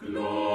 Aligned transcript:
Glory. 0.00 0.45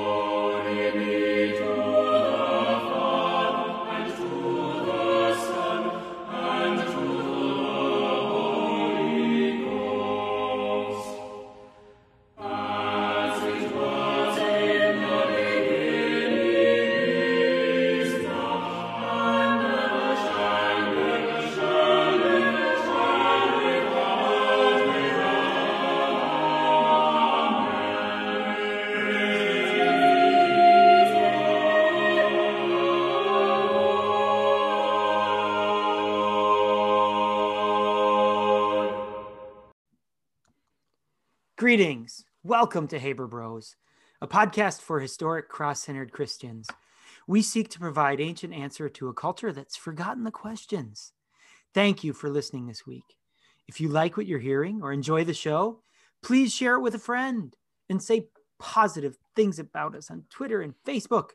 Greetings. 41.71 42.25
Welcome 42.43 42.89
to 42.89 42.99
Haber 42.99 43.27
Bros, 43.27 43.77
a 44.19 44.27
podcast 44.27 44.81
for 44.81 44.99
historic 44.99 45.47
cross 45.47 45.79
centered 45.79 46.11
Christians. 46.11 46.67
We 47.27 47.41
seek 47.41 47.69
to 47.69 47.79
provide 47.79 48.19
ancient 48.19 48.53
answer 48.53 48.89
to 48.89 49.07
a 49.07 49.13
culture 49.13 49.53
that's 49.53 49.77
forgotten 49.77 50.25
the 50.25 50.31
questions. 50.31 51.13
Thank 51.73 52.03
you 52.03 52.11
for 52.11 52.29
listening 52.29 52.67
this 52.67 52.85
week. 52.85 53.05
If 53.69 53.79
you 53.79 53.87
like 53.87 54.17
what 54.17 54.25
you're 54.25 54.37
hearing 54.37 54.81
or 54.83 54.91
enjoy 54.91 55.23
the 55.23 55.33
show, 55.33 55.79
please 56.21 56.53
share 56.53 56.75
it 56.75 56.81
with 56.81 56.93
a 56.93 56.99
friend 56.99 57.55
and 57.89 58.03
say 58.03 58.27
positive 58.59 59.15
things 59.37 59.57
about 59.57 59.95
us 59.95 60.11
on 60.11 60.25
Twitter 60.29 60.61
and 60.61 60.73
Facebook. 60.85 61.29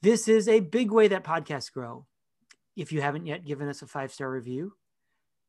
This 0.00 0.26
is 0.26 0.48
a 0.48 0.60
big 0.60 0.90
way 0.90 1.06
that 1.08 1.22
podcasts 1.22 1.70
grow. 1.70 2.06
If 2.76 2.92
you 2.92 3.02
haven't 3.02 3.26
yet 3.26 3.44
given 3.44 3.68
us 3.68 3.82
a 3.82 3.86
five 3.86 4.10
star 4.10 4.30
review, 4.30 4.72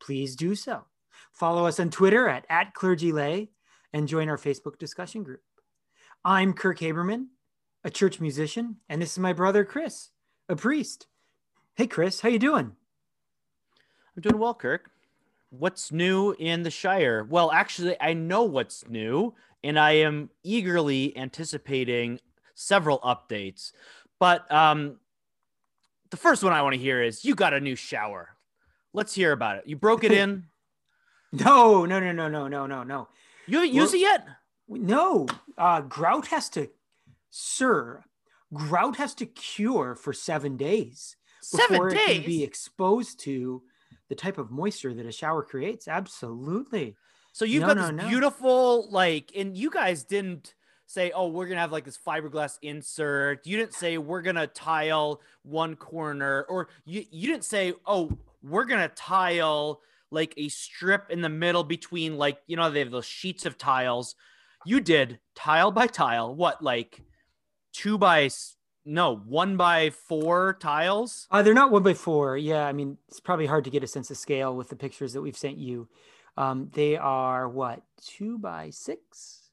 please 0.02 0.36
do 0.36 0.54
so. 0.54 0.84
Follow 1.32 1.66
us 1.66 1.80
on 1.80 1.90
Twitter 1.92 2.28
at, 2.28 2.46
at 2.50 2.74
clergylay 2.74 3.48
and 3.94 4.08
join 4.08 4.30
our 4.30 4.38
Facebook 4.38 4.78
discussion 4.78 5.24
group. 5.24 5.42
I'm 6.24 6.54
Kirk 6.54 6.80
Haberman, 6.80 7.28
a 7.84 7.90
church 7.90 8.20
musician, 8.20 8.78
and 8.88 9.02
this 9.02 9.14
is 9.14 9.20
my 9.20 9.34
brother 9.34 9.64
Chris, 9.64 10.10
a 10.48 10.56
priest. 10.56 11.08
Hey 11.76 11.88
Chris, 11.88 12.22
how 12.22 12.30
you 12.30 12.40
doing? 12.40 12.76
I'm 14.16 14.22
doing 14.22 14.38
well, 14.38 14.54
Kirk. 14.54 14.92
What's 15.50 15.92
new 15.92 16.36
in 16.38 16.64
the 16.64 16.70
Shire? 16.70 17.24
Well, 17.24 17.52
actually, 17.52 17.96
I 18.00 18.14
know 18.14 18.44
what's 18.44 18.88
new, 18.88 19.34
and 19.64 19.80
I 19.80 19.92
am 19.94 20.30
eagerly 20.44 21.18
anticipating 21.18 22.20
several 22.54 23.00
updates. 23.00 23.72
But 24.20 24.52
um, 24.52 24.98
the 26.12 26.18
first 26.18 26.44
one 26.44 26.54
I 26.54 26.62
want 26.62 26.76
to 26.76 26.80
hear 26.80 27.02
is 27.02 27.26
you 27.26 27.34
got 27.34 27.54
a 27.54 27.60
new 27.60 27.76
shower. 27.76 28.36
Let's 28.94 29.16
hear 29.16 29.32
about 29.32 29.58
it. 29.58 29.64
You 29.66 29.76
broke 29.76 30.04
it 30.04 30.12
in. 30.12 30.46
no, 31.32 31.86
no, 31.86 32.00
no, 32.00 32.12
no, 32.12 32.28
no, 32.28 32.48
no, 32.48 32.66
no, 32.68 32.84
no. 32.84 33.08
You 33.50 33.58
haven't 33.60 33.74
used 33.74 33.94
it 33.94 34.00
yet? 34.00 34.28
No. 34.68 35.28
Uh, 35.58 35.82
grout 35.82 36.28
has 36.28 36.50
to, 36.50 36.70
sir, 37.30 38.04
grout 38.54 38.98
has 38.98 39.14
to 39.16 39.26
cure 39.26 39.96
for 39.96 40.14
seven 40.14 40.58
days 40.58 41.16
Seven 41.42 41.68
before 41.72 41.90
days? 41.90 42.00
it 42.10 42.14
can 42.22 42.26
be 42.26 42.44
exposed 42.44 43.20
to 43.22 43.62
the 44.10 44.16
type 44.16 44.38
of 44.38 44.52
moisture 44.52 44.94
that 44.94 45.06
a 45.06 45.12
shower 45.12 45.44
creates. 45.44 45.88
Absolutely. 45.88 46.96
So 47.32 47.46
you've 47.46 47.62
No, 47.62 47.68
got 47.68 47.78
no, 47.78 47.82
this 47.88 48.04
no. 48.04 48.10
beautiful, 48.10 48.90
like, 48.92 49.32
and 49.36 49.56
you 49.58 49.70
guys 49.70 50.04
didn't 50.04 50.56
say, 50.88 51.12
oh, 51.12 51.28
we're 51.28 51.48
gonna 51.48 51.60
have 51.62 51.72
like 51.72 51.86
this 51.86 51.98
fiberglass 51.98 52.58
insert. 52.64 53.46
You 53.46 53.58
didn't 53.58 53.76
say 53.76 53.98
we're 54.00 54.24
gonna 54.24 54.48
tile 54.48 55.22
one 55.44 55.76
corner, 55.76 56.44
or 56.50 56.70
you 56.86 57.06
you 57.12 57.28
didn't 57.28 57.46
say, 57.46 57.74
oh, 57.86 58.12
we're 58.42 58.66
gonna 58.66 58.90
tile 58.90 59.82
like 60.12 60.34
a 60.38 60.50
strip 60.50 61.10
in 61.10 61.22
the 61.22 61.30
middle 61.30 61.64
between 61.64 62.18
like 62.18 62.40
you 62.48 62.56
know 62.58 62.70
they 62.70 62.80
have 62.80 62.92
those 62.92 63.06
sheets 63.06 63.46
of 63.46 63.58
tiles. 63.58 64.16
You 64.66 64.80
did 64.80 65.20
tile 65.36 65.72
by 65.72 65.88
tile. 65.88 66.36
What 66.36 66.64
like 66.64 67.02
two 67.74 67.98
by 67.98 68.30
no 68.86 69.16
one 69.16 69.58
by 69.58 69.92
four 69.92 70.58
tiles? 70.60 71.28
Uh, 71.32 71.42
they're 71.42 71.54
not 71.54 71.72
one 71.72 71.84
by 71.84 71.94
four. 71.94 72.38
Yeah, 72.38 72.66
I 72.66 72.74
mean, 72.74 72.98
it's 73.08 73.20
probably 73.20 73.46
hard 73.46 73.64
to 73.66 73.70
get 73.70 73.84
a 73.84 73.88
sense 73.88 74.10
of 74.12 74.18
scale 74.18 74.56
with 74.56 74.70
the 74.70 74.76
pictures 74.76 75.14
that 75.14 75.22
we've 75.22 75.38
sent 75.38 75.58
you. 75.58 75.88
Um, 76.38 76.70
they 76.74 76.96
are 76.96 77.48
what 77.48 77.84
two 78.02 78.38
by 78.38 78.70
six? 78.70 79.49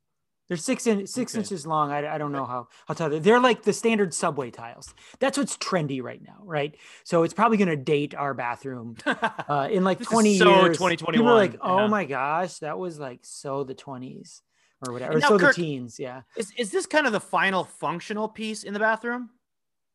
They're 0.48 0.56
six 0.56 0.86
in 0.86 1.06
six 1.06 1.34
Okay. 1.34 1.40
inches 1.42 1.66
long. 1.66 1.90
I, 1.90 2.14
I 2.14 2.18
don't 2.18 2.30
know 2.32 2.44
how 2.44 2.68
how 2.86 2.94
tall 2.94 3.10
they're. 3.10 3.18
They're 3.20 3.40
like 3.40 3.62
the 3.62 3.72
standard 3.72 4.14
subway 4.14 4.50
tiles. 4.50 4.94
That's 5.18 5.36
what's 5.36 5.56
trendy 5.56 6.00
right 6.02 6.22
now, 6.22 6.36
right? 6.44 6.76
So 7.04 7.24
it's 7.24 7.34
probably 7.34 7.56
going 7.58 7.68
to 7.68 7.76
date 7.76 8.14
our 8.14 8.32
bathroom 8.32 8.96
uh, 9.06 9.68
in 9.70 9.82
like 9.82 10.00
20 10.00 10.38
so 10.38 10.44
years. 10.44 10.54
People 10.54 10.66
are 10.66 10.70
2021, 10.90 11.34
like, 11.34 11.56
oh 11.62 11.78
yeah. 11.80 11.86
my 11.88 12.04
gosh, 12.04 12.58
that 12.60 12.78
was 12.78 12.98
like 12.98 13.20
so 13.22 13.64
the 13.64 13.74
20s 13.74 14.42
or 14.86 14.92
whatever, 14.92 15.16
or 15.16 15.18
now, 15.20 15.28
so 15.28 15.38
Kirk- 15.38 15.56
the 15.56 15.62
teens. 15.62 15.98
Yeah. 15.98 16.22
Is 16.36 16.52
is 16.56 16.70
this 16.70 16.86
kind 16.86 17.06
of 17.06 17.12
the 17.12 17.20
final 17.20 17.64
functional 17.64 18.28
piece 18.28 18.62
in 18.62 18.72
the 18.72 18.80
bathroom? 18.80 19.30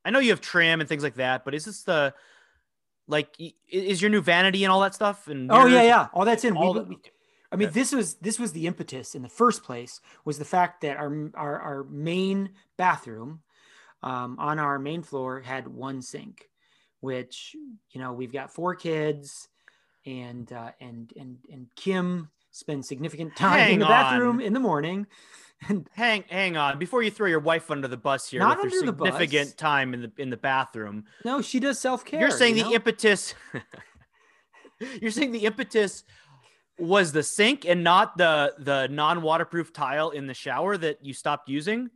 I 0.04 0.10
know 0.10 0.20
you 0.20 0.32
have 0.32 0.42
trim 0.42 0.80
and 0.82 0.90
things 0.90 1.04
like 1.04 1.16
that, 1.16 1.46
but 1.46 1.54
is 1.56 1.64
this 1.66 1.84
the 1.84 2.14
like 3.08 3.30
is 3.70 4.02
your 4.02 4.10
new 4.10 4.22
vanity 4.22 4.64
and 4.66 4.72
all 4.72 4.82
that 4.82 4.96
stuff? 4.96 5.28
And 5.28 5.52
Oh 5.52 5.66
yeah, 5.66 5.84
yeah. 5.84 6.08
All 6.14 6.26
that's 6.26 6.44
in. 6.44 6.58
all 6.58 6.74
we, 6.74 6.80
the- 6.80 6.86
we- 6.90 6.98
I 7.52 7.58
mean, 7.58 7.72
this 7.72 7.92
was 7.92 8.16
this 8.16 8.40
was 8.40 8.54
the 8.54 8.66
impetus 8.68 9.14
in 9.14 9.22
the 9.24 9.30
first 9.30 9.64
place 9.64 10.00
was 10.24 10.38
the 10.38 10.46
fact 10.46 10.82
that 10.82 10.98
our 10.98 11.30
our, 11.36 11.60
our 11.60 11.84
main 11.84 12.52
bathroom 12.78 13.42
um, 14.04 14.38
on 14.40 14.58
our 14.58 14.80
main 14.80 15.04
floor 15.04 15.42
had 15.42 15.68
one 15.68 16.02
sink, 16.02 16.50
which 17.02 17.56
you 17.92 18.00
know 18.02 18.14
we've 18.14 18.32
got 18.32 18.54
four 18.54 18.76
kids, 18.76 19.50
and 20.06 20.52
uh, 20.54 20.72
and 20.80 21.12
and 21.20 21.38
and 21.52 21.68
Kim 21.76 22.30
spends 22.52 22.88
significant 22.88 23.36
time 23.36 23.72
in 23.74 23.80
the 23.80 23.86
bathroom 23.86 24.38
on. 24.38 24.42
in 24.42 24.54
the 24.54 24.60
morning, 24.60 25.06
and 25.68 25.90
Hang 25.94 26.24
hang 26.30 26.56
on 26.56 26.80
before 26.80 27.04
you 27.04 27.12
throw 27.12 27.28
your 27.28 27.40
wife 27.42 27.70
under 27.70 27.88
the 27.90 27.98
bus 27.98 28.30
here 28.30 28.40
Not 28.40 28.58
with 28.58 28.74
under 28.74 28.86
the 28.86 28.94
bus. 28.94 29.08
significant 29.10 29.58
time 29.58 29.94
in 29.94 30.02
the 30.04 30.12
in 30.18 30.30
the 30.30 30.38
bathroom. 30.38 31.04
no, 31.26 31.42
she 31.42 31.60
does 31.60 31.80
self 31.80 32.06
care. 32.06 32.20
You're 32.22 32.32
saying 32.32 32.56
the 32.56 32.74
impetus 32.74 33.36
You're 35.02 35.12
saying 35.12 35.32
the 35.32 35.46
impetus 35.46 36.04
was 36.81 37.12
the 37.12 37.24
sink 37.24 37.66
and 37.66 37.84
not 37.84 38.18
the 38.18 38.53
the 38.58 38.88
non-waterproof 38.90 39.72
tile 39.72 40.09
in 40.09 40.28
the 40.28 40.34
shower 40.34 40.78
that 40.78 41.06
you 41.06 41.14
stopped 41.14 41.47
using? 41.47 41.90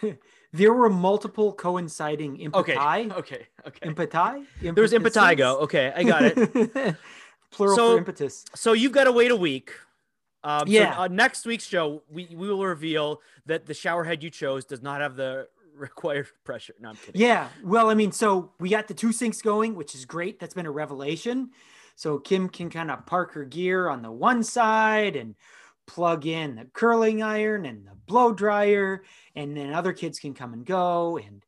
there 0.52 0.72
were 0.72 0.88
multiple 0.90 1.52
coinciding 1.52 2.50
Okay. 2.54 2.74
impeti. 2.76 3.12
Okay. 3.18 3.46
Okay. 3.66 3.88
Impeti. 3.88 4.46
There 4.62 4.82
was 4.82 4.92
impetigo. 4.92 5.60
Okay, 5.62 5.92
I 5.94 6.02
got 6.04 6.22
it. 6.24 6.38
it. 6.54 6.96
Plural 7.50 7.76
So- 7.76 7.92
for 7.92 7.98
impetus. 7.98 8.44
So 8.54 8.72
you've 8.72 8.92
got 8.92 9.04
to 9.04 9.12
wait 9.12 9.30
a 9.30 9.36
week. 9.36 9.72
Um, 10.44 10.64
Yeah. 10.66 10.94
So, 10.94 11.02
uh, 11.02 11.08
next 11.08 11.44
week's 11.46 11.66
show, 11.66 12.02
we, 12.08 12.26
we 12.30 12.48
will 12.48 12.64
reveal 12.64 13.20
that 13.46 13.66
the 13.66 13.74
shower 13.74 14.04
head 14.04 14.22
you 14.22 14.30
chose 14.30 14.64
does 14.64 14.82
not 14.82 15.00
have 15.00 15.16
the 15.16 15.48
required 15.76 16.28
pressure. 16.44 16.74
No, 16.80 16.90
I'm 16.90 16.96
kidding. 16.96 17.20
Yeah. 17.20 17.48
Well, 17.64 17.90
I 17.90 17.94
mean, 17.94 18.12
so 18.12 18.52
we 18.60 18.68
got 18.68 18.86
the 18.86 18.94
two 18.94 19.12
sinks 19.12 19.42
going, 19.42 19.74
which 19.74 19.94
is 19.94 20.04
great. 20.04 20.38
That's 20.38 20.54
been 20.54 20.66
a 20.66 20.70
revelation. 20.70 21.50
So 21.96 22.18
Kim 22.18 22.48
can 22.48 22.70
kind 22.70 22.90
of 22.90 23.06
park 23.06 23.32
her 23.32 23.44
gear 23.44 23.88
on 23.88 24.02
the 24.02 24.12
one 24.12 24.42
side 24.42 25.16
and 25.16 25.34
plug 25.86 26.26
in 26.26 26.56
the 26.56 26.66
curling 26.72 27.22
iron 27.22 27.64
and 27.64 27.86
the 27.86 27.94
blow 28.06 28.32
dryer, 28.32 29.02
and 29.34 29.56
then 29.56 29.72
other 29.72 29.92
kids 29.92 30.18
can 30.18 30.34
come 30.34 30.52
and 30.52 30.64
go 30.64 31.16
and 31.16 31.42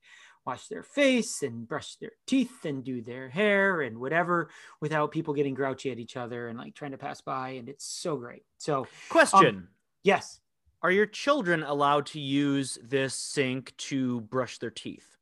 wash 0.46 0.68
their 0.68 0.82
face 0.82 1.42
and 1.42 1.68
brush 1.68 1.96
their 1.96 2.12
teeth 2.26 2.64
and 2.64 2.82
do 2.82 3.02
their 3.02 3.28
hair 3.28 3.82
and 3.82 3.98
whatever 3.98 4.48
without 4.80 5.10
people 5.10 5.34
getting 5.34 5.52
grouchy 5.52 5.90
at 5.90 5.98
each 5.98 6.16
other 6.16 6.48
and 6.48 6.58
like 6.58 6.74
trying 6.74 6.92
to 6.92 6.98
pass 6.98 7.20
by. 7.20 7.50
And 7.50 7.68
it's 7.68 7.84
so 7.84 8.16
great. 8.16 8.44
So 8.56 8.80
um, 8.80 8.86
Question: 9.10 9.68
yes, 10.02 10.40
Are 10.82 10.90
your 10.90 11.06
children 11.06 11.62
allowed 11.62 12.06
to 12.06 12.20
use 12.20 12.78
this 12.82 13.14
sink 13.14 13.76
to 13.76 14.22
brush 14.22 14.58
their 14.58 14.70
teeth, 14.70 15.18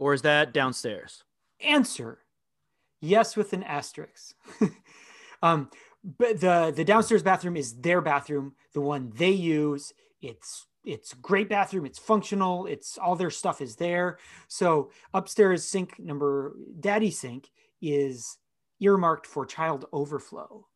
or 0.00 0.14
is 0.14 0.22
that 0.22 0.52
downstairs? 0.52 1.22
answer 1.64 2.18
yes 3.02 3.36
with 3.36 3.52
an 3.52 3.62
asterisk 3.64 4.34
um 5.42 5.68
but 6.18 6.40
the 6.40 6.72
the 6.74 6.84
downstairs 6.84 7.22
bathroom 7.22 7.56
is 7.56 7.74
their 7.80 8.00
bathroom 8.00 8.54
the 8.72 8.80
one 8.80 9.12
they 9.16 9.30
use 9.30 9.92
it's 10.22 10.66
it's 10.84 11.12
great 11.14 11.48
bathroom 11.48 11.84
it's 11.84 11.98
functional 11.98 12.66
it's 12.66 12.96
all 12.96 13.14
their 13.14 13.30
stuff 13.30 13.60
is 13.60 13.76
there 13.76 14.18
so 14.48 14.90
upstairs 15.12 15.62
sink 15.64 15.98
number 15.98 16.56
daddy 16.80 17.10
sink 17.10 17.50
is 17.82 18.38
earmarked 18.80 19.26
for 19.26 19.44
child 19.44 19.84
overflow 19.92 20.66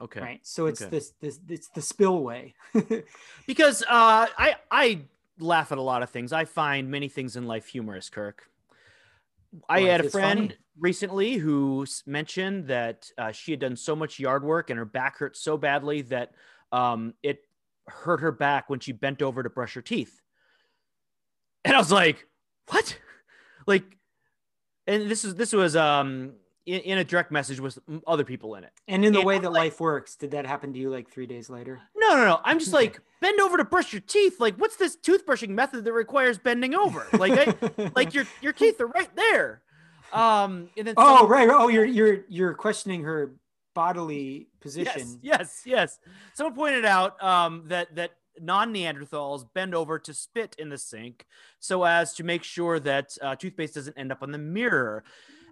Okay. 0.00 0.20
right 0.20 0.40
so 0.42 0.66
it's 0.66 0.82
Okay. 0.82 0.90
this 0.90 1.12
this 1.20 1.38
it's 1.48 1.68
the 1.68 1.80
spillway 1.80 2.52
Because 3.46 3.82
uh, 3.82 4.26
I 4.36 4.56
I 4.70 5.02
laugh 5.38 5.70
at 5.72 5.78
a 5.78 5.82
lot 5.82 6.02
of 6.02 6.10
things. 6.10 6.32
I 6.32 6.44
find 6.44 6.90
many 6.90 7.08
things 7.08 7.36
in 7.36 7.46
life 7.46 7.66
humorous, 7.68 8.08
Kirk. 8.10 8.48
I 9.68 9.80
Life 9.80 9.90
had 9.90 10.00
a 10.04 10.10
friend 10.10 10.56
recently 10.78 11.34
who 11.34 11.86
mentioned 12.06 12.68
that 12.68 13.08
uh, 13.16 13.32
she 13.32 13.52
had 13.52 13.60
done 13.60 13.76
so 13.76 13.94
much 13.94 14.18
yard 14.18 14.44
work 14.44 14.70
and 14.70 14.78
her 14.78 14.84
back 14.84 15.18
hurt 15.18 15.36
so 15.36 15.56
badly 15.56 16.02
that 16.02 16.32
um, 16.72 17.14
it 17.22 17.40
hurt 17.86 18.20
her 18.20 18.32
back 18.32 18.68
when 18.68 18.80
she 18.80 18.92
bent 18.92 19.22
over 19.22 19.42
to 19.42 19.50
brush 19.50 19.74
her 19.74 19.82
teeth. 19.82 20.20
And 21.64 21.74
I 21.74 21.78
was 21.78 21.92
like, 21.92 22.26
what? 22.68 22.98
Like, 23.66 23.96
and 24.86 25.10
this 25.10 25.24
is 25.24 25.36
this 25.36 25.54
was 25.54 25.74
um 25.74 26.34
in, 26.66 26.80
in 26.80 26.98
a 26.98 27.04
direct 27.04 27.30
message 27.30 27.60
with 27.60 27.78
other 28.06 28.24
people 28.24 28.54
in 28.54 28.64
it. 28.64 28.70
And 28.88 29.04
in 29.04 29.12
the 29.12 29.18
And 29.20 29.26
way 29.26 29.36
I'm 29.36 29.42
that 29.42 29.50
like- 29.52 29.60
life 29.72 29.80
works, 29.80 30.16
did 30.16 30.30
that 30.32 30.46
happen 30.46 30.72
to 30.72 30.78
you 30.78 30.90
like 30.90 31.10
three 31.10 31.26
days 31.26 31.50
later? 31.50 31.80
No, 31.96 32.16
no, 32.16 32.24
no. 32.24 32.40
I'm 32.44 32.58
just 32.58 32.72
like 32.72 33.00
bend 33.20 33.40
over 33.40 33.56
to 33.56 33.64
brush 33.64 33.92
your 33.92 34.00
teeth. 34.00 34.40
Like, 34.40 34.56
what's 34.56 34.76
this 34.76 34.96
toothbrushing 34.96 35.50
method 35.50 35.84
that 35.84 35.92
requires 35.92 36.38
bending 36.38 36.74
over? 36.74 37.06
Like, 37.18 37.32
I, 37.48 37.90
like 37.96 38.14
your 38.14 38.24
your 38.40 38.52
teeth 38.52 38.80
are 38.80 38.86
right 38.86 39.14
there. 39.16 39.62
Um, 40.12 40.68
and 40.76 40.86
then 40.86 40.94
oh 40.96 41.16
someone- 41.18 41.30
right, 41.30 41.48
oh 41.50 41.68
you're 41.68 41.84
you're 41.84 42.18
you're 42.28 42.54
questioning 42.54 43.02
her 43.04 43.34
bodily 43.74 44.48
position. 44.60 45.18
Yes, 45.20 45.62
yes, 45.62 45.62
yes. 45.64 45.98
Someone 46.34 46.54
pointed 46.54 46.84
out 46.84 47.20
um, 47.22 47.64
that 47.66 47.94
that 47.96 48.12
non-Neanderthals 48.40 49.44
bend 49.54 49.74
over 49.74 49.98
to 49.98 50.12
spit 50.14 50.56
in 50.58 50.68
the 50.68 50.78
sink 50.78 51.24
so 51.60 51.84
as 51.84 52.14
to 52.14 52.24
make 52.24 52.42
sure 52.42 52.80
that 52.80 53.16
uh, 53.22 53.36
toothpaste 53.36 53.74
doesn't 53.74 53.96
end 53.98 54.10
up 54.12 54.22
on 54.22 54.32
the 54.32 54.38
mirror. 54.38 55.04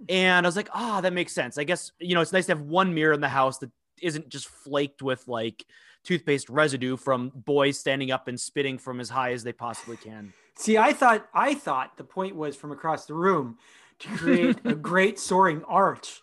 And 0.09 0.47
I 0.47 0.49
was 0.49 0.57
like, 0.57 0.69
ah, 0.73 1.01
that 1.01 1.13
makes 1.13 1.33
sense. 1.33 1.59
I 1.59 1.65
guess 1.65 1.93
you 1.99 2.15
know 2.15 2.21
it's 2.21 2.33
nice 2.33 2.47
to 2.47 2.53
have 2.53 2.63
one 2.63 2.95
mirror 2.95 3.13
in 3.13 3.21
the 3.21 3.29
house 3.29 3.59
that 3.59 3.71
isn't 4.01 4.29
just 4.29 4.49
flaked 4.49 5.03
with 5.03 5.27
like 5.29 5.65
toothpaste 6.05 6.49
residue 6.49 6.97
from 6.97 7.31
boys 7.35 7.79
standing 7.79 8.11
up 8.11 8.29
and 8.29 8.39
spitting 8.39 8.79
from 8.79 9.01
as 9.01 9.09
high 9.09 9.33
as 9.33 9.45
they 9.45 9.53
possibly 9.53 9.97
can. 9.97 10.33
See, 10.57 10.77
I 10.77 10.93
thought 10.93 11.27
I 11.35 11.55
thought 11.55 11.97
the 11.97 12.05
point 12.05 12.37
was 12.37 12.57
from 12.57 12.73
across 12.73 13.07
the 13.07 13.15
room 13.15 13.59
to 14.01 14.09
create 14.09 14.59
a 14.65 14.75
great 14.91 15.19
soaring 15.19 15.63
arch 15.65 16.21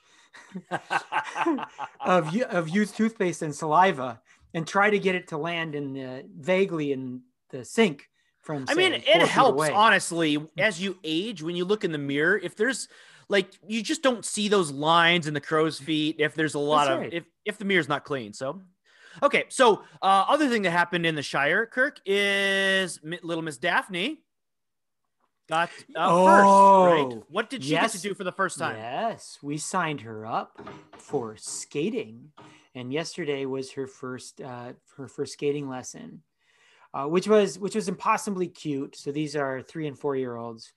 of 2.05 2.35
of 2.35 2.69
used 2.69 2.95
toothpaste 2.95 3.41
and 3.41 3.55
saliva 3.55 4.21
and 4.53 4.67
try 4.67 4.89
to 4.89 4.99
get 4.99 5.15
it 5.15 5.27
to 5.29 5.37
land 5.37 5.75
in 5.75 5.93
the 5.93 6.25
vaguely 6.37 6.91
in 6.91 7.21
the 7.49 7.63
sink 7.63 8.09
from 8.41 8.65
I 8.67 8.73
mean, 8.73 8.93
it 8.93 9.05
helps 9.05 9.53
away. 9.53 9.71
honestly 9.71 10.37
as 10.57 10.81
you 10.81 10.97
age 11.03 11.43
when 11.43 11.55
you 11.55 11.65
look 11.65 11.83
in 11.83 11.91
the 11.91 11.97
mirror. 11.97 12.37
If 12.37 12.55
there's 12.55 12.87
like 13.29 13.51
you 13.67 13.81
just 13.81 14.01
don't 14.01 14.25
see 14.25 14.47
those 14.47 14.71
lines 14.71 15.27
in 15.27 15.33
the 15.33 15.41
crow's 15.41 15.79
feet. 15.79 16.17
If 16.19 16.35
there's 16.35 16.55
a 16.55 16.59
lot 16.59 16.85
That's 16.85 16.95
of 16.95 16.99
right. 17.01 17.13
if 17.13 17.23
if 17.45 17.57
the 17.57 17.65
mirror's 17.65 17.87
not 17.87 18.03
clean, 18.03 18.33
so. 18.33 18.61
Okay, 19.23 19.45
so 19.49 19.83
uh, 20.01 20.25
other 20.29 20.47
thing 20.49 20.61
that 20.61 20.71
happened 20.71 21.05
in 21.05 21.15
the 21.15 21.23
Shire, 21.23 21.65
Kirk, 21.65 21.99
is 22.05 22.99
little 23.03 23.41
Miss 23.41 23.57
Daphne 23.57 24.19
got 25.49 25.69
uh, 25.95 26.07
Oh, 26.07 26.25
first, 26.25 27.15
right? 27.15 27.23
What 27.29 27.49
did 27.49 27.63
she 27.63 27.71
yes. 27.71 27.93
get 27.93 28.01
to 28.01 28.07
do 28.09 28.13
for 28.13 28.23
the 28.23 28.31
first 28.31 28.59
time? 28.59 28.77
Yes, 28.77 29.37
we 29.41 29.57
signed 29.57 30.01
her 30.01 30.25
up 30.25 30.61
for 30.97 31.35
skating, 31.37 32.31
and 32.75 32.93
yesterday 32.93 33.45
was 33.45 33.71
her 33.73 33.87
first 33.87 34.41
uh, 34.41 34.73
her 34.95 35.07
first 35.07 35.33
skating 35.33 35.67
lesson, 35.67 36.21
uh, 36.93 37.05
which 37.05 37.27
was 37.27 37.59
which 37.59 37.75
was 37.75 37.89
impossibly 37.89 38.47
cute. 38.47 38.95
So 38.95 39.11
these 39.11 39.35
are 39.35 39.61
three 39.61 39.87
and 39.87 39.97
four 39.97 40.15
year 40.15 40.37
olds 40.37 40.71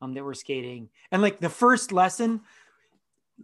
um, 0.00 0.14
that 0.14 0.24
were 0.24 0.34
skating, 0.34 0.88
and 1.10 1.22
like 1.22 1.40
the 1.40 1.48
first 1.48 1.92
lesson, 1.92 2.40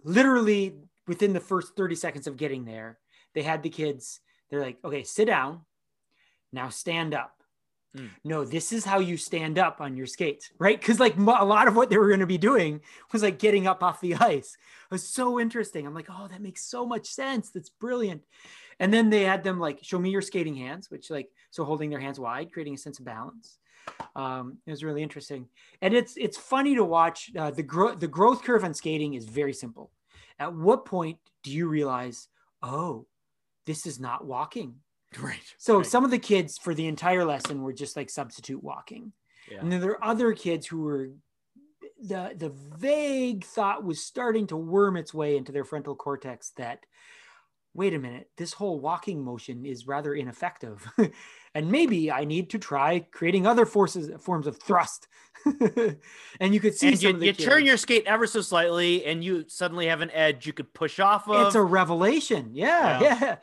literally 0.04 0.74
within 1.06 1.32
the 1.32 1.40
first 1.40 1.76
thirty 1.76 1.94
seconds 1.94 2.26
of 2.26 2.36
getting 2.36 2.64
there, 2.64 2.98
they 3.34 3.42
had 3.42 3.62
the 3.62 3.70
kids. 3.70 4.20
They're 4.50 4.60
like, 4.60 4.78
okay, 4.84 5.04
sit 5.04 5.26
down, 5.26 5.60
now 6.52 6.70
stand 6.70 7.14
up 7.14 7.40
no, 8.24 8.44
this 8.44 8.72
is 8.72 8.84
how 8.84 9.00
you 9.00 9.16
stand 9.16 9.58
up 9.58 9.80
on 9.80 9.96
your 9.96 10.06
skates, 10.06 10.50
right? 10.58 10.78
Because 10.78 11.00
like 11.00 11.16
a 11.16 11.44
lot 11.44 11.66
of 11.66 11.74
what 11.74 11.90
they 11.90 11.98
were 11.98 12.08
going 12.08 12.20
to 12.20 12.26
be 12.26 12.38
doing 12.38 12.80
was 13.12 13.22
like 13.22 13.38
getting 13.38 13.66
up 13.66 13.82
off 13.82 14.00
the 14.00 14.14
ice. 14.20 14.56
It 14.90 14.94
was 14.94 15.06
so 15.06 15.40
interesting. 15.40 15.86
I'm 15.86 15.94
like, 15.94 16.08
oh, 16.08 16.28
that 16.28 16.40
makes 16.40 16.64
so 16.64 16.86
much 16.86 17.06
sense. 17.06 17.50
That's 17.50 17.68
brilliant. 17.68 18.22
And 18.78 18.94
then 18.94 19.10
they 19.10 19.22
had 19.22 19.42
them 19.42 19.58
like 19.58 19.80
show 19.82 19.98
me 19.98 20.10
your 20.10 20.22
skating 20.22 20.54
hands, 20.54 20.90
which 20.90 21.10
like 21.10 21.30
so 21.50 21.64
holding 21.64 21.90
their 21.90 22.00
hands 22.00 22.20
wide, 22.20 22.52
creating 22.52 22.74
a 22.74 22.78
sense 22.78 22.98
of 22.98 23.04
balance. 23.04 23.58
Um, 24.16 24.58
it 24.66 24.70
was 24.70 24.84
really 24.84 25.02
interesting, 25.02 25.46
and 25.82 25.94
it's 25.94 26.16
it's 26.16 26.36
funny 26.36 26.74
to 26.74 26.84
watch. 26.84 27.30
Uh, 27.36 27.50
the 27.50 27.62
growth 27.62 28.00
the 28.00 28.08
growth 28.08 28.42
curve 28.42 28.64
on 28.64 28.74
skating 28.74 29.14
is 29.14 29.24
very 29.24 29.52
simple. 29.52 29.90
At 30.38 30.54
what 30.54 30.84
point 30.84 31.18
do 31.42 31.50
you 31.50 31.68
realize, 31.68 32.28
oh, 32.62 33.06
this 33.66 33.86
is 33.86 34.00
not 34.00 34.24
walking? 34.24 34.76
Right. 35.20 35.40
So 35.58 35.78
right. 35.78 35.86
some 35.86 36.04
of 36.04 36.12
the 36.12 36.20
kids 36.20 36.56
for 36.56 36.72
the 36.72 36.86
entire 36.86 37.24
lesson 37.24 37.62
were 37.62 37.72
just 37.72 37.96
like 37.96 38.10
substitute 38.10 38.62
walking. 38.62 39.12
Yeah. 39.50 39.58
And 39.58 39.72
then 39.72 39.80
there 39.80 39.90
are 39.90 40.04
other 40.04 40.32
kids 40.34 40.68
who 40.68 40.82
were 40.82 41.10
the 42.00 42.32
the 42.36 42.50
vague 42.78 43.44
thought 43.44 43.84
was 43.84 44.04
starting 44.04 44.46
to 44.46 44.56
worm 44.56 44.96
its 44.96 45.12
way 45.12 45.36
into 45.36 45.50
their 45.50 45.64
frontal 45.64 45.96
cortex 45.96 46.52
that 46.56 46.86
wait 47.74 47.94
a 47.94 47.98
minute, 47.98 48.28
this 48.36 48.52
whole 48.52 48.80
walking 48.80 49.22
motion 49.22 49.64
is 49.64 49.86
rather 49.86 50.14
ineffective. 50.14 50.86
and 51.54 51.70
maybe 51.70 52.10
I 52.10 52.24
need 52.24 52.50
to 52.50 52.58
try 52.58 53.00
creating 53.10 53.46
other 53.46 53.66
forces 53.66 54.10
forms 54.20 54.46
of 54.46 54.60
thrust. 54.60 55.06
and 56.40 56.52
you 56.54 56.60
could 56.60 56.74
see 56.74 56.88
and 56.88 57.02
you, 57.02 57.16
you 57.18 57.32
turn 57.32 57.64
your 57.64 57.76
skate 57.76 58.04
ever 58.06 58.26
so 58.26 58.40
slightly, 58.40 59.04
and 59.06 59.24
you 59.24 59.44
suddenly 59.48 59.86
have 59.86 60.00
an 60.00 60.10
edge 60.12 60.46
you 60.46 60.52
could 60.52 60.72
push 60.74 61.00
off 61.00 61.28
of. 61.28 61.46
it's 61.46 61.56
a 61.56 61.62
revelation. 61.62 62.50
Yeah, 62.52 63.00
Yeah. 63.00 63.18
yeah. 63.20 63.36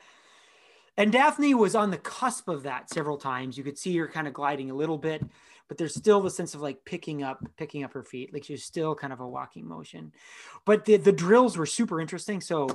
And 0.99 1.11
Daphne 1.11 1.53
was 1.53 1.75
on 1.75 1.91
the 1.91 1.97
cusp 1.97 2.49
of 2.49 2.63
that 2.63 2.89
several 2.89 3.17
times. 3.17 3.55
You 3.55 3.63
could 3.63 3.77
see 3.77 3.95
her 3.97 4.07
kind 4.07 4.27
of 4.27 4.33
gliding 4.33 4.71
a 4.71 4.73
little 4.73 4.97
bit, 4.97 5.23
but 5.67 5.77
there's 5.77 5.93
still 5.93 6.21
the 6.21 6.29
sense 6.31 6.55
of 6.55 6.61
like 6.61 6.83
picking 6.85 7.21
up, 7.21 7.39
picking 7.55 7.83
up 7.83 7.93
her 7.93 8.03
feet. 8.03 8.33
Like 8.33 8.43
she's 8.43 8.63
still 8.63 8.95
kind 8.95 9.13
of 9.13 9.19
a 9.19 9.27
walking 9.27 9.67
motion. 9.67 10.11
But 10.65 10.85
the, 10.85 10.97
the 10.97 11.11
drills 11.11 11.55
were 11.55 11.67
super 11.67 12.01
interesting. 12.01 12.41
So 12.41 12.67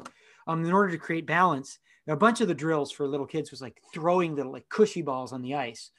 um, 0.47 0.65
in 0.65 0.73
order 0.73 0.91
to 0.91 0.99
create 0.99 1.27
balance, 1.27 1.79
a 2.09 2.17
bunch 2.17 2.41
of 2.41 2.49
the 2.49 2.55
drills 2.55 2.91
for 2.91 3.07
little 3.07 3.27
kids 3.27 3.51
was 3.51 3.63
like 3.63 3.81
throwing 3.93 4.35
little 4.35 4.53
like 4.53 4.69
cushy 4.69 5.03
balls 5.03 5.33
on 5.33 5.43
the 5.43 5.55
ice 5.55 5.91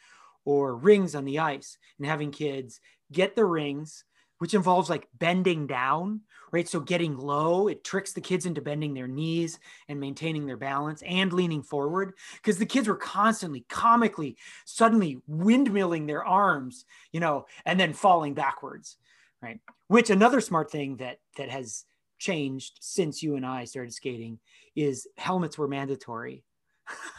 or 0.45 0.75
rings 0.75 1.15
on 1.15 1.25
the 1.25 1.39
ice 1.39 1.77
and 1.97 2.05
having 2.05 2.31
kids 2.31 2.81
get 3.11 3.35
the 3.35 3.45
rings, 3.45 4.03
which 4.39 4.53
involves 4.53 4.89
like 4.89 5.07
bending 5.17 5.67
down, 5.67 6.21
right? 6.51 6.67
So 6.67 6.81
getting 6.81 7.17
low, 7.17 7.69
it 7.69 7.83
tricks 7.83 8.11
the 8.11 8.21
kids 8.21 8.45
into 8.45 8.61
bending 8.61 8.93
their 8.93 9.07
knees 9.07 9.59
and 9.87 9.99
maintaining 9.99 10.45
their 10.45 10.57
balance 10.57 11.01
and 11.03 11.31
leaning 11.31 11.63
forward 11.63 12.13
because 12.35 12.57
the 12.57 12.65
kids 12.65 12.87
were 12.87 12.95
constantly, 12.95 13.65
comically, 13.69 14.35
suddenly 14.65 15.21
windmilling 15.29 16.07
their 16.07 16.25
arms, 16.25 16.85
you 17.13 17.21
know, 17.21 17.45
and 17.65 17.79
then 17.79 17.93
falling 17.93 18.33
backwards, 18.33 18.97
right? 19.41 19.59
Which 19.87 20.09
another 20.09 20.41
smart 20.41 20.69
thing 20.69 20.97
that 20.97 21.19
that 21.37 21.49
has 21.49 21.85
changed 22.23 22.77
since 22.79 23.21
you 23.21 23.35
and 23.35 23.45
I 23.45 23.65
started 23.65 23.93
skating 23.93 24.39
is 24.75 25.07
helmets 25.17 25.57
were 25.57 25.67
mandatory 25.67 26.43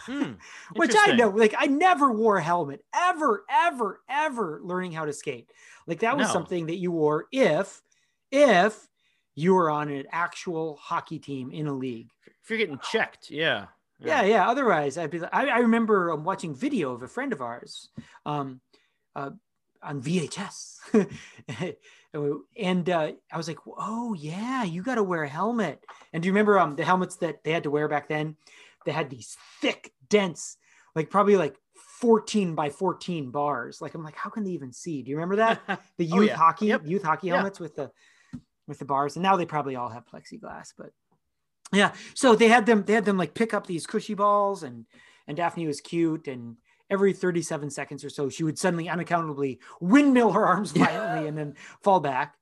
Hmm, 0.06 0.32
which 0.76 0.94
I 0.94 1.12
know, 1.16 1.28
like 1.30 1.54
I 1.56 1.66
never 1.66 2.12
wore 2.12 2.36
a 2.36 2.42
helmet 2.42 2.84
ever, 2.94 3.44
ever, 3.50 4.02
ever 4.10 4.60
learning 4.62 4.92
how 4.92 5.06
to 5.06 5.12
skate. 5.12 5.50
Like 5.86 6.00
that 6.00 6.16
was 6.18 6.26
No. 6.26 6.32
something 6.34 6.66
that 6.66 6.76
you 6.76 6.90
wore 6.92 7.26
if, 7.32 7.80
if 8.30 8.86
you 9.34 9.54
were 9.54 9.70
on 9.70 9.88
an 9.88 10.04
actual 10.12 10.76
hockey 10.76 11.18
team 11.18 11.50
in 11.50 11.66
a 11.66 11.72
league. 11.72 12.10
If 12.42 12.50
you're 12.50 12.58
getting 12.58 12.78
checked, 12.92 13.30
yeah. 13.30 13.66
Yeah, 13.98 14.22
yeah. 14.22 14.50
Otherwise, 14.50 14.98
I'd 14.98 15.10
be. 15.10 15.20
like- 15.20 15.34
I, 15.34 15.48
I 15.48 15.58
remember 15.60 16.12
um, 16.12 16.24
watching 16.24 16.54
video 16.54 16.92
of 16.92 17.02
a 17.02 17.08
friend 17.08 17.32
of 17.32 17.40
ours, 17.40 17.88
um, 18.26 18.60
uh, 19.16 19.30
on 19.84 20.00
VHS, 20.02 20.78
and 22.56 22.90
uh, 22.90 23.12
I 23.32 23.36
was 23.36 23.48
like, 23.48 23.58
"Oh 23.66 24.14
yeah, 24.14 24.64
you 24.64 24.82
got 24.82 24.96
to 24.96 25.02
wear 25.02 25.24
a 25.24 25.28
helmet." 25.28 25.84
And 26.12 26.22
do 26.22 26.26
you 26.26 26.32
remember 26.32 26.58
um 26.58 26.76
the 26.76 26.84
helmets 26.84 27.16
that 27.16 27.44
they 27.44 27.52
had 27.52 27.64
to 27.64 27.70
wear 27.70 27.88
back 27.88 28.08
then? 28.08 28.36
They 28.84 28.92
had 28.92 29.10
these 29.10 29.36
thick, 29.60 29.92
dense, 30.08 30.56
like 30.94 31.10
probably 31.10 31.36
like 31.36 31.56
fourteen 32.00 32.54
by 32.54 32.70
fourteen 32.70 33.30
bars. 33.30 33.80
Like 33.80 33.94
I'm 33.94 34.02
like, 34.02 34.16
how 34.16 34.30
can 34.30 34.44
they 34.44 34.50
even 34.50 34.72
see? 34.72 35.02
Do 35.02 35.10
you 35.10 35.16
remember 35.16 35.36
that? 35.36 35.60
The 35.98 36.06
Oh, 36.06 36.20
youth 36.20 36.28
yeah. 36.28 36.36
hockey, 36.36 36.66
Yep. 36.66 36.82
youth 36.86 37.02
hockey 37.02 37.28
Yeah. 37.28 37.34
helmets 37.34 37.60
with 37.60 37.76
the 37.76 37.90
with 38.66 38.78
the 38.78 38.84
bars, 38.84 39.16
and 39.16 39.22
now 39.22 39.36
they 39.36 39.46
probably 39.46 39.76
all 39.76 39.90
have 39.90 40.04
plexiglass, 40.06 40.72
but 40.76 40.90
yeah. 41.72 41.92
So 42.14 42.34
they 42.34 42.48
had 42.48 42.66
them, 42.66 42.84
they 42.84 42.94
had 42.94 43.04
them 43.04 43.16
like 43.18 43.34
pick 43.34 43.52
up 43.54 43.66
these 43.66 43.86
cushy 43.86 44.14
balls, 44.14 44.62
and 44.62 44.86
and 45.26 45.36
Daphne 45.36 45.66
was 45.66 45.80
cute, 45.80 46.28
and 46.28 46.56
every 46.90 47.12
37 47.12 47.70
seconds 47.70 48.04
or 48.04 48.10
so, 48.10 48.28
she 48.28 48.44
would 48.44 48.58
suddenly 48.58 48.88
unaccountably 48.88 49.58
windmill 49.80 50.32
her 50.32 50.46
arms 50.46 50.72
violently 50.76 51.28
and 51.28 51.36
then 51.36 51.54
fall 51.82 52.00
back 52.00 52.36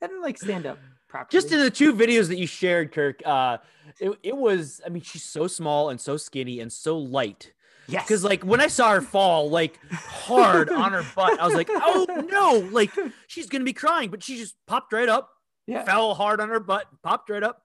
and 0.00 0.10
then 0.10 0.22
like 0.22 0.38
stand 0.38 0.66
up 0.66 0.78
properly. 1.08 1.28
Just 1.30 1.52
in 1.52 1.60
the 1.60 1.70
two 1.70 1.92
videos 1.94 2.28
that 2.28 2.38
you 2.38 2.46
shared, 2.46 2.92
Kirk, 2.92 3.20
uh, 3.24 3.58
it, 4.00 4.12
it 4.22 4.36
was, 4.36 4.80
I 4.84 4.88
mean, 4.90 5.02
she's 5.02 5.24
so 5.24 5.46
small 5.46 5.88
and 5.90 6.00
so 6.00 6.16
skinny 6.16 6.60
and 6.60 6.72
so 6.72 6.98
light. 6.98 7.52
yes, 7.88 8.04
Because, 8.04 8.22
like, 8.22 8.44
when 8.44 8.60
I 8.60 8.66
saw 8.68 8.92
her 8.92 9.00
fall, 9.00 9.48
like, 9.50 9.78
hard 9.90 10.68
on 10.70 10.92
her 10.92 11.04
butt, 11.16 11.40
I 11.40 11.46
was 11.46 11.54
like, 11.54 11.70
oh 11.72 12.26
no, 12.30 12.68
like, 12.70 12.90
she's 13.26 13.46
going 13.48 13.60
to 13.62 13.64
be 13.64 13.72
crying. 13.72 14.10
But 14.10 14.22
she 14.22 14.36
just 14.36 14.54
popped 14.66 14.92
right 14.92 15.08
up, 15.08 15.30
yeah, 15.66 15.84
fell 15.84 16.14
hard 16.14 16.40
on 16.40 16.50
her 16.50 16.60
butt, 16.60 16.86
popped 17.02 17.30
right 17.30 17.42
up. 17.42 17.62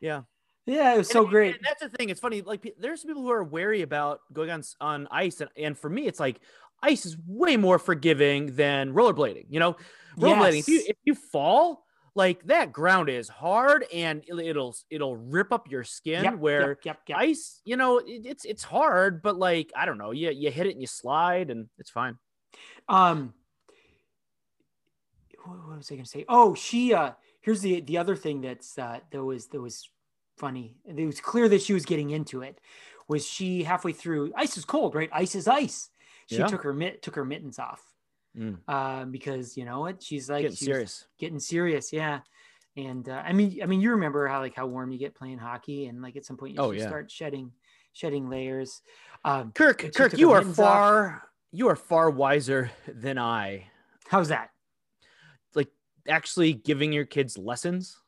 Yeah. 0.00 0.22
Yeah, 0.66 0.94
it 0.94 0.98
was 0.98 1.08
so 1.08 1.26
great. 1.26 1.56
And 1.56 1.64
that's 1.64 1.80
the 1.80 1.88
thing. 1.88 2.10
It's 2.10 2.20
funny. 2.20 2.42
Like, 2.42 2.74
there's 2.78 3.04
people 3.04 3.22
who 3.22 3.30
are 3.30 3.44
wary 3.44 3.82
about 3.82 4.20
going 4.32 4.50
on 4.50 4.62
on 4.80 5.08
ice, 5.10 5.40
and, 5.40 5.50
and 5.56 5.76
for 5.76 5.88
me, 5.88 6.06
it's 6.06 6.20
like 6.20 6.40
ice 6.82 7.06
is 7.06 7.16
way 7.26 7.56
more 7.56 7.78
forgiving 7.78 8.54
than 8.56 8.92
rollerblading. 8.92 9.46
You 9.48 9.60
know, 9.60 9.76
rollerblading. 10.16 10.60
If 10.60 10.68
you 10.68 10.82
if 10.86 10.96
you 11.04 11.14
fall, 11.14 11.84
like 12.14 12.44
that 12.46 12.72
ground 12.72 13.08
is 13.08 13.28
hard, 13.28 13.84
and 13.92 14.22
it'll 14.28 14.76
it'll, 14.90 15.16
rip 15.16 15.52
up 15.52 15.70
your 15.70 15.84
skin. 15.84 16.24
Yep, 16.24 16.38
where 16.38 16.78
yep, 16.84 16.98
yep. 17.06 17.18
ice, 17.18 17.60
you 17.64 17.76
know, 17.76 17.98
it, 17.98 18.26
it's 18.26 18.44
it's 18.44 18.62
hard, 18.62 19.22
but 19.22 19.38
like 19.38 19.72
I 19.74 19.86
don't 19.86 19.98
know, 19.98 20.10
you 20.10 20.30
you 20.30 20.50
hit 20.50 20.66
it 20.66 20.72
and 20.72 20.80
you 20.80 20.86
slide, 20.86 21.50
and 21.50 21.68
it's 21.78 21.90
fine. 21.90 22.16
um 22.88 23.34
what, 25.44 25.66
what 25.66 25.76
was 25.78 25.90
I 25.90 25.94
going 25.94 26.04
to 26.04 26.10
say? 26.10 26.24
Oh, 26.28 26.54
she. 26.54 26.94
Uh, 26.94 27.12
here's 27.40 27.60
the 27.60 27.80
the 27.80 27.98
other 27.98 28.16
thing 28.16 28.40
that's 28.40 28.78
uh, 28.78 28.98
that 29.10 29.24
was 29.24 29.48
that 29.48 29.60
was 29.60 29.88
funny. 30.40 30.76
It 30.84 31.06
was 31.06 31.20
clear 31.20 31.48
that 31.48 31.62
she 31.62 31.72
was 31.74 31.84
getting 31.84 32.10
into 32.10 32.42
it. 32.42 32.60
Was 33.08 33.26
she 33.26 33.62
halfway 33.62 33.92
through? 33.92 34.32
Ice 34.36 34.56
is 34.56 34.64
cold, 34.64 34.94
right? 34.94 35.10
Ice 35.12 35.34
is 35.34 35.46
ice. 35.46 35.90
She 36.26 36.36
Yeah. 36.38 36.46
took 36.46 36.62
her 36.62 36.72
mitt 36.72 37.02
took 37.02 37.14
her 37.16 37.24
mittens 37.24 37.58
off 37.58 37.82
Mm. 38.36 38.58
um, 38.68 39.10
because 39.10 39.56
you 39.56 39.64
know 39.64 39.80
what? 39.80 40.02
She's 40.02 40.30
like 40.30 40.42
Getting 40.42 40.56
she 40.56 40.64
was 40.70 40.74
serious. 40.76 41.06
getting 41.18 41.40
serious, 41.40 41.92
yeah. 41.92 42.20
And 42.76 43.08
uh, 43.08 43.22
I 43.26 43.32
mean, 43.32 43.60
I 43.62 43.66
mean, 43.66 43.80
you 43.80 43.90
remember 43.90 44.28
how 44.28 44.38
like 44.40 44.54
how 44.54 44.66
warm 44.66 44.92
you 44.92 44.98
get 44.98 45.14
playing 45.16 45.38
hockey, 45.38 45.86
and 45.86 46.00
like 46.00 46.14
at 46.16 46.24
some 46.24 46.36
point 46.36 46.54
you 46.54 46.60
Oh, 46.60 46.70
yeah. 46.70 46.86
start 46.86 47.10
shedding 47.10 47.50
shedding 47.92 48.28
layers. 48.30 48.80
Um, 49.24 49.50
Kirk, 49.52 49.90
Kirk, 49.94 50.16
you 50.16 50.30
are 50.30 50.38
mittens 50.38 50.58
off. 50.60 50.66
far 50.66 51.28
you 51.52 51.68
are 51.68 51.74
far 51.76 52.08
wiser 52.10 52.70
than 52.86 53.18
I. 53.18 53.66
how's 54.08 54.28
that? 54.28 54.50
Like 55.56 55.68
actually 56.08 56.52
giving 56.52 56.92
your 56.92 57.04
kids 57.06 57.36
lessons. 57.36 57.98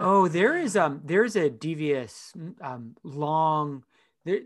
Oh, 0.00 0.28
there 0.28 0.56
is 0.56 0.76
um 0.76 1.00
there's 1.04 1.36
a 1.36 1.50
devious 1.50 2.32
um 2.60 2.96
long 3.02 3.84
there. 4.24 4.40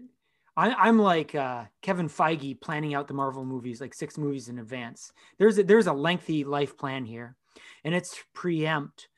I, 0.56 0.74
I'm 0.74 0.98
like 0.98 1.34
uh, 1.34 1.64
Kevin 1.80 2.08
Feige 2.08 2.60
planning 2.60 2.92
out 2.92 3.08
the 3.08 3.14
Marvel 3.14 3.44
movies 3.44 3.80
like 3.80 3.94
six 3.94 4.18
movies 4.18 4.48
in 4.48 4.58
advance. 4.58 5.12
There's 5.38 5.58
a, 5.58 5.62
there's 5.62 5.86
a 5.86 5.92
lengthy 5.92 6.44
life 6.44 6.76
plan 6.76 7.04
here, 7.04 7.36
and 7.84 7.94
it's 7.94 8.18
preempt 8.34 9.08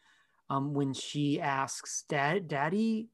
um, 0.50 0.74
when 0.74 0.92
she 0.92 1.40
asks, 1.40 2.04
"Dad, 2.08 2.48
Daddy, 2.48 3.08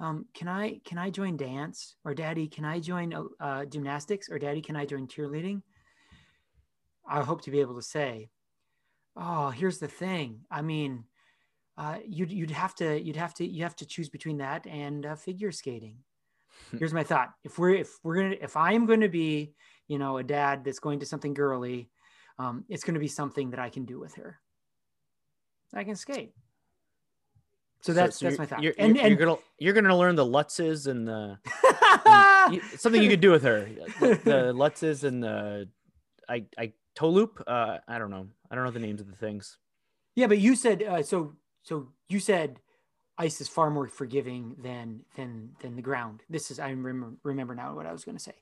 um, 0.00 0.26
can 0.32 0.48
I 0.48 0.80
can 0.84 0.96
I 0.96 1.10
join 1.10 1.36
dance?" 1.36 1.96
or 2.04 2.14
"Daddy, 2.14 2.48
can 2.48 2.64
I 2.64 2.80
join 2.80 3.12
uh, 3.12 3.24
uh, 3.40 3.64
gymnastics?" 3.66 4.28
or 4.30 4.38
"Daddy, 4.38 4.62
can 4.62 4.76
I 4.76 4.86
join 4.86 5.06
cheerleading?" 5.06 5.62
I 7.06 7.22
hope 7.22 7.42
to 7.42 7.50
be 7.50 7.60
able 7.60 7.74
to 7.76 7.82
say, 7.82 8.30
"Oh, 9.16 9.50
here's 9.50 9.80
the 9.80 9.88
thing. 9.88 10.46
I 10.50 10.62
mean, 10.62 11.04
uh, 11.78 11.98
you'd 12.06 12.32
you'd 12.32 12.50
have 12.50 12.74
to 12.76 13.00
you'd 13.00 13.16
have 13.16 13.34
to 13.34 13.46
you 13.46 13.62
have 13.62 13.76
to 13.76 13.86
choose 13.86 14.08
between 14.08 14.38
that 14.38 14.66
and 14.66 15.06
uh, 15.06 15.14
figure 15.16 15.52
skating." 15.52 15.98
Here's 16.78 16.94
my 16.94 17.04
thought: 17.04 17.32
if 17.44 17.58
we're 17.58 17.74
if 17.74 17.90
we're 18.02 18.16
gonna 18.16 18.36
if 18.40 18.56
I 18.56 18.72
am 18.72 18.86
going 18.86 19.00
to 19.00 19.08
be 19.08 19.54
you 19.88 19.98
know 19.98 20.18
a 20.18 20.24
dad 20.24 20.64
that's 20.64 20.78
going 20.78 21.00
to 21.00 21.06
something 21.06 21.34
girly, 21.34 21.90
um, 22.38 22.64
it's 22.68 22.82
going 22.84 22.94
to 22.94 23.00
be 23.00 23.08
something 23.08 23.50
that 23.50 23.60
I 23.60 23.68
can 23.68 23.84
do 23.84 24.00
with 24.00 24.14
her. 24.16 24.38
I 25.74 25.84
can 25.84 25.96
skate. 25.96 26.32
So 27.82 27.92
that's 27.92 28.18
that's 28.18 28.22
you're- 28.22 28.38
my 28.38 28.46
thought. 28.46 28.62
You're, 28.62 28.74
and 28.78 28.96
you're, 28.96 29.04
and 29.04 29.18
you're 29.18 29.26
gonna 29.26 29.40
you're 29.58 29.74
gonna 29.74 29.96
learn 29.96 30.16
the 30.16 30.24
Lutzes 30.24 30.86
and 30.86 31.06
the 31.06 31.38
you- 32.52 32.62
something 32.78 33.02
you 33.02 33.10
could 33.10 33.20
do 33.20 33.30
with 33.30 33.42
her. 33.44 33.68
The, 34.00 34.20
the 34.24 34.52
Lutzes 34.54 35.04
and 35.04 35.22
the 35.22 35.68
I 36.28 36.44
I 36.58 36.72
toe 36.94 37.10
loop. 37.10 37.42
Uh, 37.46 37.78
I 37.86 37.98
don't 37.98 38.10
know. 38.10 38.28
I 38.50 38.54
don't 38.54 38.64
know 38.64 38.70
the 38.70 38.80
names 38.80 39.00
of 39.00 39.08
the 39.08 39.16
things. 39.16 39.58
yeah, 40.14 40.26
but 40.26 40.38
you 40.38 40.56
said 40.56 40.82
uh, 40.82 41.02
so. 41.02 41.34
So 41.66 41.88
you 42.08 42.20
said 42.20 42.60
ice 43.18 43.40
is 43.40 43.48
far 43.48 43.70
more 43.70 43.88
forgiving 43.88 44.54
than 44.62 45.00
than 45.16 45.50
than 45.60 45.74
the 45.74 45.82
ground. 45.82 46.22
This 46.30 46.52
is 46.52 46.60
I 46.60 46.70
remember 46.70 47.14
remember 47.24 47.56
now 47.56 47.74
what 47.74 47.86
I 47.86 47.92
was 47.92 48.04
going 48.04 48.16
to 48.16 48.22
say. 48.22 48.34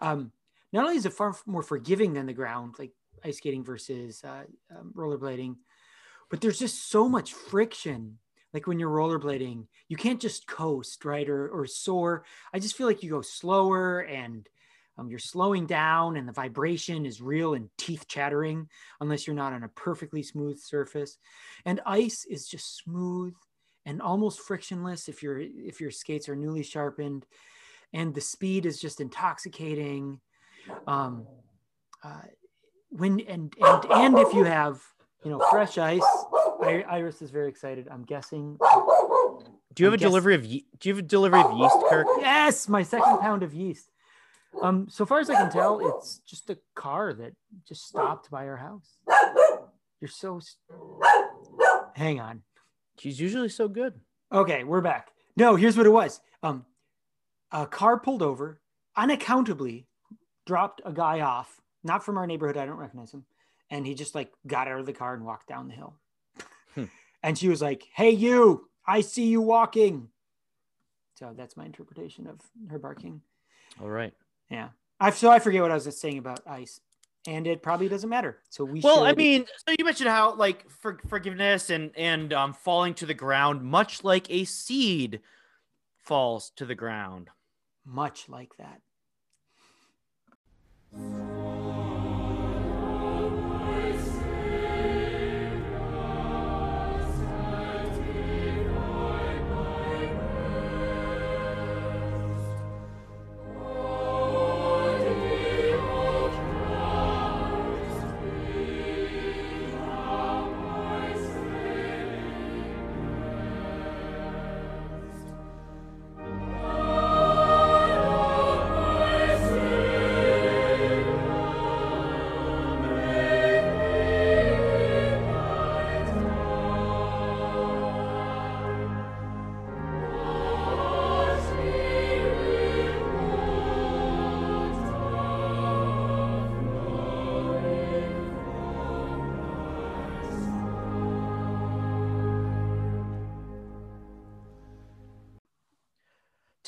Um, 0.00 0.30
not 0.74 0.84
only 0.84 0.98
is 0.98 1.06
it 1.06 1.14
far 1.14 1.34
more 1.46 1.62
forgiving 1.62 2.12
than 2.12 2.26
the 2.26 2.34
ground, 2.34 2.74
like 2.78 2.92
ice 3.24 3.38
skating 3.38 3.64
versus 3.64 4.22
uh, 4.24 4.44
um, 4.76 4.92
rollerblading, 4.94 5.56
but 6.30 6.42
there's 6.42 6.58
just 6.58 6.90
so 6.90 7.08
much 7.08 7.32
friction. 7.32 8.18
Like 8.52 8.66
when 8.66 8.78
you're 8.78 8.90
rollerblading, 8.90 9.66
you 9.88 9.96
can't 9.96 10.20
just 10.20 10.46
coast, 10.46 11.06
right, 11.06 11.28
or 11.28 11.48
or 11.48 11.66
soar. 11.66 12.24
I 12.52 12.58
just 12.58 12.76
feel 12.76 12.86
like 12.86 13.02
you 13.02 13.08
go 13.08 13.22
slower 13.22 14.00
and 14.00 14.46
um, 14.98 15.08
you're 15.10 15.18
slowing 15.18 15.66
down, 15.66 16.16
and 16.16 16.26
the 16.26 16.32
vibration 16.32 17.04
is 17.04 17.20
real 17.20 17.54
and 17.54 17.68
teeth 17.76 18.06
chattering, 18.08 18.68
unless 19.00 19.26
you're 19.26 19.36
not 19.36 19.52
on 19.52 19.62
a 19.62 19.68
perfectly 19.68 20.22
smooth 20.22 20.58
surface. 20.58 21.18
And 21.64 21.80
ice 21.84 22.24
is 22.24 22.48
just 22.48 22.76
smooth 22.78 23.34
and 23.84 24.00
almost 24.02 24.40
frictionless 24.40 25.08
if 25.08 25.22
your 25.22 25.38
if 25.38 25.80
your 25.80 25.90
skates 25.90 26.28
are 26.28 26.36
newly 26.36 26.62
sharpened, 26.62 27.26
and 27.92 28.14
the 28.14 28.20
speed 28.20 28.66
is 28.66 28.80
just 28.80 29.00
intoxicating. 29.00 30.20
Um, 30.86 31.26
uh, 32.02 32.22
when 32.90 33.20
and 33.20 33.54
and 33.60 33.84
and 33.90 34.18
if 34.18 34.32
you 34.32 34.44
have 34.44 34.82
you 35.24 35.30
know 35.30 35.44
fresh 35.50 35.76
ice, 35.78 36.02
I, 36.62 36.84
Iris 36.88 37.20
is 37.22 37.30
very 37.30 37.48
excited. 37.48 37.86
I'm 37.90 38.02
guessing. 38.04 38.56
Do 39.74 39.82
you 39.82 39.86
have 39.86 39.94
a 39.94 39.98
guess- 39.98 40.08
delivery 40.08 40.34
of 40.34 40.44
ye- 40.46 40.66
Do 40.80 40.88
you 40.88 40.94
have 40.94 41.04
a 41.04 41.06
delivery 41.06 41.40
of 41.40 41.52
yeast, 41.58 41.76
Kirk? 41.90 42.06
Yes, 42.18 42.66
my 42.68 42.82
second 42.82 43.18
pound 43.18 43.42
of 43.42 43.52
yeast. 43.52 43.90
Um, 44.62 44.86
so 44.88 45.04
far 45.04 45.20
as 45.20 45.28
I 45.28 45.34
can 45.34 45.50
tell, 45.50 45.80
it's 45.86 46.20
just 46.26 46.48
a 46.50 46.58
car 46.74 47.12
that 47.14 47.34
just 47.68 47.86
stopped 47.86 48.30
by 48.30 48.46
our 48.46 48.56
house. 48.56 48.96
You're 50.00 50.08
so. 50.08 50.40
Hang 51.94 52.20
on. 52.20 52.42
She's 52.98 53.20
usually 53.20 53.48
so 53.48 53.68
good. 53.68 53.94
Okay, 54.32 54.64
we're 54.64 54.80
back. 54.80 55.10
No, 55.36 55.56
here's 55.56 55.76
what 55.76 55.86
it 55.86 55.90
was. 55.90 56.20
Um, 56.42 56.64
a 57.52 57.66
car 57.66 57.98
pulled 57.98 58.22
over, 58.22 58.60
unaccountably 58.96 59.86
dropped 60.46 60.80
a 60.84 60.92
guy 60.92 61.20
off, 61.20 61.60
not 61.84 62.04
from 62.04 62.16
our 62.18 62.26
neighborhood. 62.26 62.56
I 62.56 62.66
don't 62.66 62.76
recognize 62.76 63.12
him, 63.12 63.24
and 63.70 63.86
he 63.86 63.94
just 63.94 64.14
like 64.14 64.32
got 64.46 64.68
out 64.68 64.80
of 64.80 64.86
the 64.86 64.92
car 64.92 65.14
and 65.14 65.24
walked 65.24 65.48
down 65.48 65.68
the 65.68 65.74
hill. 65.74 65.94
Hmm. 66.74 66.84
And 67.22 67.36
she 67.38 67.48
was 67.48 67.60
like, 67.60 67.84
"Hey, 67.94 68.10
you! 68.10 68.68
I 68.86 69.00
see 69.00 69.26
you 69.26 69.40
walking." 69.40 70.08
So 71.18 71.34
that's 71.36 71.56
my 71.56 71.64
interpretation 71.64 72.26
of 72.26 72.40
her 72.70 72.78
barking. 72.78 73.22
All 73.80 73.88
right. 73.88 74.12
Yeah, 74.50 74.68
I 75.00 75.10
so 75.10 75.30
I 75.30 75.38
forget 75.38 75.62
what 75.62 75.70
I 75.70 75.74
was 75.74 75.84
just 75.84 76.00
saying 76.00 76.18
about 76.18 76.40
ice, 76.46 76.80
and 77.26 77.46
it 77.46 77.62
probably 77.62 77.88
doesn't 77.88 78.08
matter. 78.08 78.38
So 78.48 78.64
we 78.64 78.80
Well, 78.80 79.04
I 79.04 79.14
mean, 79.14 79.44
so 79.66 79.74
you 79.78 79.84
mentioned 79.84 80.10
how 80.10 80.34
like 80.34 80.68
for, 80.70 80.98
forgiveness 81.08 81.70
and 81.70 81.90
and 81.96 82.32
um, 82.32 82.52
falling 82.52 82.94
to 82.94 83.06
the 83.06 83.14
ground, 83.14 83.62
much 83.62 84.04
like 84.04 84.30
a 84.30 84.44
seed 84.44 85.20
falls 85.96 86.50
to 86.56 86.64
the 86.64 86.74
ground. 86.74 87.30
much 87.84 88.28
like 88.28 88.52
that. 88.58 88.80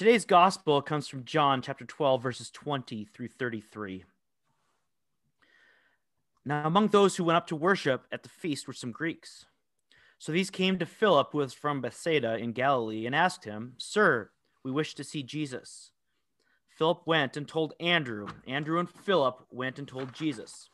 Today's 0.09 0.25
gospel 0.25 0.81
comes 0.81 1.07
from 1.07 1.27
John 1.27 1.61
chapter 1.61 1.85
12, 1.85 2.23
verses 2.23 2.51
20 2.51 3.05
through 3.13 3.29
33. 3.29 4.07
Now, 6.47 6.67
among 6.67 6.89
those 6.89 7.17
who 7.17 7.25
went 7.25 7.37
up 7.37 7.47
to 7.49 7.55
worship 7.55 8.07
at 8.11 8.23
the 8.23 8.31
feast 8.31 8.67
were 8.67 8.73
some 8.73 8.91
Greeks. 8.91 9.45
So 10.19 10.33
these 10.33 10.49
came 10.49 10.79
to 10.79 10.87
Philip, 10.87 11.29
who 11.33 11.37
was 11.37 11.53
from 11.53 11.83
Bethsaida 11.83 12.39
in 12.39 12.53
Galilee, 12.53 13.05
and 13.05 13.15
asked 13.15 13.45
him, 13.45 13.75
Sir, 13.77 14.31
we 14.65 14.71
wish 14.71 14.95
to 14.95 15.05
see 15.05 15.23
Jesus. 15.23 15.93
Philip 16.71 17.03
went 17.05 17.37
and 17.37 17.47
told 17.47 17.75
Andrew. 17.79 18.29
Andrew 18.47 18.79
and 18.79 18.89
Philip 18.89 19.45
went 19.51 19.79
and 19.79 19.87
told 19.87 20.15
Jesus. 20.15 20.71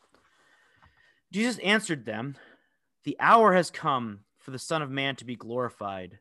Jesus 1.33 1.59
answered 1.59 2.05
them, 2.05 2.37
The 3.03 3.17
hour 3.19 3.53
has 3.55 3.69
come 3.69 4.21
for 4.39 4.53
the 4.53 4.61
Son 4.61 4.81
of 4.81 4.93
Man 4.93 5.17
to 5.17 5.25
be 5.25 5.35
glorified. 5.35 6.21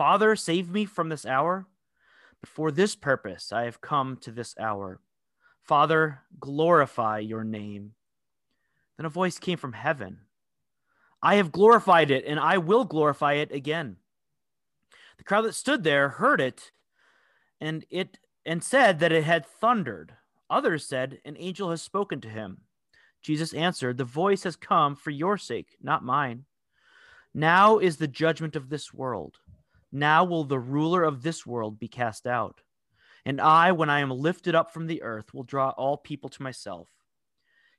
Father, 0.00 0.34
save 0.34 0.70
me 0.70 0.86
from 0.86 1.10
this 1.10 1.26
hour. 1.26 1.66
But 2.40 2.48
for 2.48 2.70
this 2.70 2.96
purpose 2.96 3.52
I 3.52 3.64
have 3.64 3.82
come 3.82 4.16
to 4.22 4.30
this 4.30 4.54
hour. 4.58 4.98
Father, 5.62 6.20
glorify 6.40 7.18
your 7.18 7.44
name. 7.44 7.92
Then 8.96 9.04
a 9.04 9.10
voice 9.10 9.38
came 9.38 9.58
from 9.58 9.74
heaven 9.74 10.20
I 11.22 11.34
have 11.34 11.52
glorified 11.52 12.10
it, 12.10 12.24
and 12.24 12.40
I 12.40 12.56
will 12.56 12.86
glorify 12.86 13.34
it 13.34 13.52
again. 13.52 13.96
The 15.18 15.24
crowd 15.24 15.42
that 15.42 15.54
stood 15.54 15.84
there 15.84 16.08
heard 16.08 16.40
it, 16.40 16.72
and 17.60 17.84
it 17.90 18.16
and 18.46 18.64
said 18.64 19.00
that 19.00 19.12
it 19.12 19.24
had 19.24 19.44
thundered. 19.44 20.14
Others 20.48 20.86
said, 20.86 21.20
An 21.26 21.36
angel 21.38 21.68
has 21.72 21.82
spoken 21.82 22.22
to 22.22 22.28
him. 22.30 22.62
Jesus 23.20 23.52
answered, 23.52 23.98
The 23.98 24.04
voice 24.04 24.44
has 24.44 24.56
come 24.56 24.96
for 24.96 25.10
your 25.10 25.36
sake, 25.36 25.76
not 25.82 26.02
mine. 26.02 26.46
Now 27.34 27.76
is 27.76 27.98
the 27.98 28.08
judgment 28.08 28.56
of 28.56 28.70
this 28.70 28.94
world. 28.94 29.36
Now 29.92 30.24
will 30.24 30.44
the 30.44 30.58
ruler 30.58 31.02
of 31.02 31.22
this 31.22 31.44
world 31.44 31.78
be 31.78 31.88
cast 31.88 32.26
out. 32.26 32.60
And 33.24 33.40
I, 33.40 33.72
when 33.72 33.90
I 33.90 34.00
am 34.00 34.10
lifted 34.10 34.54
up 34.54 34.72
from 34.72 34.86
the 34.86 35.02
earth, 35.02 35.34
will 35.34 35.42
draw 35.42 35.70
all 35.70 35.96
people 35.96 36.30
to 36.30 36.42
myself. 36.42 36.88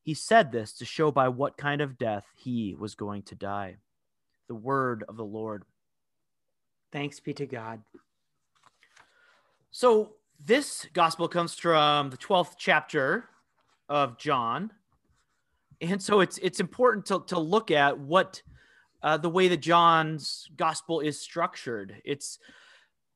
He 0.04 0.14
said 0.14 0.52
this 0.52 0.74
to 0.74 0.86
show 0.86 1.12
by 1.12 1.30
what 1.30 1.58
kind 1.58 1.82
of 1.82 1.98
death 1.98 2.26
he 2.36 2.76
was 2.78 2.96
going 2.96 3.24
to 3.24 3.36
die. 3.36 3.78
The 4.48 4.56
word 4.56 5.04
of 5.08 5.16
the 5.16 5.26
Lord. 5.26 5.64
Thanks 6.92 7.20
be 7.20 7.34
to 7.36 7.46
God. 7.46 7.82
So, 9.72 10.16
this 10.44 10.88
gospel 10.94 11.28
comes 11.28 11.54
from 11.54 12.10
the 12.10 12.18
12th 12.18 12.56
chapter 12.58 13.30
of 13.88 14.18
John. 14.18 14.72
And 15.82 16.02
so 16.02 16.20
it's 16.20 16.38
it's 16.40 16.60
important 16.60 17.06
to, 17.08 17.24
to 17.28 17.40
look 17.40 17.72
at 17.72 18.00
what 18.00 18.42
uh, 19.04 19.18
the 19.18 19.30
way 19.30 19.48
that 19.48 19.58
John's 19.58 20.50
gospel 20.56 21.00
is 21.00 21.20
structured. 21.20 22.02
It's 22.06 22.40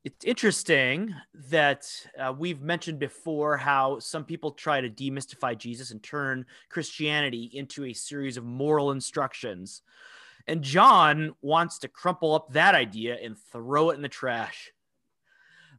it's 0.04 0.24
interesting 0.24 1.12
that 1.50 1.90
uh, 2.16 2.32
we've 2.36 2.62
mentioned 2.62 3.00
before 3.00 3.56
how 3.56 3.98
some 3.98 4.24
people 4.24 4.52
try 4.52 4.80
to 4.80 4.88
demystify 4.88 5.58
Jesus 5.58 5.90
and 5.90 6.00
turn 6.00 6.46
Christianity 6.68 7.50
into 7.52 7.84
a 7.86 7.92
series 7.92 8.36
of 8.36 8.44
moral 8.44 8.92
instructions. 8.92 9.82
And 10.46 10.62
John 10.62 11.34
wants 11.42 11.80
to 11.80 11.88
crumple 11.88 12.36
up 12.36 12.52
that 12.52 12.76
idea 12.76 13.16
and 13.20 13.36
throw 13.50 13.90
it 13.90 13.96
in 13.96 14.02
the 14.02 14.08
trash. 14.08 14.70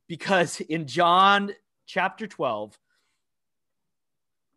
Because 0.09 0.59
in 0.59 0.87
John 0.87 1.53
chapter 1.85 2.27
12, 2.27 2.77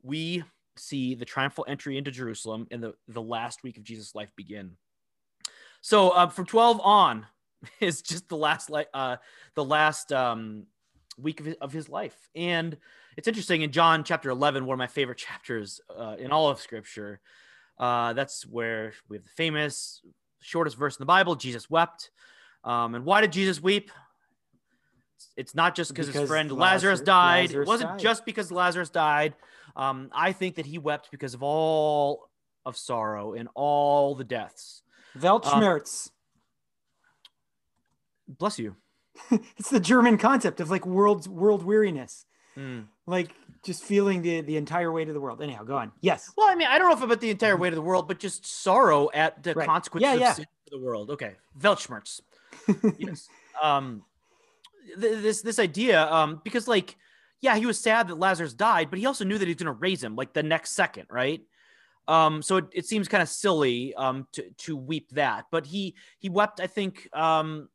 we 0.03 0.43
see 0.77 1.15
the 1.15 1.25
triumphal 1.25 1.65
entry 1.69 1.97
into 1.97 2.11
Jerusalem 2.11 2.67
in 2.73 2.81
the, 2.81 2.95
the 3.07 3.23
last 3.23 3.63
week 3.63 3.77
of 3.77 3.85
Jesus' 3.85 4.17
life 4.17 4.33
begin. 4.35 4.73
So 5.81 6.11
uh, 6.11 6.29
from 6.29 6.47
12 6.47 6.81
on 6.83 7.27
is 7.81 8.03
just 8.03 8.29
the 8.29 8.37
last 8.37 8.71
like 8.71 8.89
uh, 8.95 9.17
the 9.55 9.65
last 9.65 10.13
um, 10.13 10.67
week 11.19 11.41
of 11.41 11.47
his, 11.47 11.57
of 11.61 11.73
his 11.73 11.89
life, 11.89 12.17
and 12.35 12.77
it's 13.17 13.29
interesting 13.29 13.63
in 13.63 13.73
John 13.73 14.05
chapter 14.05 14.31
11, 14.31 14.65
one 14.65 14.75
of 14.75 14.79
my 14.79 14.87
favorite 14.87 15.19
chapters 15.29 15.81
uh, 15.97 16.17
in 16.19 16.31
all 16.31 16.49
of 16.49 16.61
Scripture. 16.61 17.21
Uh, 17.79 18.13
that's 18.13 18.47
where 18.47 18.93
we 19.09 19.17
have 19.17 19.25
the 19.25 19.31
famous 19.31 20.03
shortest 20.41 20.77
verse 20.77 20.97
in 20.97 21.03
the 21.03 21.07
Bible. 21.07 21.35
Jesus 21.35 21.69
wept, 21.71 22.11
um, 22.65 22.95
and 22.95 23.05
why 23.05 23.21
did 23.21 23.33
Jesus 23.33 23.63
weep? 23.63 23.91
It's 25.37 25.55
not 25.55 25.75
just 25.75 25.91
because 25.91 26.09
his 26.09 26.29
friend 26.29 26.51
Lazarus, 26.51 27.01
Lazarus 27.01 27.01
died. 27.01 27.49
Lazarus 27.49 27.67
it 27.67 27.69
wasn't 27.69 27.91
died. 27.91 27.99
just 27.99 28.25
because 28.25 28.53
Lazarus 28.53 28.91
died. 28.91 29.35
Um, 29.77 30.11
I 30.13 30.33
think 30.33 30.57
that 30.57 30.67
he 30.67 30.79
wept 30.79 31.11
because 31.11 31.35
of 31.35 31.43
all 31.43 32.29
of 32.67 32.77
sorrow 32.77 33.35
and 33.35 33.49
all 33.55 34.15
the 34.15 34.25
deaths. 34.25 34.83
Weltschmerz. 35.19 36.11
Um, 38.29 38.37
bless 38.39 38.59
you. 38.59 38.77
it's 39.57 39.71
the 39.71 39.81
German 39.81 40.19
concept 40.19 40.61
of 40.61 40.71
like 40.71 40.87
world 40.87 41.27
world 41.27 41.65
weariness. 41.65 42.27
Mm. 42.57 42.87
Like 43.07 43.35
just 43.65 43.85
feeling 43.85 44.23
the 44.23 44.41
the 44.41 44.57
entire 44.57 44.91
weight 44.93 45.09
of 45.09 45.15
the 45.15 45.21
world. 45.21 45.43
Anyhow, 45.43 45.65
go 45.65 45.77
on. 45.77 45.93
Yes. 46.01 46.31
Well, 46.37 46.49
I 46.49 46.55
mean, 46.55 46.69
I 46.69 46.79
don't 46.79 46.89
know 46.89 46.97
if 46.97 47.03
about 47.03 47.21
the 47.21 47.31
entire 47.31 47.57
weight 47.57 47.73
of 47.73 47.77
the 47.77 47.83
world, 47.83 48.09
but 48.09 48.19
just 48.19 48.47
sorrow 48.47 49.11
at 49.13 49.43
the 49.43 49.55
right. 49.55 49.67
consequences 49.67 50.09
yeah, 50.11 50.15
yeah. 50.15 50.31
of 50.31 50.37
sin 50.37 50.47
for 50.65 50.71
the 50.71 50.83
world. 50.83 51.11
Okay, 51.11 51.35
Weltschmerz. 51.59 52.21
yes. 52.99 53.29
Um, 53.63 54.05
th- 55.01 55.23
this 55.23 55.43
this 55.43 55.59
idea, 55.59 56.11
um, 56.11 56.41
because 56.45 56.67
like, 56.67 56.97
yeah, 57.41 57.57
he 57.57 57.67
was 57.67 57.79
sad 57.79 58.09
that 58.09 58.19
Lazarus 58.19 58.55
died, 58.55 58.91
but 58.91 58.99
he 58.99 59.07
also 59.07 59.25
knew 59.25 59.39
that 59.39 59.47
he's 59.47 59.57
going 59.57 59.67
to 59.67 59.73
raise 59.73 60.03
him 60.03 60.17
like 60.17 60.33
the 60.33 60.43
next 60.43 60.73
second, 60.73 61.07
right? 61.11 61.43
Um, 62.11 62.43
so 62.43 62.57
it, 62.57 62.65
it 62.73 62.87
seems 62.87 63.07
kind 63.07 63.23
of 63.23 63.29
silly 63.29 63.95
um, 63.95 64.27
to 64.33 64.43
to 64.65 64.77
weep 64.77 65.11
that, 65.13 65.45
but 65.53 65.65
he 65.65 65.95
he 66.19 66.29
wept. 66.29 66.59
I 66.59 66.67
think 66.67 67.09
um, 67.13 67.69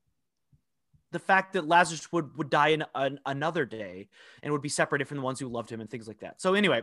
the 1.11 1.19
fact 1.19 1.53
that 1.53 1.65
Lazarus 1.65 2.11
would 2.11 2.37
would 2.37 2.49
die 2.49 2.69
in 2.69 2.83
an, 2.93 3.17
another 3.25 3.65
day 3.65 4.09
and 4.43 4.51
would 4.51 4.61
be 4.61 4.67
separated 4.67 5.07
from 5.07 5.17
the 5.19 5.23
ones 5.23 5.39
who 5.39 5.47
loved 5.47 5.71
him 5.71 5.79
and 5.79 5.89
things 5.89 6.05
like 6.05 6.19
that. 6.19 6.41
So 6.41 6.53
anyway, 6.53 6.81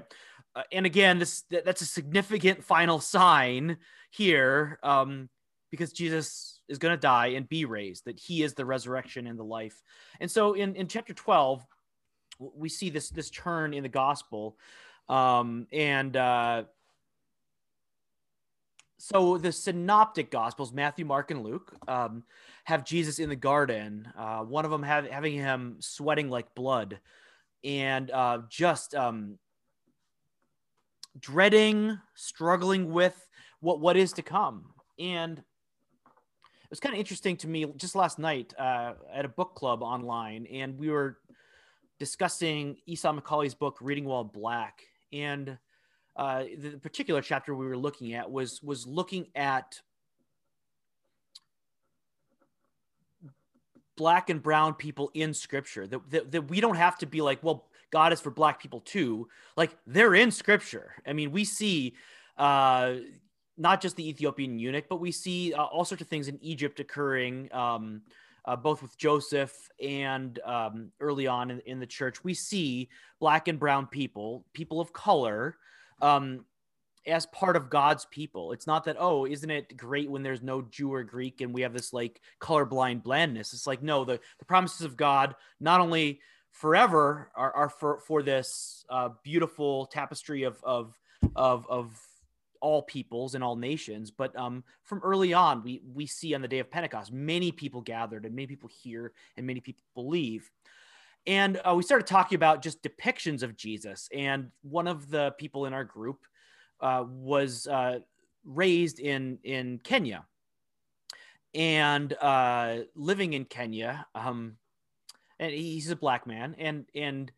uh, 0.56 0.62
and 0.72 0.86
again, 0.86 1.18
this 1.18 1.44
that's 1.50 1.82
a 1.82 1.86
significant 1.86 2.64
final 2.64 3.00
sign 3.00 3.76
here 4.10 4.78
um, 4.82 5.28
because 5.70 5.92
Jesus 5.92 6.62
is 6.68 6.78
going 6.78 6.94
to 6.94 7.00
die 7.00 7.34
and 7.36 7.46
be 7.46 7.66
raised. 7.66 8.06
That 8.06 8.18
He 8.18 8.42
is 8.42 8.54
the 8.54 8.64
resurrection 8.64 9.26
and 9.26 9.38
the 9.38 9.44
life. 9.44 9.82
And 10.20 10.30
so 10.30 10.54
in 10.54 10.74
in 10.74 10.88
chapter 10.88 11.12
twelve, 11.12 11.66
we 12.38 12.70
see 12.70 12.88
this 12.88 13.10
this 13.10 13.28
turn 13.28 13.74
in 13.74 13.82
the 13.82 13.90
gospel, 13.90 14.56
um, 15.10 15.66
and. 15.70 16.16
Uh, 16.16 16.64
so 19.04 19.36
the 19.38 19.50
synoptic 19.50 20.30
gospels 20.30 20.72
matthew 20.72 21.04
mark 21.04 21.30
and 21.30 21.42
luke 21.42 21.74
um, 21.88 22.22
have 22.64 22.84
jesus 22.84 23.18
in 23.18 23.28
the 23.28 23.36
garden 23.36 24.06
uh, 24.16 24.40
one 24.40 24.64
of 24.64 24.70
them 24.70 24.82
have, 24.82 25.06
having 25.08 25.34
him 25.34 25.76
sweating 25.80 26.28
like 26.30 26.54
blood 26.54 27.00
and 27.64 28.10
uh, 28.10 28.38
just 28.48 28.94
um, 28.94 29.38
dreading 31.18 31.98
struggling 32.14 32.90
with 32.90 33.28
what 33.60 33.80
what 33.80 33.96
is 33.96 34.12
to 34.14 34.22
come. 34.22 34.66
And 34.98 35.38
it 35.38 36.70
was 36.70 36.80
kind 36.80 36.94
of 36.94 36.98
interesting 36.98 37.36
to 37.38 37.48
me 37.48 37.66
just 37.76 37.94
last 37.94 38.18
night 38.18 38.54
uh, 38.58 38.94
at 39.12 39.24
a 39.24 39.28
book 39.28 39.54
club 39.54 39.82
online 39.82 40.46
and 40.46 40.78
we 40.78 40.90
were 40.90 41.18
discussing 41.98 42.76
esau 42.86 43.12
McCaulley's 43.12 43.54
book 43.54 43.78
reading 43.80 44.04
while 44.04 44.24
black. 44.24 44.82
And 45.12 45.58
uh, 46.16 46.44
the 46.58 46.78
particular 46.78 47.22
chapter 47.22 47.54
we 47.54 47.66
were 47.66 47.76
looking 47.76 48.14
at 48.14 48.30
was 48.30 48.62
was 48.62 48.86
looking 48.86 49.26
at 49.34 49.80
black 53.96 54.30
and 54.30 54.42
brown 54.42 54.74
people 54.74 55.10
in 55.14 55.34
scripture 55.34 55.86
that, 55.86 56.10
that, 56.10 56.30
that 56.32 56.42
we 56.48 56.60
don't 56.60 56.76
have 56.76 56.96
to 56.98 57.06
be 57.06 57.20
like 57.20 57.42
well 57.42 57.68
god 57.90 58.12
is 58.12 58.20
for 58.20 58.30
black 58.30 58.60
people 58.60 58.80
too. 58.80 59.28
Like 59.56 59.76
they're 59.86 60.14
in 60.14 60.30
scripture. 60.30 60.94
I 61.06 61.12
mean 61.12 61.30
we 61.30 61.44
see 61.44 61.94
uh 62.36 62.94
not 63.58 63.80
just 63.82 63.96
the 63.96 64.08
ethiopian 64.08 64.58
eunuch 64.58 64.86
but 64.88 65.00
we 65.00 65.12
see 65.12 65.52
uh, 65.52 65.62
all 65.64 65.84
sorts 65.84 66.00
of 66.00 66.08
things 66.08 66.28
in 66.28 66.38
egypt 66.42 66.80
occurring 66.80 67.52
um 67.52 68.00
uh, 68.44 68.56
both 68.56 68.82
with 68.82 68.96
Joseph 68.98 69.68
and 69.80 70.40
um, 70.44 70.90
early 71.00 71.26
on 71.26 71.50
in, 71.50 71.60
in 71.60 71.78
the 71.78 71.86
church, 71.86 72.24
we 72.24 72.34
see 72.34 72.88
black 73.20 73.48
and 73.48 73.58
brown 73.58 73.86
people, 73.86 74.44
people 74.52 74.80
of 74.80 74.92
color, 74.92 75.56
um, 76.02 76.44
as 77.06 77.26
part 77.26 77.56
of 77.56 77.70
God's 77.70 78.04
people. 78.06 78.52
It's 78.52 78.66
not 78.66 78.84
that, 78.84 78.96
oh, 78.98 79.26
isn't 79.26 79.50
it 79.50 79.76
great 79.76 80.10
when 80.10 80.22
there's 80.22 80.42
no 80.42 80.62
Jew 80.62 80.92
or 80.92 81.02
Greek 81.02 81.40
and 81.40 81.52
we 81.52 81.62
have 81.62 81.72
this 81.72 81.92
like 81.92 82.20
colorblind 82.40 83.02
blandness? 83.02 83.52
It's 83.52 83.66
like, 83.66 83.82
no, 83.82 84.04
the, 84.04 84.20
the 84.38 84.44
promises 84.44 84.82
of 84.82 84.96
God, 84.96 85.34
not 85.60 85.80
only 85.80 86.20
forever 86.50 87.30
are, 87.34 87.52
are 87.54 87.68
for, 87.68 88.00
for 88.06 88.22
this 88.22 88.84
uh, 88.90 89.10
beautiful 89.24 89.86
tapestry 89.86 90.42
of, 90.42 90.58
of, 90.62 90.98
of, 91.34 91.66
of 91.68 91.98
all 92.60 92.82
peoples 92.82 93.34
and 93.34 93.42
all 93.42 93.56
nations, 93.56 94.10
but 94.12 94.36
um, 94.38 94.62
from 94.84 95.00
early 95.02 95.32
on, 95.32 95.64
we, 95.64 95.82
we 95.94 96.06
see 96.06 96.34
on 96.34 96.42
the 96.42 96.48
day 96.48 96.60
of 96.60 96.70
Pentecost, 96.70 97.12
many 97.12 97.50
people 97.50 97.80
gathered 97.80 98.24
and 98.24 98.34
many 98.34 98.46
people 98.46 98.68
hear 98.68 99.12
and 99.36 99.46
many 99.46 99.60
people 99.60 99.82
believe. 99.94 100.50
And 101.26 101.60
uh, 101.64 101.74
we 101.76 101.82
started 101.82 102.06
talking 102.06 102.36
about 102.36 102.62
just 102.62 102.82
depictions 102.82 103.42
of 103.42 103.56
Jesus. 103.56 104.08
And 104.12 104.50
one 104.62 104.88
of 104.88 105.10
the 105.10 105.34
people 105.38 105.66
in 105.66 105.72
our 105.72 105.84
group 105.84 106.18
uh, 106.80 107.04
was 107.06 107.66
uh, 107.66 108.00
raised 108.44 108.98
in, 108.98 109.38
in 109.44 109.78
Kenya 109.84 110.24
and 111.54 112.12
uh, 112.20 112.78
living 112.94 113.34
in 113.34 113.44
Kenya. 113.44 114.06
Um, 114.14 114.56
and 115.38 115.52
he's 115.52 115.90
a 115.90 115.96
black 115.96 116.26
man. 116.26 116.56
And, 116.58 116.86
and 116.94 117.30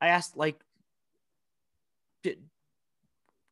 I 0.00 0.08
asked, 0.08 0.36
like, 0.36 0.60
did, 2.22 2.38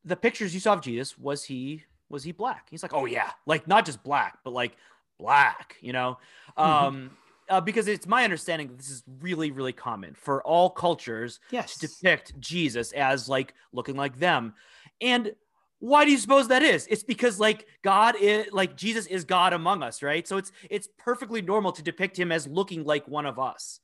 the 0.05 0.17
pictures 0.17 0.53
you 0.55 0.61
saw 0.61 0.75
of 0.75 0.83
Jesus, 0.83 1.19
was 1.19 1.45
he 1.45 1.85
was 2.11 2.25
he 2.25 2.33
black? 2.33 2.67
He's 2.71 2.83
like, 2.83 2.93
oh 2.93 3.07
yeah, 3.07 3.31
like 3.47 3.67
not 3.67 3.87
just 3.87 4.03
black, 4.03 4.39
but 4.45 4.53
like 4.53 4.77
black, 5.19 5.77
you 5.81 5.93
know. 5.93 6.19
Mm-hmm. 6.59 6.87
Um, 6.87 7.11
uh, 7.51 7.61
because 7.61 7.89
it's 7.89 8.07
my 8.07 8.25
understanding 8.25 8.69
that 8.69 8.79
this 8.79 8.91
is 8.91 9.03
really, 9.21 9.51
really 9.51 9.73
common 9.73 10.15
for 10.15 10.43
all 10.45 10.71
cultures 10.71 11.41
yes. 11.51 11.77
to 11.77 11.89
depict 11.89 12.39
Jesus 12.41 12.93
as 12.93 13.29
like 13.29 13.55
looking 13.73 13.97
like 13.97 14.19
them. 14.19 14.55
And 15.01 15.33
why 15.81 16.05
do 16.05 16.11
you 16.11 16.19
suppose 16.19 16.49
that 16.49 16.63
is? 16.63 16.87
It's 16.89 17.03
because 17.03 17.41
like 17.41 17.67
god 17.83 18.15
is 18.21 18.53
like 18.53 18.77
jesus 18.77 19.07
is 19.07 19.25
god 19.25 19.53
among 19.53 19.83
us 19.83 20.03
right? 20.03 20.29
So 20.29 20.37
it's 20.37 20.53
it's 20.69 20.89
perfectly 20.99 21.43
normal 21.43 21.73
to 21.73 21.83
depict 21.83 22.19
him 22.19 22.31
as 22.31 22.47
looking 22.47 22.85
like 22.85 23.09
one 23.09 23.27
of 23.27 23.39
us. 23.39 23.81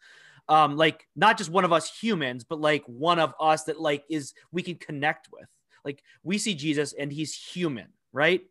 Um 0.48 0.76
like 0.76 1.06
not 1.16 1.38
just 1.38 1.50
one 1.50 1.64
of 1.64 1.72
us 1.72 1.90
humans 1.98 2.44
but 2.44 2.60
like 2.60 2.84
one 2.86 3.18
of 3.18 3.34
us 3.40 3.64
that 3.64 3.80
like 3.80 4.04
is 4.08 4.34
we 4.52 4.62
can 4.62 4.76
connect 4.76 5.28
with. 5.32 5.48
Like 5.84 6.02
we 6.22 6.36
see 6.38 6.54
jesus 6.54 6.92
and 6.92 7.10
he's 7.10 7.34
human 7.34 7.88
right? 8.12 8.42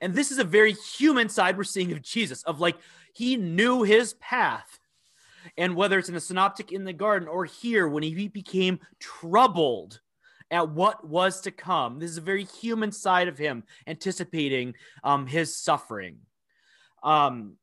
And 0.00 0.14
this 0.14 0.30
is 0.30 0.38
a 0.38 0.44
very 0.44 0.72
human 0.72 1.28
side 1.28 1.56
we're 1.56 1.64
seeing 1.64 1.90
of 1.90 2.02
jesus 2.02 2.44
of 2.44 2.60
like 2.60 2.76
he 3.14 3.36
knew 3.36 3.82
his 3.82 4.14
path 4.14 4.78
and 5.56 5.74
whether 5.74 5.98
it's 5.98 6.08
in 6.08 6.14
the 6.14 6.20
synoptic 6.20 6.72
in 6.72 6.84
the 6.84 6.92
garden 6.92 7.28
or 7.28 7.44
here 7.44 7.88
when 7.88 8.02
he 8.02 8.28
became 8.28 8.80
troubled 8.98 10.00
at 10.50 10.68
what 10.68 11.06
was 11.06 11.40
to 11.42 11.50
come. 11.50 11.98
This 11.98 12.10
is 12.10 12.18
a 12.18 12.22
very 12.22 12.44
human 12.44 12.92
side 12.92 13.28
of 13.28 13.38
him, 13.38 13.62
anticipating 13.86 14.74
um, 15.04 15.26
his 15.26 15.56
suffering. 15.56 16.18
Um, 17.02 17.56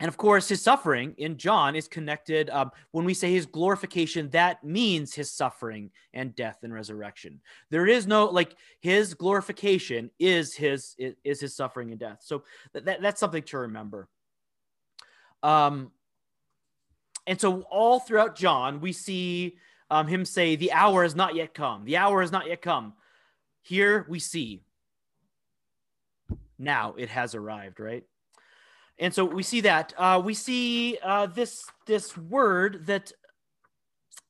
and 0.00 0.08
of 0.08 0.16
course, 0.16 0.48
his 0.48 0.62
suffering 0.62 1.14
in 1.18 1.36
John 1.38 1.74
is 1.74 1.88
connected. 1.88 2.48
Um, 2.50 2.70
when 2.92 3.04
we 3.04 3.14
say 3.14 3.32
his 3.32 3.46
glorification, 3.46 4.30
that 4.30 4.62
means 4.62 5.12
his 5.12 5.32
suffering 5.32 5.90
and 6.14 6.36
death 6.36 6.58
and 6.62 6.72
resurrection. 6.72 7.40
There 7.70 7.88
is 7.88 8.06
no 8.06 8.26
like 8.26 8.54
his 8.80 9.14
glorification 9.14 10.10
is 10.20 10.54
his 10.54 10.94
is 10.98 11.40
his 11.40 11.56
suffering 11.56 11.90
and 11.90 11.98
death. 11.98 12.18
So 12.22 12.44
that, 12.74 13.02
that's 13.02 13.18
something 13.18 13.42
to 13.44 13.58
remember. 13.58 14.08
Um, 15.42 15.92
and 17.26 17.40
so 17.40 17.62
all 17.70 18.00
throughout 18.00 18.36
John, 18.36 18.80
we 18.80 18.92
see 18.92 19.56
um, 19.90 20.06
him 20.06 20.24
say, 20.24 20.56
The 20.56 20.72
hour 20.72 21.02
has 21.02 21.14
not 21.14 21.34
yet 21.34 21.54
come. 21.54 21.84
The 21.84 21.96
hour 21.96 22.20
has 22.20 22.32
not 22.32 22.46
yet 22.46 22.62
come. 22.62 22.94
Here 23.62 24.06
we 24.08 24.18
see, 24.18 24.62
now 26.58 26.94
it 26.96 27.10
has 27.10 27.34
arrived, 27.34 27.80
right? 27.80 28.04
And 28.98 29.14
so 29.14 29.24
we 29.24 29.42
see 29.42 29.60
that. 29.62 29.94
Uh, 29.96 30.20
we 30.24 30.34
see 30.34 30.98
uh, 31.02 31.26
this 31.26 31.64
this 31.86 32.16
word 32.16 32.86
that 32.86 33.12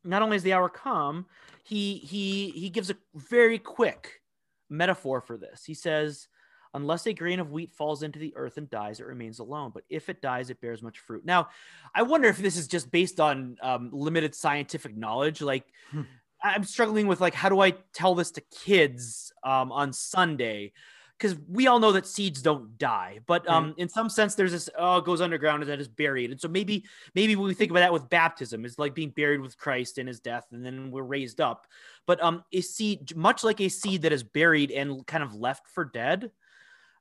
not 0.04 0.22
only 0.22 0.34
has 0.34 0.42
the 0.42 0.52
hour 0.52 0.68
come, 0.68 1.26
he 1.64 1.98
he 1.98 2.50
he 2.50 2.68
gives 2.68 2.90
a 2.90 2.96
very 3.14 3.58
quick 3.58 4.20
metaphor 4.68 5.20
for 5.20 5.36
this. 5.36 5.64
He 5.64 5.74
says, 5.74 6.28
Unless 6.74 7.06
a 7.06 7.12
grain 7.12 7.40
of 7.40 7.50
wheat 7.50 7.72
falls 7.72 8.02
into 8.02 8.18
the 8.18 8.34
earth 8.36 8.56
and 8.56 8.68
dies, 8.70 9.00
it 9.00 9.06
remains 9.06 9.38
alone. 9.38 9.70
But 9.72 9.84
if 9.88 10.08
it 10.08 10.22
dies, 10.22 10.50
it 10.50 10.60
bears 10.60 10.82
much 10.82 10.98
fruit. 10.98 11.24
Now, 11.24 11.48
I 11.94 12.02
wonder 12.02 12.28
if 12.28 12.38
this 12.38 12.56
is 12.56 12.68
just 12.68 12.90
based 12.90 13.20
on 13.20 13.56
um, 13.62 13.90
limited 13.92 14.34
scientific 14.34 14.96
knowledge. 14.96 15.40
Like, 15.40 15.64
hmm. 15.90 16.02
I'm 16.42 16.64
struggling 16.64 17.06
with 17.06 17.20
like, 17.20 17.34
how 17.34 17.48
do 17.48 17.60
I 17.60 17.72
tell 17.92 18.14
this 18.14 18.30
to 18.32 18.40
kids 18.40 19.32
um, 19.42 19.72
on 19.72 19.92
Sunday? 19.92 20.72
Because 21.18 21.36
we 21.48 21.66
all 21.66 21.80
know 21.80 21.90
that 21.90 22.06
seeds 22.06 22.42
don't 22.42 22.78
die, 22.78 23.18
but 23.26 23.48
um, 23.48 23.74
in 23.76 23.88
some 23.88 24.08
sense, 24.08 24.36
there's 24.36 24.52
this 24.52 24.70
oh, 24.78 24.98
it 24.98 25.04
goes 25.04 25.20
underground 25.20 25.64
and 25.64 25.68
then 25.68 25.80
is 25.80 25.88
buried. 25.88 26.30
And 26.30 26.40
so 26.40 26.46
maybe, 26.46 26.84
maybe 27.16 27.34
we 27.34 27.54
think 27.54 27.72
about 27.72 27.80
that 27.80 27.92
with 27.92 28.08
baptism 28.08 28.64
is 28.64 28.78
like 28.78 28.94
being 28.94 29.10
buried 29.10 29.40
with 29.40 29.58
Christ 29.58 29.98
in 29.98 30.06
His 30.06 30.20
death, 30.20 30.46
and 30.52 30.64
then 30.64 30.92
we're 30.92 31.02
raised 31.02 31.40
up. 31.40 31.66
But 32.06 32.22
um, 32.22 32.44
a 32.52 32.60
seed, 32.60 33.16
much 33.16 33.42
like 33.42 33.60
a 33.60 33.68
seed 33.68 34.02
that 34.02 34.12
is 34.12 34.22
buried 34.22 34.70
and 34.70 35.04
kind 35.08 35.24
of 35.24 35.34
left 35.34 35.66
for 35.66 35.84
dead, 35.84 36.30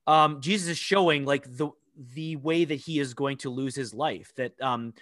um, 0.07 0.41
Jesus 0.41 0.69
is 0.69 0.77
showing 0.77 1.25
like 1.25 1.43
the 1.57 1.69
the 2.13 2.37
way 2.37 2.63
that 2.63 2.75
he 2.75 2.99
is 2.99 3.13
going 3.13 3.37
to 3.37 3.49
lose 3.49 3.75
his 3.75 3.93
life. 3.93 4.31
That 4.37 4.59
um, 4.61 4.93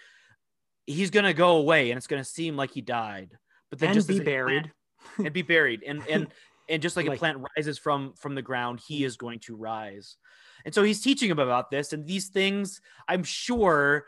he's 0.86 1.12
going 1.12 1.26
to 1.26 1.34
go 1.34 1.58
away, 1.58 1.91
and 1.91 1.98
it's 1.98 2.08
going 2.08 2.22
to 2.22 2.30
seem 2.30 2.58
like 2.58 2.72
he 2.72 2.82
died, 2.82 3.38
but 3.70 3.80
then 3.80 3.89
and 3.89 3.96
just 3.96 4.08
be 4.08 4.20
buried 4.20 4.72
and 5.18 5.32
be 5.32 5.44
buried, 5.44 5.84
and 5.86 6.02
and 6.10 6.28
and 6.70 6.82
just 6.82 6.98
like, 6.98 7.08
like 7.08 7.18
a 7.18 7.20
plant 7.20 7.44
rises 7.56 7.78
from 7.78 8.13
from 8.13 8.36
the 8.36 8.41
ground, 8.41 8.82
he 8.86 9.04
is 9.04 9.15
going 9.15 9.39
to 9.39 9.56
rise. 9.56 10.18
And 10.65 10.74
so 10.74 10.82
he's 10.82 11.02
teaching 11.02 11.30
him 11.30 11.39
about 11.39 11.70
this, 11.70 11.94
and 11.94 12.06
these 12.06 12.30
things. 12.30 12.82
I'm 13.08 13.24
sure. 13.24 14.06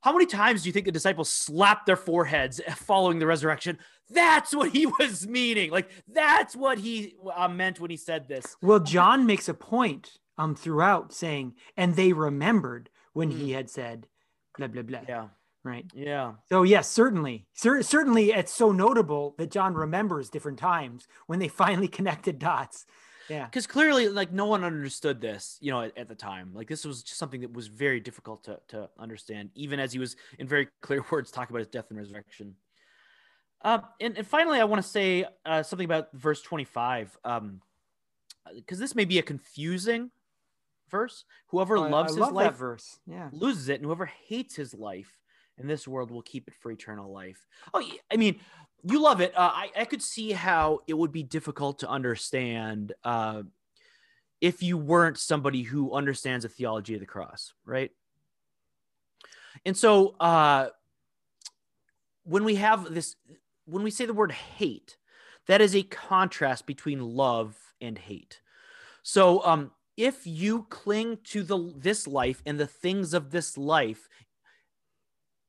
How 0.00 0.12
many 0.12 0.26
times 0.26 0.62
do 0.62 0.68
you 0.68 0.72
think 0.72 0.86
the 0.86 0.92
disciples 0.92 1.28
slapped 1.28 1.86
their 1.86 1.96
foreheads 1.96 2.60
following 2.76 3.18
the 3.18 3.26
resurrection? 3.26 3.78
That's 4.10 4.54
what 4.54 4.70
he 4.70 4.86
was 4.98 5.26
meaning. 5.26 5.70
Like 5.70 5.90
that's 6.06 6.54
what 6.54 6.78
he 6.78 7.14
uh, 7.34 7.48
meant 7.48 7.80
when 7.80 7.90
he 7.90 7.96
said 7.96 8.28
this. 8.28 8.56
Well, 8.62 8.80
John 8.80 9.26
makes 9.26 9.48
a 9.48 9.54
point 9.54 10.18
um 10.36 10.54
throughout 10.54 11.12
saying, 11.12 11.54
and 11.76 11.96
they 11.96 12.12
remembered 12.12 12.90
when 13.12 13.30
mm-hmm. 13.30 13.40
he 13.40 13.52
had 13.52 13.70
said, 13.70 14.06
blah 14.56 14.68
blah 14.68 14.82
blah. 14.82 15.00
Yeah. 15.08 15.28
Right. 15.64 15.86
Yeah. 15.92 16.34
So 16.48 16.62
yes, 16.62 16.88
certainly, 16.88 17.46
Cer- 17.52 17.82
certainly, 17.82 18.30
it's 18.30 18.52
so 18.52 18.72
notable 18.72 19.34
that 19.38 19.50
John 19.50 19.74
remembers 19.74 20.30
different 20.30 20.58
times 20.58 21.06
when 21.26 21.40
they 21.40 21.48
finally 21.62 21.88
connected 21.88 22.38
dots. 22.38 22.86
Yeah. 23.28 23.44
Because 23.44 23.66
clearly, 23.66 24.08
like 24.08 24.32
no 24.32 24.46
one 24.46 24.64
understood 24.64 25.20
this, 25.20 25.58
you 25.60 25.70
know, 25.70 25.82
at, 25.82 25.96
at, 25.96 26.08
the 26.08 26.14
time. 26.14 26.50
Like 26.54 26.68
this 26.68 26.84
was 26.84 27.02
just 27.02 27.18
something 27.18 27.42
that 27.42 27.52
was 27.52 27.68
very 27.68 28.00
difficult 28.00 28.44
to 28.44 28.60
to 28.68 28.88
understand, 28.98 29.50
even 29.54 29.80
as 29.80 29.92
he 29.92 29.98
was 29.98 30.16
in 30.38 30.46
very 30.46 30.68
clear 30.80 31.04
words 31.10 31.30
talking 31.30 31.54
about 31.54 31.60
his 31.60 31.68
death 31.68 31.86
and 31.90 31.98
resurrection. 31.98 32.54
Uh, 33.62 33.80
and, 34.00 34.16
and 34.16 34.26
finally, 34.26 34.60
I 34.60 34.64
want 34.64 34.82
to 34.82 34.88
say 34.88 35.24
uh, 35.44 35.62
something 35.62 35.84
about 35.84 36.12
verse 36.12 36.40
25, 36.42 37.18
because 37.24 37.38
um, 37.38 37.60
this 38.68 38.94
may 38.94 39.04
be 39.04 39.18
a 39.18 39.22
confusing 39.22 40.10
verse. 40.88 41.24
Whoever 41.48 41.76
oh, 41.76 41.88
loves 41.88 42.16
I 42.16 42.24
his 42.24 42.32
life 42.32 42.54
verse. 42.54 43.00
Yeah. 43.06 43.28
loses 43.32 43.68
it, 43.68 43.80
and 43.80 43.84
whoever 43.84 44.06
hates 44.06 44.54
his 44.54 44.74
life 44.74 45.18
in 45.58 45.66
this 45.66 45.88
world 45.88 46.10
will 46.10 46.22
keep 46.22 46.48
it 46.48 46.54
for 46.54 46.70
eternal 46.70 47.12
life. 47.12 47.46
Oh, 47.74 47.82
I 48.12 48.16
mean, 48.16 48.38
you 48.84 49.02
love 49.02 49.20
it. 49.20 49.36
Uh, 49.36 49.50
I, 49.52 49.70
I 49.76 49.84
could 49.84 50.02
see 50.02 50.32
how 50.32 50.80
it 50.86 50.94
would 50.94 51.12
be 51.12 51.22
difficult 51.22 51.80
to 51.80 51.88
understand 51.88 52.92
uh, 53.04 53.42
if 54.40 54.62
you 54.62 54.78
weren't 54.78 55.18
somebody 55.18 55.62
who 55.62 55.92
understands 55.92 56.44
the 56.44 56.48
theology 56.48 56.94
of 56.94 57.00
the 57.00 57.06
cross, 57.06 57.52
right? 57.64 57.90
And 59.64 59.76
so 59.76 60.14
uh, 60.20 60.68
when 62.24 62.44
we 62.44 62.56
have 62.56 62.92
this 62.92 63.16
when 63.64 63.82
we 63.82 63.90
say 63.90 64.06
the 64.06 64.14
word 64.14 64.32
hate, 64.32 64.96
that 65.46 65.60
is 65.60 65.74
a 65.74 65.82
contrast 65.82 66.66
between 66.66 67.00
love 67.00 67.56
and 67.80 67.98
hate. 67.98 68.40
So, 69.02 69.44
um, 69.44 69.72
if 69.96 70.26
you 70.26 70.66
cling 70.70 71.18
to 71.24 71.42
the 71.42 71.72
this 71.76 72.06
life 72.06 72.42
and 72.46 72.58
the 72.58 72.66
things 72.66 73.14
of 73.14 73.30
this 73.30 73.58
life, 73.58 74.08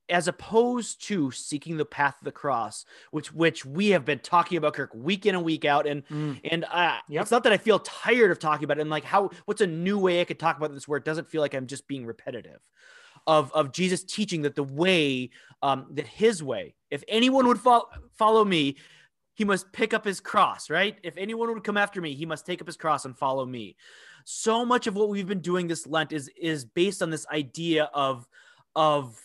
as 0.10 0.28
opposed 0.28 1.06
to 1.08 1.32
seeking 1.32 1.78
the 1.78 1.86
path 1.86 2.16
of 2.20 2.26
the 2.26 2.32
cross, 2.32 2.86
which 3.12 3.34
which 3.34 3.66
we 3.66 3.90
have 3.90 4.06
been 4.06 4.20
talking 4.20 4.58
about, 4.58 4.74
Kirk, 4.74 4.94
week 4.94 5.26
in 5.26 5.36
and 5.36 5.44
week 5.44 5.66
out, 5.66 5.86
and 5.88 6.06
mm. 6.08 6.40
and 6.44 6.66
uh, 6.72 6.98
yep. 7.08 7.22
it's 7.22 7.32
not 7.32 7.44
that 7.44 7.54
I 7.54 7.58
feel 7.58 7.80
tired 7.80 8.32
of 8.32 8.40
talking 8.40 8.64
about 8.64 8.78
it, 8.78 8.82
and 8.82 8.90
like 8.90 9.04
how 9.04 9.30
what's 9.46 9.62
a 9.62 9.68
new 9.68 10.00
way 10.00 10.22
I 10.22 10.26
could 10.26 10.40
talk 10.40 10.58
about 10.58 10.74
this 10.74 10.88
where 10.88 10.98
it 10.98 11.06
doesn't 11.06 11.30
feel 11.30 11.42
like 11.42 11.54
I'm 11.54 11.68
just 11.68 11.88
being 11.88 12.06
repetitive 12.06 12.60
of 13.28 13.52
of 13.54 13.72
Jesus 13.72 14.04
teaching 14.04 14.42
that 14.44 14.56
the 14.56 14.64
way 14.64 15.30
um, 15.62 15.88
that 15.92 16.08
His 16.08 16.42
way, 16.44 16.76
if 16.90 17.04
anyone 17.08 17.48
would 17.48 17.60
fo- 17.60 17.90
follow 18.18 18.44
me, 18.44 18.78
he 19.36 19.46
must 19.46 19.72
pick 19.72 19.94
up 19.94 20.04
his 20.04 20.20
cross. 20.20 20.70
Right? 20.70 20.98
If 21.04 21.18
anyone 21.18 21.54
would 21.54 21.64
come 21.64 21.78
after 21.78 22.02
me, 22.02 22.14
he 22.14 22.26
must 22.26 22.46
take 22.46 22.62
up 22.62 22.68
his 22.68 22.78
cross 22.78 23.06
and 23.06 23.18
follow 23.18 23.46
me. 23.46 23.76
So 24.26 24.66
much 24.66 24.88
of 24.88 24.96
what 24.96 25.10
we've 25.10 25.28
been 25.28 25.42
doing 25.42 25.68
this 25.68 25.88
Lent 25.88 26.12
is 26.12 26.30
is 26.40 26.66
based 26.66 27.02
on 27.02 27.10
this 27.10 27.26
idea 27.28 27.90
of 27.94 28.28
of 28.76 29.20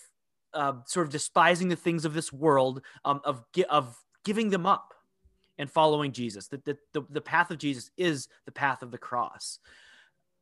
uh, 0.55 0.75
sort 0.87 1.07
of 1.07 1.12
despising 1.12 1.69
the 1.69 1.77
things 1.77 2.05
of 2.05 2.14
this 2.14 2.33
world, 2.33 2.83
um, 3.05 3.21
of 3.25 3.45
of 3.69 3.97
giving 4.25 4.51
them 4.51 4.67
up 4.67 4.95
and 5.59 5.71
following 5.71 6.12
Jesus. 6.12 6.49
That 6.49 6.64
the, 6.64 6.77
the, 6.93 7.03
the 7.11 7.21
path 7.21 7.51
of 7.51 7.59
Jesus 7.59 7.90
is 7.97 8.29
the 8.47 8.53
path 8.53 8.83
of 8.83 8.90
the 8.90 8.99
cross. 8.99 9.59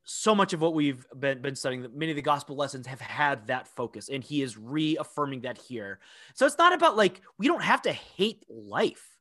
So 0.05 0.35
much 0.35 0.53
of 0.53 0.61
what 0.61 0.75
we've 0.75 1.07
been, 1.17 1.41
been 1.43 1.55
studying 1.55 1.87
many 1.95 2.11
of 2.11 2.17
the 2.17 2.23
gospel 2.23 2.57
lessons 2.57 2.89
have 2.89 3.01
had 3.01 3.47
that 3.47 3.69
focus 3.69 4.09
and 4.09 4.23
he 4.23 4.43
is 4.43 4.59
reaffirming 4.59 5.43
that 5.43 5.59
here. 5.59 6.01
So 6.35 6.45
it's 6.45 6.59
not 6.59 6.73
about 6.73 6.97
like 6.97 7.21
we 7.39 7.47
don't 7.47 7.63
have 7.63 7.83
to 7.83 7.93
hate 7.93 8.45
life. 8.49 9.19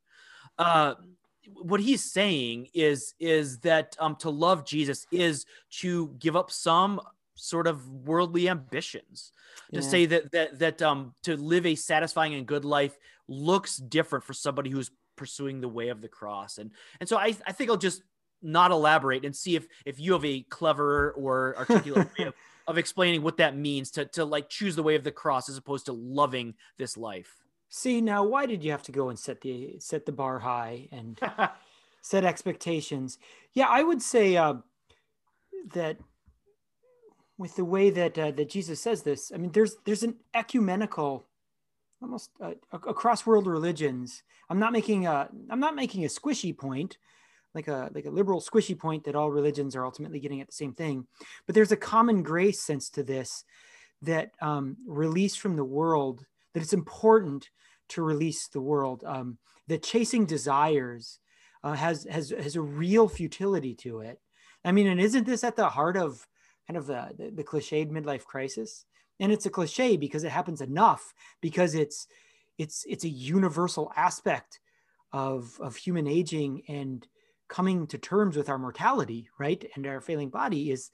Uh 0.58 0.96
what 1.62 1.80
he's 1.80 2.04
saying 2.04 2.68
is 2.74 3.14
is 3.20 3.60
that 3.60 3.96
um 4.00 4.16
to 4.16 4.30
love 4.30 4.66
jesus 4.66 5.08
is 5.12 5.46
to 5.70 6.16
give 6.20 6.36
up 6.36 6.52
some 6.52 7.02
sort 7.42 7.68
of 7.68 7.88
worldly 7.90 8.48
ambitions 8.48 9.32
to 9.74 9.82
yeah. 9.82 9.88
say 9.88 10.06
that 10.06 10.32
that 10.32 10.60
that 10.60 10.82
um 10.82 11.14
to 11.24 11.36
live 11.36 11.66
a 11.66 11.76
satisfying 11.76 12.34
and 12.34 12.46
good 12.46 12.66
life 12.66 12.98
looks 13.28 13.78
different 13.78 14.24
for 14.24 14.34
somebody 14.34 14.70
who's 14.70 14.92
pursuing 15.16 15.62
the 15.62 15.68
way 15.68 15.90
of 15.90 16.02
the 16.02 16.08
cross 16.08 16.58
and 16.58 16.72
and 17.00 17.08
so 17.10 17.18
i 17.18 17.36
i 17.46 17.52
think 17.52 17.70
i'll 17.70 17.78
just 17.78 18.04
not 18.42 18.72
elaborate 18.72 19.26
and 19.26 19.36
see 19.36 19.56
if 19.56 19.68
if 19.86 20.00
you 20.00 20.14
have 20.14 20.26
a 20.26 20.42
clever 20.50 21.12
or 21.12 21.56
articulate 21.58 22.08
way 22.18 22.26
of, 22.26 22.34
of 22.68 22.78
explaining 22.78 23.22
what 23.22 23.38
that 23.38 23.56
means 23.56 23.92
to 23.92 24.06
to 24.06 24.26
like 24.26 24.50
choose 24.50 24.76
the 24.76 24.84
way 24.84 24.96
of 24.96 25.04
the 25.04 25.12
cross 25.12 25.50
as 25.50 25.58
opposed 25.58 25.86
to 25.86 25.94
loving 25.94 26.54
this 26.78 26.98
life. 26.98 27.38
See 27.70 28.02
now, 28.02 28.24
why 28.24 28.48
did 28.48 28.64
you 28.64 28.72
have 28.72 28.84
to 28.84 28.92
go 28.92 29.10
and 29.10 29.18
set 29.18 29.42
the 29.42 29.76
set 29.80 30.06
the 30.06 30.12
bar 30.12 30.40
high 30.40 30.90
and 30.92 31.20
set 32.02 32.26
expectations? 32.26 33.18
Yeah, 33.54 33.68
I 33.68 33.84
would 33.84 34.02
say 34.02 34.38
uh, 34.38 34.56
that 35.74 35.98
with 37.42 37.56
the 37.56 37.66
way 37.66 37.90
that 37.90 38.18
uh, 38.18 38.32
that 38.32 38.50
Jesus 38.50 38.82
says 38.82 39.02
this, 39.04 39.32
I 39.34 39.38
mean, 39.38 39.52
there's 39.52 39.76
there's 39.86 40.04
an 40.04 40.16
ecumenical, 40.34 41.26
almost 42.02 42.30
uh, 42.40 42.54
across 42.72 43.26
world 43.26 43.48
religions. 43.48 44.24
I'm 44.50 44.60
not 44.60 44.74
making 44.74 45.08
a 45.08 45.28
I'm 45.50 45.60
not 45.60 45.76
making 45.76 46.06
a 46.06 46.08
squishy 46.08 46.58
point, 46.58 46.98
like 47.54 47.68
a 47.68 47.90
like 47.94 48.06
a 48.06 48.10
liberal 48.10 48.42
squishy 48.42 48.78
point 48.78 49.04
that 49.04 49.16
all 49.16 49.32
religions 49.32 49.76
are 49.76 49.86
ultimately 49.86 50.20
getting 50.20 50.42
at 50.42 50.48
the 50.48 50.54
same 50.54 50.74
thing 50.74 51.06
but 51.46 51.56
there's 51.56 51.72
a 51.72 51.78
common 51.78 52.24
grace 52.24 52.62
sense 52.62 52.90
to 52.90 53.04
this 53.04 53.44
that 54.02 54.32
um, 54.42 54.78
release 54.88 55.36
from 55.36 55.56
the 55.56 55.66
world 55.66 56.26
that 56.54 56.64
it's 56.64 56.74
important 56.74 57.50
to 57.90 58.02
release 58.02 58.48
the 58.48 58.62
world 58.62 59.04
um, 59.06 59.38
that 59.68 59.84
chasing 59.84 60.26
desires 60.26 61.20
uh, 61.64 61.74
has 61.74 62.06
has 62.10 62.30
has 62.32 62.56
a 62.56 62.62
real 62.62 63.08
futility 63.08 63.76
to 63.76 64.00
it 64.00 64.20
i 64.66 64.72
mean 64.72 64.88
and 64.88 65.00
isn't 65.00 65.26
this 65.26 65.44
at 65.44 65.56
the 65.56 65.70
heart 65.70 65.98
of 65.98 66.28
kind 66.72 66.78
of 66.78 66.88
the, 66.88 67.10
the, 67.18 67.32
the 67.32 67.44
cliched 67.44 67.92
midlife 67.92 68.24
crisis 68.24 68.86
and 69.20 69.32
it's 69.32 69.46
a 69.46 69.50
cliche 69.50 69.98
because 69.98 70.24
it 70.24 70.32
happens 70.32 70.62
enough 70.62 71.14
because 71.42 71.76
it's 71.76 72.08
it's 72.58 72.86
it's 72.88 73.04
a 73.04 73.10
universal 73.10 73.92
aspect 73.96 74.60
of 75.12 75.58
of 75.60 75.76
human 75.76 76.08
aging 76.08 76.64
and 76.70 77.06
coming 77.50 77.86
to 77.88 77.98
terms 77.98 78.38
with 78.38 78.48
our 78.48 78.58
mortality, 78.58 79.28
right, 79.38 79.70
and 79.76 79.86
our 79.86 80.00
failing 80.00 80.30
body 80.30 80.72
is 80.72 80.90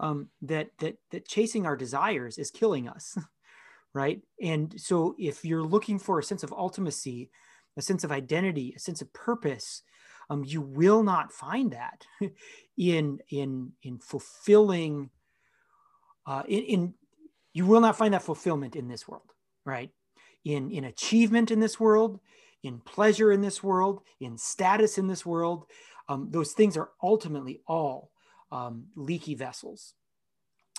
um, 0.00 0.28
that 0.42 0.70
that 0.78 0.96
that 1.10 1.28
chasing 1.28 1.66
our 1.66 1.76
desires 1.76 2.38
is 2.38 2.50
killing 2.50 2.88
us, 2.88 3.18
right? 3.94 4.22
And 4.42 4.74
so, 4.80 5.14
if 5.18 5.44
you're 5.44 5.62
looking 5.62 5.98
for 5.98 6.18
a 6.18 6.24
sense 6.24 6.42
of 6.42 6.50
ultimacy, 6.50 7.28
a 7.76 7.82
sense 7.82 8.02
of 8.02 8.10
identity, 8.10 8.72
a 8.74 8.80
sense 8.80 9.02
of 9.02 9.12
purpose, 9.12 9.82
um, 10.30 10.44
you 10.46 10.62
will 10.62 11.02
not 11.02 11.32
find 11.32 11.72
that 11.72 12.06
in 12.78 13.18
in 13.28 13.72
in 13.82 13.98
fulfilling. 13.98 15.10
Uh, 16.24 16.44
in, 16.48 16.62
in 16.62 16.94
you 17.52 17.66
will 17.66 17.80
not 17.80 17.96
find 17.96 18.14
that 18.14 18.22
fulfillment 18.22 18.76
in 18.76 18.86
this 18.88 19.08
world, 19.08 19.32
right? 19.66 19.90
In 20.44 20.70
in 20.70 20.84
achievement 20.84 21.50
in 21.50 21.58
this 21.58 21.80
world, 21.80 22.20
in 22.62 22.78
pleasure 22.78 23.32
in 23.32 23.40
this 23.40 23.62
world, 23.62 24.02
in 24.20 24.38
status 24.38 24.96
in 24.96 25.08
this 25.08 25.26
world, 25.26 25.66
um, 26.08 26.28
those 26.30 26.52
things 26.52 26.76
are 26.76 26.90
ultimately 27.02 27.60
all 27.66 28.10
um, 28.52 28.86
leaky 28.94 29.34
vessels 29.34 29.94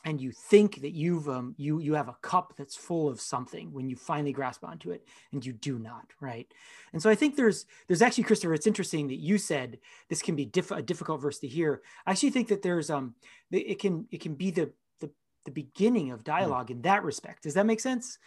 and 0.06 0.20
you 0.20 0.32
think 0.32 0.82
that 0.82 0.92
you've 0.92 1.30
um, 1.30 1.56
you 1.58 1.80
you 1.80 1.94
have 1.94 2.08
a 2.08 2.18
cup 2.22 2.54
that's 2.58 2.76
full 2.76 3.08
of 3.10 3.22
something 3.22 3.72
when 3.72 3.90
you 3.90 3.96
finally 3.96 4.34
grasp 4.34 4.64
onto 4.64 4.92
it 4.92 5.08
and 5.32 5.46
you 5.46 5.54
do 5.54 5.80
not 5.80 6.06
right? 6.20 6.52
And 6.94 7.02
so 7.02 7.10
i 7.10 7.16
think 7.16 7.36
there's 7.36 7.66
there's 7.88 8.02
actually 8.02 8.26
christopher 8.26 8.54
it's 8.54 8.68
interesting 8.68 9.08
that 9.08 9.20
you 9.20 9.38
said 9.38 9.80
this 10.10 10.22
can 10.22 10.36
be 10.36 10.46
diff- 10.46 10.72
a 10.72 10.82
difficult 10.82 11.22
verse 11.22 11.40
to 11.40 11.48
hear. 11.48 11.82
I 12.06 12.12
actually 12.12 12.32
think 12.32 12.48
that 12.50 12.62
there's 12.62 12.90
um 12.90 13.16
it 13.52 13.80
can 13.80 14.08
it 14.12 14.22
can 14.22 14.36
be 14.36 14.52
the 14.52 14.72
the, 15.00 15.10
the 15.46 15.52
beginning 15.52 16.12
of 16.12 16.20
hmm. 16.20 16.24
dialogue 16.26 16.68
mm. 16.68 16.72
in 16.72 16.82
that 16.84 17.04
respect. 17.04 17.44
Does 17.44 17.54
that 17.54 17.66
make 17.66 17.80
sense? 17.80 18.18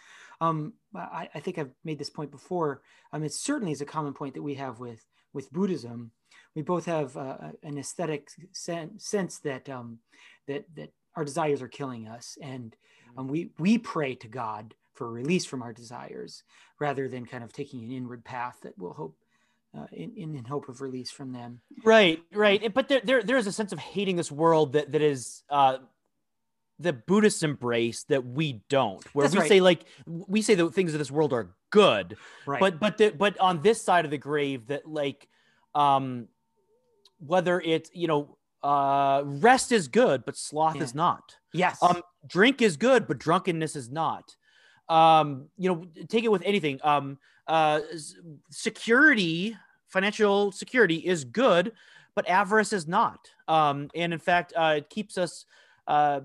Um 0.41 0.73
I, 0.95 1.29
I 1.33 1.39
think 1.39 1.57
i've 1.57 1.73
made 1.83 1.99
this 1.99 2.09
point 2.09 2.31
before. 2.31 2.81
Um 3.11 3.23
it 3.23 3.33
certainly 3.33 3.71
is 3.71 3.81
a 3.81 3.85
common 3.85 4.13
point 4.13 4.33
that 4.35 4.43
we 4.43 4.55
have 4.55 4.79
with 4.79 5.05
with 5.35 5.51
buddhism. 5.51 6.11
We 6.55 6.61
both 6.61 6.85
have 6.85 7.15
uh, 7.17 7.37
an 7.61 7.77
ascetic 7.77 8.29
sen- 8.53 8.97
sense 8.97 9.39
that 9.39 9.69
um, 9.69 9.99
that 10.47 10.65
that 10.75 10.91
our 11.15 11.25
desires 11.25 11.61
are 11.61 11.67
killing 11.67 12.07
us, 12.07 12.37
and 12.41 12.75
mm-hmm. 13.09 13.19
um, 13.19 13.27
we 13.27 13.51
we 13.57 13.77
pray 13.77 14.15
to 14.15 14.27
God 14.27 14.73
for 14.93 15.09
release 15.09 15.45
from 15.45 15.61
our 15.61 15.73
desires 15.73 16.43
rather 16.79 17.07
than 17.07 17.25
kind 17.25 17.43
of 17.43 17.51
taking 17.51 17.83
an 17.83 17.91
inward 17.91 18.23
path 18.23 18.57
that 18.63 18.77
will 18.77 18.93
hope 18.93 19.15
uh, 19.77 19.87
in, 19.91 20.11
in, 20.15 20.35
in 20.35 20.45
hope 20.45 20.69
of 20.69 20.81
release 20.81 21.11
from 21.11 21.33
them. 21.33 21.59
Right, 21.83 22.23
right. 22.33 22.73
But 22.73 22.87
there, 22.87 23.01
there, 23.03 23.21
there 23.21 23.37
is 23.37 23.47
a 23.47 23.51
sense 23.51 23.73
of 23.73 23.79
hating 23.79 24.15
this 24.15 24.31
world 24.31 24.73
that, 24.73 24.93
that 24.93 25.01
is 25.01 25.43
uh, 25.49 25.79
the 26.79 26.93
Buddhists 26.93 27.43
embrace 27.43 28.03
that 28.03 28.25
we 28.25 28.63
don't, 28.69 29.03
where 29.13 29.25
That's 29.25 29.35
we 29.35 29.41
right. 29.41 29.49
say 29.49 29.61
like 29.61 29.85
we 30.05 30.41
say 30.41 30.55
the 30.55 30.69
things 30.69 30.93
of 30.93 30.99
this 30.99 31.11
world 31.11 31.33
are 31.33 31.55
good, 31.69 32.17
right. 32.45 32.59
but 32.59 32.79
but 32.79 32.97
the, 32.97 33.09
but 33.11 33.37
on 33.39 33.61
this 33.61 33.81
side 33.81 34.05
of 34.05 34.11
the 34.11 34.17
grave 34.17 34.67
that 34.67 34.87
like 34.87 35.27
um 35.73 36.27
whether 37.19 37.61
it's 37.61 37.89
you 37.93 38.07
know 38.07 38.37
uh 38.65 39.21
rest 39.23 39.71
is 39.71 39.87
good 39.87 40.25
but 40.25 40.35
sloth 40.35 40.75
yeah. 40.75 40.83
is 40.83 40.95
not. 40.95 41.35
Yes. 41.53 41.81
Um 41.83 42.01
drink 42.25 42.63
is 42.63 42.77
good 42.77 43.07
but 43.07 43.19
drunkenness 43.19 43.75
is 43.75 43.91
not. 43.91 44.35
Um 44.89 45.49
you 45.57 45.69
know 45.69 45.85
take 46.07 46.23
it 46.23 46.31
with 46.31 46.41
anything. 46.43 46.79
Um 46.83 47.19
uh 47.47 47.81
security 48.49 49.55
financial 49.87 50.51
security 50.51 50.95
is 50.95 51.23
good 51.25 51.73
but 52.15 52.27
avarice 52.27 52.73
is 52.73 52.87
not. 52.87 53.29
Um 53.47 53.89
and 53.93 54.11
in 54.11 54.19
fact 54.19 54.51
uh 54.57 54.75
it 54.77 54.89
keeps 54.89 55.15
us 55.19 55.45
uh 55.87 56.21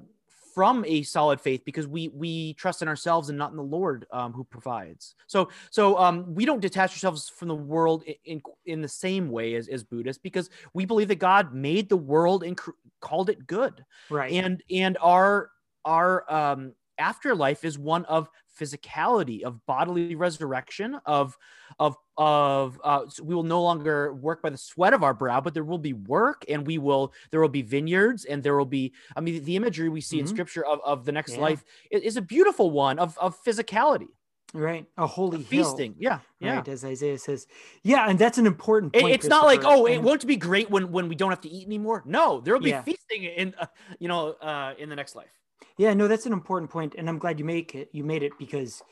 from 0.60 0.84
a 0.86 1.02
solid 1.02 1.40
faith 1.40 1.62
because 1.64 1.88
we 1.88 2.08
we 2.08 2.52
trust 2.52 2.82
in 2.82 2.88
ourselves 2.88 3.30
and 3.30 3.38
not 3.38 3.50
in 3.50 3.56
the 3.56 3.62
Lord 3.62 4.04
um, 4.12 4.34
who 4.34 4.44
provides. 4.44 5.14
So 5.26 5.48
so 5.70 5.96
um, 5.96 6.34
we 6.34 6.44
don't 6.44 6.60
detach 6.60 6.90
ourselves 6.90 7.30
from 7.30 7.48
the 7.48 7.54
world 7.54 8.04
in, 8.26 8.42
in, 8.66 8.82
the 8.82 8.88
same 8.88 9.30
way 9.30 9.54
as 9.54 9.68
as 9.68 9.82
Buddhists 9.82 10.20
because 10.22 10.50
we 10.74 10.84
believe 10.84 11.08
that 11.08 11.14
God 11.14 11.54
made 11.54 11.88
the 11.88 11.96
world 11.96 12.44
and 12.44 12.58
cr- 12.58 12.72
called 13.00 13.30
it 13.30 13.46
good. 13.46 13.82
Right. 14.10 14.32
And 14.32 14.62
and 14.70 14.98
our 15.00 15.50
our 15.86 16.30
um, 16.30 16.74
afterlife 17.00 17.64
is 17.64 17.78
one 17.78 18.04
of 18.04 18.28
physicality 18.60 19.42
of 19.42 19.64
bodily 19.66 20.14
resurrection 20.14 21.00
of 21.06 21.36
of 21.78 21.96
of 22.16 22.78
uh, 22.84 23.08
so 23.08 23.24
we 23.24 23.34
will 23.34 23.42
no 23.42 23.62
longer 23.62 24.12
work 24.12 24.42
by 24.42 24.50
the 24.50 24.58
sweat 24.58 24.92
of 24.92 25.02
our 25.02 25.14
brow 25.14 25.40
but 25.40 25.54
there 25.54 25.64
will 25.64 25.78
be 25.78 25.94
work 25.94 26.44
and 26.48 26.66
we 26.66 26.76
will 26.78 27.12
there 27.30 27.40
will 27.40 27.48
be 27.48 27.62
vineyards 27.62 28.24
and 28.26 28.42
there 28.42 28.56
will 28.56 28.66
be 28.66 28.92
i 29.16 29.20
mean 29.20 29.42
the 29.44 29.56
imagery 29.56 29.88
we 29.88 30.00
see 30.00 30.16
mm-hmm. 30.16 30.26
in 30.26 30.28
scripture 30.28 30.64
of, 30.66 30.80
of 30.84 31.04
the 31.04 31.12
next 31.12 31.34
yeah. 31.34 31.40
life 31.40 31.64
is, 31.90 32.16
a 32.16 32.22
beautiful 32.22 32.70
one 32.70 32.98
of, 32.98 33.16
of 33.18 33.42
physicality. 33.44 34.08
Right. 34.52 34.84
A 34.98 35.06
holy 35.06 35.40
a 35.40 35.44
feasting. 35.44 35.94
Yeah. 35.96 36.18
Yeah. 36.40 36.56
Right, 36.56 36.68
as 36.68 36.84
isaiah 36.84 37.18
says. 37.18 37.46
Yeah 37.84 38.08
and 38.08 38.18
that's 38.18 38.36
an 38.36 38.46
important 38.46 38.92
point 38.92 39.14
it's 39.14 39.26
not 39.26 39.44
like 39.44 39.62
oh 39.64 39.86
it 39.86 39.98
won't 39.98 40.26
be 40.26 40.36
great 40.36 40.68
when 40.68 40.90
when 40.90 41.08
we 41.08 41.14
don't 41.14 41.30
have 41.30 41.40
to 41.42 41.48
eat 41.48 41.66
anymore? 41.66 42.02
No 42.04 42.40
there 42.40 42.52
will 42.52 42.60
be 42.60 42.70
yeah. 42.70 42.82
feasting 42.82 43.24
in 43.24 43.54
uh, 43.58 43.66
you 43.98 44.08
know 44.08 44.32
uh 44.32 44.74
in 44.76 44.88
the 44.88 44.96
next 44.96 45.14
life 45.14 45.39
yeah, 45.80 45.94
no, 45.94 46.08
that's 46.08 46.26
an 46.26 46.34
important 46.34 46.70
point, 46.70 46.94
and 46.98 47.08
I'm 47.08 47.18
glad 47.18 47.38
you 47.38 47.44
make 47.46 47.74
it. 47.74 47.88
You 47.92 48.04
made 48.04 48.22
it 48.22 48.32
because 48.38 48.82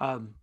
um, 0.00 0.34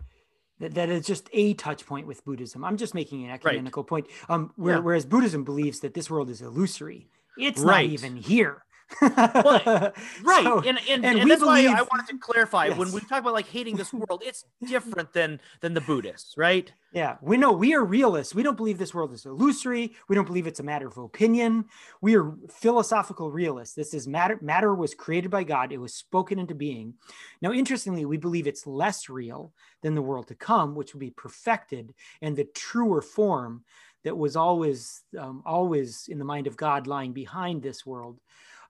that, 0.61 0.73
that 0.75 0.87
is 0.87 1.05
just 1.05 1.29
a 1.33 1.53
touch 1.55 1.85
point 1.85 2.07
with 2.07 2.23
Buddhism. 2.23 2.63
I'm 2.63 2.77
just 2.77 2.95
making 2.95 3.25
an 3.25 3.31
ecumenical 3.31 3.83
right. 3.83 3.89
point. 3.89 4.07
Um, 4.29 4.53
where, 4.55 4.75
yeah. 4.75 4.79
whereas 4.79 5.05
Buddhism 5.05 5.43
believes 5.43 5.81
that 5.81 5.93
this 5.93 6.09
world 6.09 6.29
is 6.29 6.41
illusory, 6.41 7.09
it's 7.37 7.59
right. 7.59 7.85
not 7.85 7.91
even 7.91 8.15
here 8.15 8.63
well, 9.01 9.93
right, 10.23 10.43
so, 10.43 10.59
and 10.59 10.79
and, 10.89 11.05
and, 11.05 11.19
and 11.19 11.31
that's 11.31 11.41
believe, 11.41 11.71
why 11.71 11.79
I 11.79 11.81
wanted 11.81 12.07
to 12.09 12.17
clarify 12.17 12.67
yes. 12.67 12.77
when 12.77 12.91
we 12.91 13.01
talk 13.01 13.19
about 13.19 13.33
like 13.33 13.47
hating 13.47 13.75
this 13.75 13.93
world, 13.93 14.23
it's 14.25 14.45
different 14.65 15.13
than 15.13 15.39
than 15.61 15.73
the 15.73 15.81
Buddhists, 15.81 16.37
right? 16.37 16.71
Yeah, 16.91 17.17
we 17.21 17.37
know 17.37 17.51
we 17.51 17.75
are 17.75 17.83
realists. 17.83 18.33
We 18.33 18.41
don't 18.41 18.57
believe 18.57 18.79
this 18.79 18.93
world 18.93 19.13
is 19.13 19.25
illusory. 19.25 19.93
We 20.07 20.15
don't 20.15 20.25
believe 20.25 20.47
it's 20.47 20.59
a 20.59 20.63
matter 20.63 20.87
of 20.87 20.97
opinion. 20.97 21.65
We 22.01 22.15
are 22.15 22.33
philosophical 22.49 23.31
realists. 23.31 23.75
This 23.75 23.93
is 23.93 24.07
matter. 24.07 24.39
Matter 24.41 24.73
was 24.73 24.95
created 24.95 25.29
by 25.29 25.43
God. 25.43 25.71
It 25.71 25.77
was 25.77 25.93
spoken 25.93 26.39
into 26.39 26.55
being. 26.55 26.95
Now, 27.41 27.51
interestingly, 27.51 28.05
we 28.05 28.17
believe 28.17 28.47
it's 28.47 28.65
less 28.65 29.07
real 29.07 29.53
than 29.81 29.93
the 29.93 30.01
world 30.01 30.27
to 30.29 30.35
come, 30.35 30.73
which 30.73 30.93
will 30.93 30.99
be 30.99 31.11
perfected 31.11 31.93
and 32.21 32.35
the 32.35 32.45
truer 32.45 33.01
form 33.01 33.63
that 34.03 34.17
was 34.17 34.35
always 34.35 35.03
um, 35.17 35.43
always 35.45 36.07
in 36.07 36.19
the 36.19 36.25
mind 36.25 36.47
of 36.47 36.57
God 36.57 36.87
lying 36.87 37.13
behind 37.13 37.61
this 37.61 37.85
world. 37.85 38.19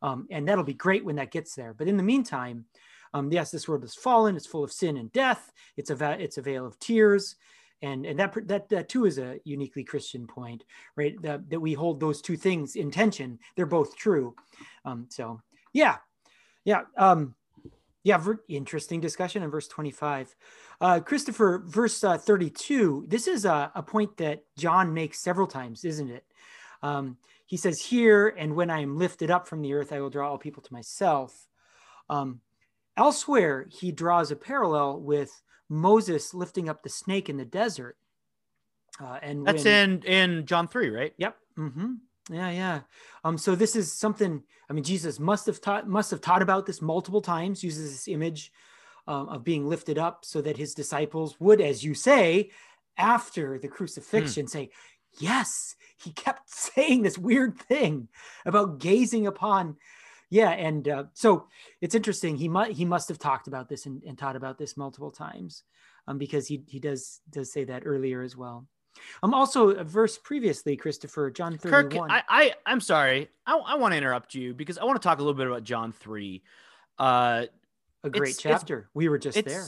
Um, 0.01 0.27
and 0.31 0.47
that'll 0.47 0.63
be 0.63 0.73
great 0.73 1.03
when 1.03 1.17
that 1.17 1.31
gets 1.31 1.55
there. 1.55 1.73
But 1.73 1.87
in 1.87 1.97
the 1.97 2.03
meantime, 2.03 2.65
um, 3.13 3.31
yes, 3.31 3.51
this 3.51 3.67
world 3.67 3.83
is 3.83 3.95
fallen. 3.95 4.35
It's 4.35 4.45
full 4.45 4.63
of 4.63 4.71
sin 4.71 4.97
and 4.97 5.11
death. 5.11 5.51
It's 5.77 5.89
a 5.89 5.95
va- 5.95 6.17
it's 6.19 6.37
a 6.37 6.41
vale 6.41 6.65
of 6.65 6.79
tears, 6.79 7.35
and 7.81 8.05
and 8.05 8.19
that 8.19 8.35
that 8.47 8.69
that 8.69 8.89
too 8.89 9.05
is 9.05 9.17
a 9.17 9.39
uniquely 9.43 9.83
Christian 9.83 10.27
point, 10.27 10.63
right? 10.95 11.19
That, 11.21 11.49
that 11.49 11.59
we 11.59 11.73
hold 11.73 11.99
those 11.99 12.21
two 12.21 12.37
things 12.37 12.75
in 12.75 12.91
tension. 12.91 13.39
They're 13.55 13.65
both 13.65 13.97
true. 13.97 14.35
Um, 14.85 15.07
so 15.09 15.41
yeah, 15.73 15.97
yeah, 16.65 16.83
um, 16.97 17.33
yeah. 18.03 18.17
Ver- 18.17 18.43
interesting 18.47 19.01
discussion 19.01 19.41
in 19.41 19.49
verse 19.49 19.67
twenty 19.67 19.91
five. 19.91 20.35
Uh, 20.81 21.01
Christopher, 21.01 21.61
verse 21.65 22.01
uh, 22.05 22.17
32, 22.17 23.03
this 23.09 23.27
is 23.27 23.43
a, 23.43 23.69
a, 23.75 23.83
point 23.83 24.15
that 24.15 24.45
John 24.57 24.93
makes 24.93 25.19
several 25.19 25.45
times, 25.45 25.83
isn't 25.83 26.09
it? 26.09 26.23
Um, 26.81 27.17
he 27.49 27.57
says, 27.57 27.81
Here 27.81 28.27
and 28.27 28.55
when 28.55 28.69
I 28.69 28.81
am 28.81 28.99
lifted 28.99 29.31
up 29.31 29.47
from 29.47 29.63
the 29.63 29.73
earth, 29.73 29.91
I 29.91 29.99
will 29.99 30.11
draw 30.11 30.29
all 30.29 30.37
people 30.37 30.61
to 30.61 30.71
myself. 30.71 31.47
Um, 32.07 32.41
elsewhere, 32.95 33.65
he 33.71 33.91
draws 33.91 34.29
a 34.29 34.35
parallel 34.35 35.01
with 35.01 35.31
Moses 35.67 36.31
lifting 36.35 36.69
up 36.69 36.83
the 36.83 36.89
snake 36.89 37.27
in 37.27 37.37
the 37.37 37.45
desert. 37.45 37.97
Uh, 39.01 39.17
and 39.23 39.47
that's 39.47 39.65
when, 39.65 40.03
in 40.03 40.03
in 40.03 40.45
John 40.45 40.67
three, 40.67 40.91
right? 40.91 41.11
Yep. 41.17 41.37
Mm-hmm. 41.57 41.93
Yeah, 42.31 42.51
yeah. 42.51 42.79
Um, 43.23 43.35
so 43.39 43.55
this 43.55 43.75
is 43.75 43.91
something. 43.91 44.43
I 44.69 44.73
mean, 44.73 44.83
Jesus 44.83 45.19
must 45.19 45.47
have 45.47 45.59
taught 45.59 45.89
must 45.89 46.11
have 46.11 46.21
taught 46.21 46.43
about 46.43 46.67
this 46.67 46.83
multiple 46.83 47.21
times. 47.21 47.63
Uses 47.63 47.91
this 47.91 48.07
image 48.07 48.51
um, 49.07 49.27
of 49.27 49.43
being 49.43 49.67
lifted 49.67 49.97
up, 49.97 50.23
so 50.23 50.39
that 50.43 50.57
his 50.57 50.75
disciples 50.75 51.39
would, 51.39 51.61
as 51.61 51.83
you 51.83 51.95
say, 51.95 52.51
after 52.95 53.57
the 53.57 53.67
crucifixion, 53.67 54.45
mm. 54.45 54.49
say, 54.49 54.69
yes, 55.17 55.75
he 56.01 56.11
kept 56.11 56.49
saying 56.53 57.01
this 57.01 57.17
weird 57.17 57.57
thing 57.59 58.07
about 58.45 58.79
gazing 58.79 59.27
upon. 59.27 59.77
Yeah, 60.31 60.51
and 60.51 60.87
uh, 60.87 61.03
so 61.13 61.47
it's 61.81 61.95
interesting. 61.95 62.37
He 62.37 62.47
might 62.47 62.71
he 62.73 62.85
must 62.85 63.09
have 63.09 63.17
talked 63.17 63.47
about 63.47 63.67
this 63.67 63.85
and, 63.87 64.03
and 64.03 64.17
taught 64.17 64.35
about 64.35 64.57
this 64.59 64.77
multiple 64.77 65.09
times, 65.11 65.63
um, 66.07 66.17
because 66.19 66.47
he 66.47 66.63
he 66.67 66.79
does 66.79 67.21
does 67.31 67.51
say 67.51 67.63
that 67.63 67.83
earlier 67.85 68.21
as 68.21 68.35
well. 68.37 68.67
Um, 69.23 69.33
also 69.33 69.69
a 69.69 69.83
verse 69.83 70.17
previously, 70.17 70.75
Christopher, 70.75 71.31
John 71.31 71.57
Kirk, 71.57 71.95
I, 71.95 72.21
I 72.29 72.53
I'm 72.65 72.81
sorry. 72.81 73.29
I, 73.47 73.57
I 73.57 73.75
want 73.75 73.93
to 73.93 73.97
interrupt 73.97 74.35
you 74.35 74.53
because 74.53 74.77
I 74.77 74.83
want 74.83 75.01
to 75.01 75.05
talk 75.07 75.17
a 75.17 75.21
little 75.21 75.37
bit 75.37 75.47
about 75.47 75.63
John 75.63 75.91
three. 75.93 76.43
Uh, 76.99 77.45
a 78.03 78.09
great 78.09 78.31
it's- 78.31 78.45
it's- 78.45 78.59
chapter. 78.61 78.89
we 78.93 79.09
were 79.09 79.17
just 79.17 79.43
there. 79.45 79.65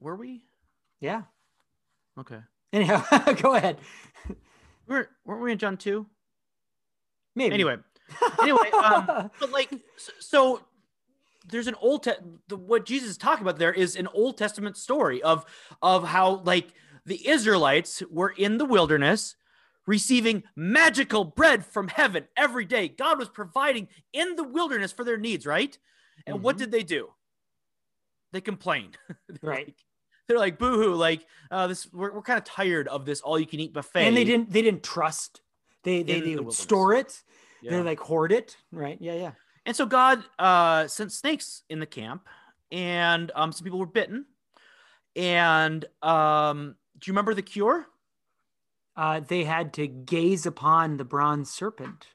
were 0.00 0.16
we? 0.16 0.44
Yeah. 1.00 1.22
Okay, 2.18 2.40
Anyhow, 2.72 3.04
go 3.42 3.54
ahead. 3.54 3.78
we 4.28 4.34
were 4.96 5.08
weren't 5.24 5.42
we 5.42 5.52
in 5.52 5.58
John 5.58 5.76
two? 5.76 6.06
Maybe. 7.36 7.54
Anyway, 7.54 7.76
anyway, 8.42 8.70
um, 8.70 9.30
but 9.40 9.50
like 9.50 9.70
so, 9.96 10.12
so 10.18 10.60
there's 11.48 11.66
an 11.66 11.74
old 11.80 12.02
te- 12.04 12.12
the, 12.48 12.56
what 12.56 12.84
jesus 12.84 13.08
is 13.10 13.16
talking 13.16 13.42
about 13.42 13.58
there 13.58 13.72
is 13.72 13.96
an 13.96 14.06
old 14.08 14.36
testament 14.36 14.76
story 14.76 15.20
of 15.22 15.44
of 15.82 16.04
how 16.04 16.42
like 16.44 16.68
the 17.06 17.26
israelites 17.26 18.02
were 18.10 18.28
in 18.36 18.58
the 18.58 18.64
wilderness 18.64 19.34
receiving 19.86 20.42
magical 20.54 21.24
bread 21.24 21.64
from 21.64 21.88
heaven 21.88 22.28
every 22.36 22.64
day 22.66 22.86
god 22.88 23.18
was 23.18 23.28
providing 23.28 23.88
in 24.12 24.36
the 24.36 24.44
wilderness 24.44 24.92
for 24.92 25.02
their 25.02 25.16
needs 25.16 25.46
right 25.46 25.78
and 26.26 26.42
what 26.42 26.56
Mhm. 26.56 26.58
did 26.60 26.70
they 26.72 26.82
do 26.82 27.08
they 28.32 28.40
complained 28.42 28.96
Right. 29.42 29.66
like- 29.68 29.84
they're 30.30 30.38
like 30.38 30.58
boohoo 30.58 30.94
like 30.94 31.26
uh 31.50 31.66
this 31.66 31.92
we're, 31.92 32.14
we're 32.14 32.22
kind 32.22 32.38
of 32.38 32.44
tired 32.44 32.86
of 32.86 33.04
this 33.04 33.20
all 33.20 33.36
you 33.38 33.46
can 33.46 33.58
eat 33.58 33.72
buffet 33.72 34.06
and 34.06 34.16
they 34.16 34.22
didn't 34.24 34.48
they 34.50 34.62
didn't 34.62 34.84
trust. 34.84 35.40
They 35.82 36.02
they, 36.02 36.20
they 36.20 36.34
the 36.34 36.42
would 36.42 36.54
store 36.54 36.94
it. 36.94 37.22
Yeah. 37.62 37.72
They 37.72 37.82
like 37.82 37.98
hoard 37.98 38.32
it. 38.32 38.56
Right. 38.70 38.98
Yeah. 39.00 39.14
Yeah. 39.14 39.32
And 39.66 39.74
so 39.74 39.86
God 39.86 40.22
uh, 40.38 40.86
sent 40.86 41.12
snakes 41.12 41.62
in 41.68 41.80
the 41.80 41.86
camp, 41.86 42.26
and 42.70 43.30
um, 43.34 43.52
some 43.52 43.64
people 43.64 43.78
were 43.78 43.86
bitten. 43.86 44.26
And 45.16 45.84
um, 46.02 46.76
do 46.98 47.08
you 47.08 47.12
remember 47.12 47.34
the 47.34 47.42
cure? 47.42 47.86
Uh, 48.96 49.20
they 49.20 49.44
had 49.44 49.72
to 49.74 49.86
gaze 49.86 50.46
upon 50.46 50.96
the 50.96 51.04
bronze 51.04 51.50
serpent. 51.50 52.06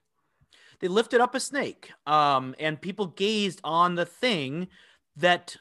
They 0.80 0.88
lifted 0.88 1.22
up 1.22 1.36
a 1.36 1.40
snake, 1.40 1.92
um, 2.06 2.56
and 2.60 2.82
people 2.82 3.08
gazed 3.08 3.62
on 3.64 3.96
the 3.96 4.06
thing 4.06 4.68
that. 5.18 5.58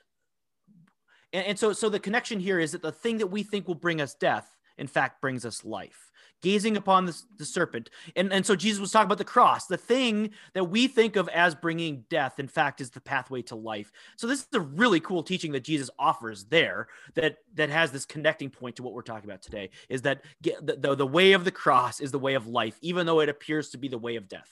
And, 1.34 1.46
and 1.48 1.58
so, 1.58 1.74
so 1.74 1.90
the 1.90 2.00
connection 2.00 2.40
here 2.40 2.58
is 2.58 2.72
that 2.72 2.80
the 2.80 2.92
thing 2.92 3.18
that 3.18 3.26
we 3.26 3.42
think 3.42 3.68
will 3.68 3.74
bring 3.74 4.00
us 4.00 4.14
death, 4.14 4.56
in 4.78 4.86
fact, 4.86 5.20
brings 5.20 5.44
us 5.44 5.64
life. 5.64 6.10
Gazing 6.42 6.76
upon 6.76 7.06
the, 7.06 7.18
the 7.38 7.44
serpent, 7.46 7.88
and 8.16 8.30
and 8.30 8.44
so 8.44 8.54
Jesus 8.54 8.78
was 8.78 8.90
talking 8.90 9.06
about 9.06 9.16
the 9.16 9.24
cross, 9.24 9.66
the 9.66 9.78
thing 9.78 10.30
that 10.52 10.64
we 10.64 10.88
think 10.88 11.16
of 11.16 11.26
as 11.28 11.54
bringing 11.54 12.04
death, 12.10 12.38
in 12.38 12.48
fact, 12.48 12.82
is 12.82 12.90
the 12.90 13.00
pathway 13.00 13.40
to 13.42 13.54
life. 13.54 13.90
So 14.16 14.26
this 14.26 14.40
is 14.40 14.48
a 14.52 14.60
really 14.60 15.00
cool 15.00 15.22
teaching 15.22 15.52
that 15.52 15.64
Jesus 15.64 15.88
offers 15.98 16.44
there 16.44 16.88
that 17.14 17.38
that 17.54 17.70
has 17.70 17.92
this 17.92 18.04
connecting 18.04 18.50
point 18.50 18.76
to 18.76 18.82
what 18.82 18.92
we're 18.92 19.00
talking 19.00 19.30
about 19.30 19.40
today. 19.40 19.70
Is 19.88 20.02
that 20.02 20.22
the, 20.42 20.76
the 20.76 20.94
the 20.94 21.06
way 21.06 21.32
of 21.32 21.46
the 21.46 21.50
cross 21.50 21.98
is 21.98 22.10
the 22.10 22.18
way 22.18 22.34
of 22.34 22.46
life, 22.46 22.76
even 22.82 23.06
though 23.06 23.20
it 23.20 23.30
appears 23.30 23.70
to 23.70 23.78
be 23.78 23.88
the 23.88 23.96
way 23.96 24.16
of 24.16 24.28
death. 24.28 24.50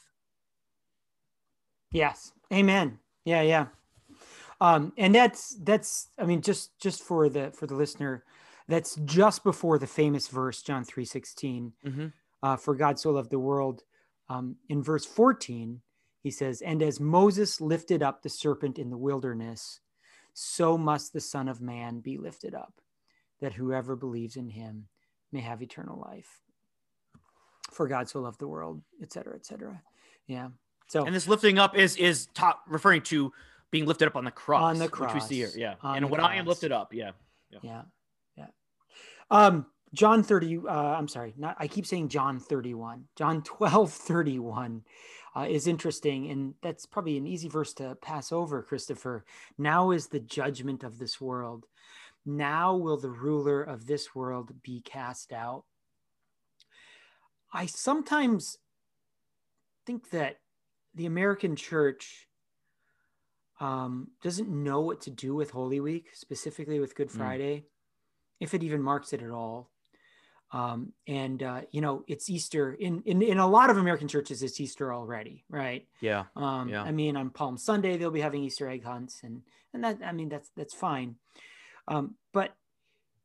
Yes. 1.90 2.33
Amen. 2.51 3.01
Yeah, 3.27 3.42
yeah. 3.42 3.66
Um, 4.62 4.92
and 4.96 5.12
that's 5.12 5.57
that's 5.62 6.09
I 6.16 6.25
mean 6.25 6.40
just 6.40 6.79
just 6.79 7.03
for 7.03 7.29
the 7.29 7.51
for 7.51 7.66
the 7.66 7.75
listener, 7.75 8.22
that's 8.68 8.94
just 9.05 9.42
before 9.42 9.77
the 9.77 9.88
famous 9.88 10.29
verse 10.29 10.62
John 10.62 10.85
3:16. 10.85 11.72
Mm-hmm. 11.85 12.07
Uh, 12.44 12.57
for 12.57 12.77
God 12.77 12.98
so 12.98 13.11
loved 13.11 13.31
the 13.31 13.40
world. 13.40 13.83
Um, 14.29 14.57
in 14.68 14.83
verse 14.83 15.05
14, 15.05 15.81
he 16.22 16.31
says, 16.31 16.61
And 16.61 16.83
as 16.83 17.01
Moses 17.01 17.61
lifted 17.61 18.03
up 18.03 18.22
the 18.22 18.29
serpent 18.29 18.79
in 18.79 18.90
the 18.90 18.96
wilderness, 18.96 19.81
so 20.33 20.79
must 20.79 21.12
the 21.12 21.20
Son 21.20 21.48
of 21.48 21.61
Man 21.61 22.01
be 22.01 22.16
lifted 22.16 22.55
up, 22.55 22.81
that 23.40 23.53
whoever 23.53 23.96
believes 23.96 24.37
in 24.37 24.48
him 24.48 24.87
may 25.33 25.40
have 25.40 25.62
eternal 25.62 26.01
life. 26.01 26.40
For 27.72 27.88
God 27.88 28.09
so 28.09 28.20
loved 28.20 28.38
the 28.38 28.48
world, 28.48 28.83
et 29.03 29.12
cetera, 29.12 29.35
et 29.35 29.44
cetera. 29.44 29.83
Yeah. 30.27 30.48
So 30.88 31.05
And 31.05 31.14
this 31.14 31.27
lifting 31.29 31.59
up 31.59 31.77
is 31.77 31.96
is 31.96 32.27
top 32.35 32.62
referring 32.68 33.03
to 33.03 33.33
being 33.73 33.87
lifted 33.87 34.07
up 34.07 34.15
on 34.15 34.25
the 34.25 34.31
cross, 34.31 34.63
On 34.63 34.79
the 34.79 34.89
cross. 34.89 35.15
which 35.15 35.23
we 35.25 35.29
see 35.29 35.37
here. 35.37 35.47
cross. 35.47 35.57
Yeah, 35.57 35.75
On 35.83 35.97
and 35.97 36.11
when 36.11 36.21
I 36.21 36.37
am 36.37 36.47
lifted 36.47 36.71
up, 36.71 36.95
yeah. 36.95 37.11
yeah 37.63 37.83
yeah 38.37 38.47
um 39.31 39.67
john 39.93 40.23
30 40.23 40.61
uh 40.67 40.71
i'm 40.71 41.07
sorry 41.09 41.35
not 41.37 41.55
i 41.59 41.67
keep 41.69 41.85
saying 41.85 42.09
john 42.09 42.39
31 42.41 43.05
john 43.15 43.43
12 43.43 43.93
31 43.93 44.83
uh, 45.37 45.47
is 45.49 45.67
interesting 45.67 46.31
and 46.31 46.55
that's 46.63 46.87
probably 46.87 47.19
an 47.19 47.27
easy 47.27 47.49
verse 47.49 47.75
to 47.75 47.95
pass 47.97 48.33
over 48.33 48.63
christopher 48.63 49.25
now 49.59 49.91
is 49.91 50.07
the 50.07 50.21
judgment 50.21 50.83
of 50.83 50.99
this 50.99 51.21
world 51.21 51.67
now 52.25 52.75
will 52.75 52.97
the 52.97 53.11
ruler 53.11 53.63
of 53.63 53.85
this 53.87 54.15
world 54.15 54.51
be 54.63 54.81
cast 54.81 55.31
out 55.31 55.65
i 57.53 57.67
sometimes 57.67 58.57
think 59.85 60.09
that 60.09 60.39
the 60.95 61.05
american 61.05 61.55
church 61.55 62.29
um, 63.61 64.09
doesn't 64.23 64.49
know 64.49 64.81
what 64.81 65.01
to 65.03 65.11
do 65.11 65.35
with 65.35 65.51
Holy 65.51 65.81
Week, 65.81 66.11
specifically 66.15 66.81
with 66.81 66.95
Good 66.95 67.09
Mm. 67.09 67.17
Friday, 67.17 67.65
if 68.41 68.55
it 68.55 68.62
even 68.62 68.83
marks 68.83 69.12
it 69.12 69.23
at 69.23 69.31
all. 69.31 69.71
Um, 70.53 70.93
and 71.07 71.43
uh, 71.43 71.62
you 71.71 71.81
know, 71.81 72.05
it's 72.07 72.29
Easter 72.29 72.75
in, 72.75 73.03
in 73.07 73.23
in 73.23 73.38
a 73.38 73.47
lot 73.49 73.71
of 73.71 73.79
American 73.79 74.07
churches. 74.07 74.43
It's 74.43 74.61
Easter 74.61 74.93
already, 74.93 75.45
right? 75.49 75.87
Yeah. 76.01 76.25
Um, 76.37 76.69
Yeah. 76.69 76.83
I 76.83 76.93
mean, 76.93 77.17
on 77.17 77.31
Palm 77.31 77.57
Sunday 77.57 77.97
they'll 77.97 78.11
be 78.11 78.21
having 78.21 78.45
Easter 78.45 78.69
egg 78.69 78.85
hunts, 78.85 79.23
and 79.23 79.43
and 79.73 79.83
that 79.83 80.01
I 80.05 80.12
mean 80.12 80.29
that's 80.29 80.51
that's 80.55 80.75
fine. 80.75 81.17
Um, 81.88 82.17
but 82.33 82.55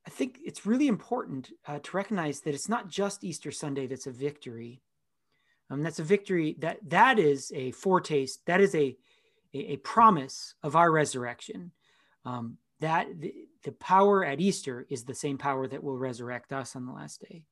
I 0.06 0.10
think 0.10 0.40
it's 0.46 0.66
really 0.66 0.88
important 0.88 1.52
uh, 1.68 1.80
to 1.80 1.98
recognize 1.98 2.40
that 2.42 2.54
it's 2.54 2.70
not 2.70 2.88
just 2.88 3.26
Easter 3.26 3.52
Sunday 3.52 3.88
that's 3.88 4.08
a 4.08 4.12
victory. 4.12 4.82
Um, 5.70 5.84
that's 5.84 6.00
a 6.00 6.04
victory 6.04 6.56
that 6.60 6.78
that 6.90 7.20
is 7.20 7.52
a 7.54 7.72
foretaste. 7.74 8.46
That 8.46 8.62
is 8.62 8.74
a 8.74 8.96
a, 9.54 9.74
a 9.74 9.78
promise 9.78 10.56
of 10.64 10.76
our 10.76 10.92
resurrection. 10.92 11.72
Um, 12.26 12.58
that 12.80 13.08
the, 13.20 13.34
the 13.64 13.72
power 13.72 14.24
at 14.24 14.40
Easter 14.40 14.86
is 14.90 15.04
the 15.04 15.16
same 15.16 15.38
power 15.38 15.68
that 15.68 15.84
will 15.84 15.98
resurrect 15.98 16.54
us 16.54 16.76
on 16.76 16.86
the 16.86 16.92
last 16.92 17.22
day. 17.22 17.44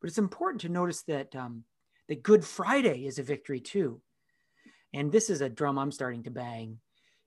But 0.00 0.08
it's 0.08 0.18
important 0.18 0.60
to 0.62 0.68
notice 0.68 1.02
that 1.02 1.34
um, 1.34 1.64
that 2.08 2.22
Good 2.22 2.44
Friday 2.44 3.06
is 3.06 3.18
a 3.18 3.22
victory 3.22 3.60
too. 3.60 4.00
And 4.94 5.10
this 5.10 5.30
is 5.30 5.40
a 5.40 5.48
drum 5.48 5.78
I'm 5.78 5.92
starting 5.92 6.22
to 6.24 6.30
bang. 6.30 6.78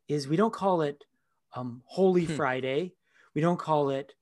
Is 0.08 0.28
we 0.28 0.38
don't 0.38 0.54
call 0.54 0.82
it 0.82 1.04
um, 1.56 1.82
Holy 1.86 2.26
Hmm. 2.26 2.36
Friday. 2.36 2.94
We 3.36 3.42
don't 3.42 3.60
call 3.60 3.90
it 3.90 4.14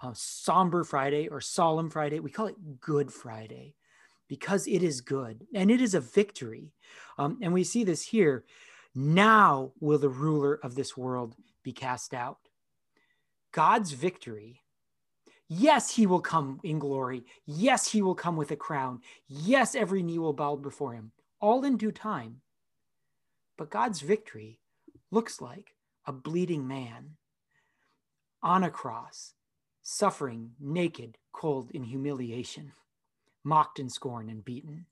uh, 0.00 0.12
Somber 0.14 0.84
Friday 0.84 1.28
or 1.28 1.40
Solemn 1.40 1.90
Friday. 1.90 2.20
We 2.20 2.30
call 2.30 2.46
it 2.46 2.80
Good 2.80 3.12
Friday 3.12 3.74
because 4.28 4.66
it 4.66 4.82
is 4.82 5.00
good 5.00 5.46
and 5.54 5.70
it 5.70 5.80
is 5.80 5.94
a 5.94 6.00
victory. 6.00 6.72
Um, 7.18 7.38
and 7.42 7.52
we 7.52 7.64
see 7.64 7.84
this 7.84 8.02
here. 8.02 8.44
Now 8.94 9.72
will 9.80 9.98
the 9.98 10.08
ruler 10.08 10.58
of 10.62 10.74
this 10.74 10.96
world 10.96 11.34
be 11.62 11.72
cast 11.72 12.14
out. 12.14 12.38
God's 13.52 13.92
victory. 13.92 14.62
Yes, 15.48 15.94
he 15.94 16.06
will 16.06 16.20
come 16.20 16.60
in 16.62 16.78
glory. 16.78 17.24
Yes, 17.44 17.90
he 17.90 18.02
will 18.02 18.14
come 18.14 18.36
with 18.36 18.50
a 18.50 18.56
crown. 18.56 19.00
Yes, 19.28 19.74
every 19.74 20.02
knee 20.02 20.18
will 20.18 20.32
bow 20.32 20.56
before 20.56 20.92
him, 20.92 21.12
all 21.40 21.64
in 21.64 21.76
due 21.76 21.92
time. 21.92 22.40
But 23.56 23.70
God's 23.70 24.00
victory 24.00 24.60
looks 25.10 25.40
like 25.40 25.74
a 26.06 26.12
bleeding 26.12 26.66
man 26.66 27.16
on 28.42 28.64
a 28.64 28.70
cross, 28.70 29.34
suffering, 29.82 30.52
naked, 30.60 31.18
cold, 31.32 31.70
in 31.72 31.84
humiliation, 31.84 32.72
mocked 33.42 33.78
and 33.78 33.90
scorned 33.90 34.30
and 34.30 34.44
beaten. 34.44 34.86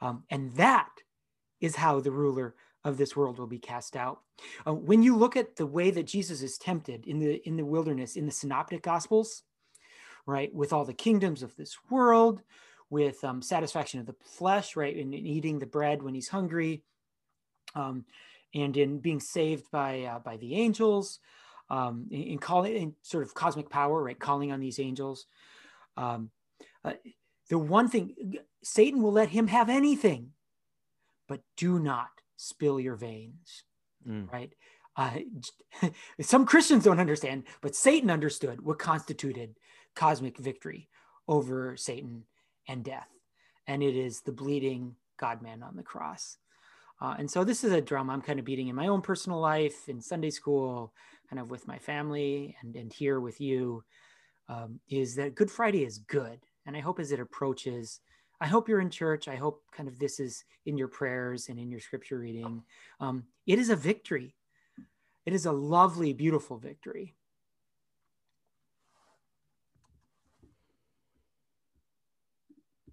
Um, 0.00 0.24
and 0.30 0.54
that 0.54 0.90
is 1.60 1.76
how 1.76 2.00
the 2.00 2.10
ruler 2.10 2.54
of 2.84 2.96
this 2.96 3.16
world 3.16 3.38
will 3.38 3.46
be 3.46 3.58
cast 3.58 3.96
out. 3.96 4.20
Uh, 4.66 4.74
when 4.74 5.02
you 5.02 5.16
look 5.16 5.36
at 5.36 5.56
the 5.56 5.66
way 5.66 5.90
that 5.90 6.06
Jesus 6.06 6.42
is 6.42 6.58
tempted 6.58 7.06
in 7.06 7.18
the 7.18 7.46
in 7.46 7.56
the 7.56 7.64
wilderness 7.64 8.16
in 8.16 8.26
the 8.26 8.32
synoptic 8.32 8.82
gospels, 8.82 9.42
right, 10.26 10.52
with 10.54 10.72
all 10.72 10.84
the 10.84 10.92
kingdoms 10.92 11.42
of 11.42 11.54
this 11.56 11.76
world, 11.90 12.42
with 12.90 13.22
um, 13.24 13.40
satisfaction 13.42 14.00
of 14.00 14.06
the 14.06 14.16
flesh, 14.24 14.76
right, 14.76 14.96
in, 14.96 15.12
in 15.12 15.26
eating 15.26 15.58
the 15.58 15.66
bread 15.66 16.02
when 16.02 16.14
he's 16.14 16.28
hungry, 16.28 16.82
um, 17.74 18.04
and 18.54 18.76
in 18.76 18.98
being 18.98 19.20
saved 19.20 19.70
by 19.70 20.02
uh, 20.02 20.18
by 20.18 20.36
the 20.36 20.54
angels, 20.56 21.20
um, 21.70 22.06
in, 22.10 22.22
in 22.22 22.38
calling 22.38 22.74
in 22.74 22.94
sort 23.02 23.22
of 23.22 23.34
cosmic 23.34 23.70
power, 23.70 24.02
right, 24.02 24.18
calling 24.18 24.50
on 24.50 24.60
these 24.60 24.80
angels. 24.80 25.26
Um, 25.96 26.30
uh, 26.84 26.94
the 27.48 27.58
one 27.58 27.88
thing 27.88 28.38
Satan 28.64 29.02
will 29.02 29.12
let 29.12 29.28
him 29.28 29.46
have 29.46 29.68
anything, 29.68 30.30
but 31.28 31.42
do 31.56 31.78
not 31.78 32.21
spill 32.42 32.80
your 32.80 32.96
veins 32.96 33.64
Mm. 34.08 34.32
right? 34.32 34.52
Uh, 34.96 35.18
some 36.20 36.44
Christians 36.44 36.84
don't 36.84 36.98
understand, 37.00 37.44
but 37.60 37.76
Satan 37.76 38.10
understood 38.10 38.60
what 38.60 38.78
constituted 38.80 39.56
cosmic 39.94 40.38
victory 40.38 40.88
over 41.28 41.76
Satan 41.76 42.24
and 42.68 42.84
death, 42.84 43.08
and 43.68 43.82
it 43.82 43.94
is 43.96 44.22
the 44.22 44.32
bleeding 44.32 44.96
God 45.18 45.40
man 45.40 45.62
on 45.62 45.76
the 45.76 45.84
cross. 45.84 46.36
Uh, 47.00 47.14
and 47.18 47.30
so 47.30 47.44
this 47.44 47.64
is 47.64 47.72
a 47.72 47.80
drum 47.80 48.10
I'm 48.10 48.22
kind 48.22 48.38
of 48.40 48.44
beating 48.44 48.68
in 48.68 48.74
my 48.74 48.88
own 48.88 49.02
personal 49.02 49.40
life, 49.40 49.88
in 49.88 50.00
Sunday 50.00 50.30
school, 50.30 50.92
kind 51.30 51.38
of 51.40 51.50
with 51.50 51.68
my 51.68 51.78
family, 51.78 52.56
and 52.62 52.74
and 52.76 52.92
here 52.92 53.20
with 53.20 53.40
you. 53.40 53.84
um, 54.48 54.80
is 54.88 55.14
that 55.16 55.34
Good 55.36 55.50
Friday 55.50 55.84
is 55.84 55.98
good. 55.98 56.40
And 56.66 56.76
I 56.76 56.80
hope 56.80 57.00
as 57.00 57.12
it 57.12 57.20
approaches, 57.20 58.00
I 58.42 58.46
hope 58.46 58.68
you're 58.68 58.80
in 58.80 58.90
church. 58.90 59.28
I 59.28 59.36
hope 59.36 59.62
kind 59.70 59.88
of 59.88 60.00
this 60.00 60.18
is 60.18 60.42
in 60.66 60.76
your 60.76 60.88
prayers 60.88 61.48
and 61.48 61.60
in 61.60 61.70
your 61.70 61.78
scripture 61.78 62.18
reading. 62.18 62.64
Um, 62.98 63.22
it 63.46 63.60
is 63.60 63.70
a 63.70 63.76
victory. 63.76 64.34
It 65.24 65.32
is 65.32 65.46
a 65.46 65.52
lovely, 65.52 66.12
beautiful 66.12 66.58
victory. 66.58 67.14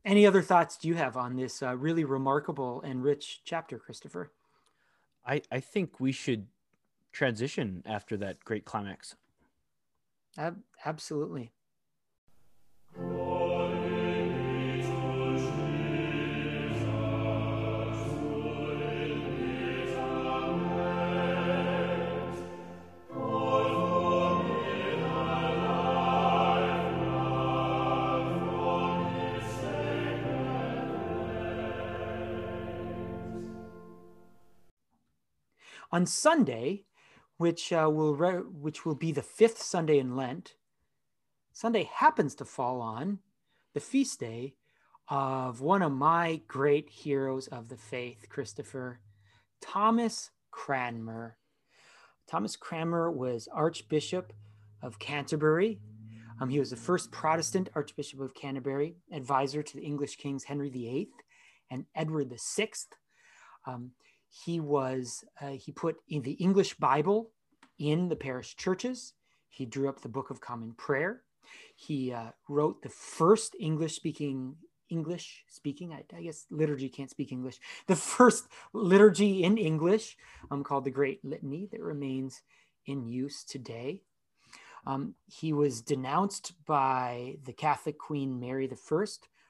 Any 0.06 0.28
other 0.28 0.44
thoughts 0.44 0.78
do 0.78 0.88
you 0.88 0.94
have 0.94 1.18
on 1.18 1.36
this 1.36 1.64
uh, 1.64 1.76
really 1.76 2.04
remarkable 2.04 2.84
and 2.84 3.04
rich 3.04 3.42
chapter, 3.44 3.80
Christopher? 3.80 4.32
I, 5.26 5.42
I 5.52 5.62
think 5.62 6.00
we 6.00 6.12
should 6.12 6.46
transition 7.12 7.82
after 7.88 8.18
that 8.18 8.46
great 8.46 8.66
climax. 8.66 9.16
Ab- 10.38 10.62
absolutely. 10.86 11.52
On 36.00 36.06
Sunday, 36.06 36.86
which 37.36 37.74
uh, 37.74 37.90
will 37.92 38.16
re- 38.16 38.38
which 38.38 38.86
will 38.86 38.96
be 38.96 39.12
the 39.12 39.22
fifth 39.22 39.62
Sunday 39.62 40.00
in 40.00 40.16
Lent, 40.16 40.54
Sunday 41.52 41.90
happens 41.94 42.36
to 42.36 42.46
fall 42.46 42.80
on 42.80 43.20
the 43.74 43.82
feast 43.82 44.18
day 44.18 44.56
of 45.10 45.60
one 45.60 45.82
of 45.82 45.92
my 45.92 46.40
great 46.48 46.90
heroes 46.90 47.48
of 47.48 47.68
the 47.68 47.76
faith, 47.76 48.28
Christopher, 48.30 49.02
Thomas 49.60 50.30
Cranmer. 50.52 51.36
Thomas 52.30 52.56
Cranmer 52.56 53.12
was 53.12 53.50
Archbishop 53.52 54.32
of 54.82 55.00
Canterbury. 55.00 55.82
Um, 56.40 56.48
he 56.48 56.60
was 56.60 56.70
the 56.70 56.78
first 56.78 57.12
Protestant 57.12 57.72
Archbishop 57.76 58.22
of 58.22 58.34
Canterbury, 58.34 58.96
advisor 59.12 59.62
to 59.62 59.76
the 59.76 59.84
English 59.84 60.16
kings 60.16 60.46
Henry 60.46 60.70
VIII 60.70 61.10
and 61.70 61.84
Edward 61.94 62.34
VI. 62.56 62.70
Um, 63.68 63.92
he 64.30 64.60
was 64.60 65.24
uh, 65.42 65.50
he 65.50 65.72
put 65.72 65.98
in 66.08 66.22
the 66.22 66.34
English 66.34 66.76
Bible 66.76 67.32
in 67.78 68.10
the 68.10 68.16
parish 68.16 68.56
churches. 68.56 69.14
He 69.50 69.66
drew 69.66 69.90
up 69.90 70.02
the 70.02 70.10
Book 70.10 70.30
of 70.30 70.42
Common 70.42 70.74
Prayer. 70.74 71.24
He 71.76 72.14
uh, 72.14 72.32
wrote 72.48 72.82
the 72.82 72.90
first 72.90 73.56
English 73.60 73.96
speaking 73.96 74.56
English 74.90 75.44
speaking. 75.48 75.94
I, 75.94 76.04
I, 76.16 76.24
guess 76.24 76.46
liturgy 76.50 76.90
can't 76.90 77.10
speak 77.10 77.32
English. 77.32 77.60
The 77.88 77.96
first 77.96 78.48
liturgy 78.74 79.44
in 79.44 79.58
English, 79.58 80.18
um, 80.52 80.64
called 80.64 80.84
the 80.84 80.92
Great 80.92 81.24
Litany, 81.24 81.68
that 81.72 81.82
remains 81.82 82.42
in 82.86 83.08
use 83.08 83.44
today. 83.44 84.02
Um, 84.86 85.16
he 85.28 85.54
was 85.54 85.82
denounced 85.82 86.54
by 86.66 87.36
the 87.46 87.54
Catholic 87.54 87.98
Queen 87.98 88.40
Mary 88.40 88.70
I 88.72 89.08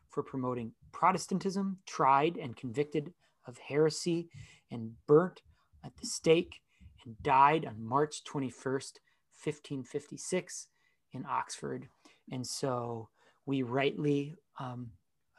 for 0.10 0.24
promoting 0.24 0.74
Protestantism, 0.92 1.78
tried 1.86 2.36
and 2.38 2.58
convicted 2.58 3.14
of 3.48 3.58
heresy 3.58 4.30
and 4.72 4.92
burnt 5.08 5.42
at 5.84 5.96
the 5.98 6.08
stake 6.08 6.62
and 7.06 7.16
died 7.22 7.66
on 7.66 7.84
March 7.84 8.24
21st, 8.24 9.00
1556 9.44 10.68
in 11.14 11.26
Oxford. 11.30 11.88
And 12.32 12.46
so 12.46 13.10
we 13.46 13.64
rightly 13.64 14.36
um, 14.60 14.92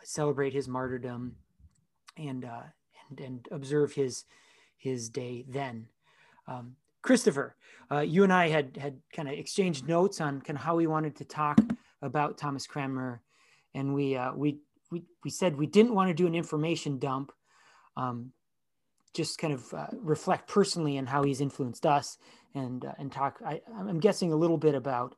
celebrate 0.03 0.53
his 0.53 0.68
martyrdom 0.68 1.36
and, 2.16 2.44
uh, 2.44 2.62
and, 3.09 3.20
and 3.20 3.48
observe 3.51 3.92
his, 3.92 4.24
his 4.76 5.09
day 5.09 5.44
then. 5.48 5.86
Um, 6.48 6.76
Christopher, 7.03 7.57
uh, 7.90 8.01
you 8.01 8.24
and 8.24 8.32
I 8.32 8.48
had, 8.48 8.76
had 8.76 8.98
kind 9.14 9.28
of 9.28 9.34
exchanged 9.34 9.88
notes 9.88 10.20
on 10.20 10.40
kind 10.40 10.59
of 10.59 10.64
how 10.64 10.76
we 10.76 10.86
wanted 10.86 11.16
to 11.16 11.24
talk 11.24 11.59
about 12.03 12.38
Thomas 12.38 12.66
Cranmer. 12.66 13.22
And 13.74 13.94
we, 13.94 14.16
uh, 14.16 14.32
we, 14.34 14.59
we, 14.90 15.05
we 15.24 15.30
said 15.30 15.57
we 15.57 15.66
didn't 15.66 15.94
want 15.94 16.09
to 16.09 16.14
do 16.14 16.26
an 16.26 16.34
information 16.34 16.98
dump 16.98 17.32
um, 17.97 18.32
just 19.14 19.38
kind 19.38 19.53
of 19.53 19.74
uh, 19.74 19.86
reflect 19.93 20.49
personally 20.49 20.99
on 20.99 21.07
how 21.07 21.22
he's 21.22 21.41
influenced 21.41 21.86
us 21.86 22.16
and 22.55 22.84
uh, 22.84 22.93
and 22.99 23.11
talk. 23.11 23.41
I, 23.45 23.61
am 23.78 24.01
guessing 24.01 24.32
a 24.32 24.36
little 24.36 24.59
bit 24.59 24.74
about 24.74 25.16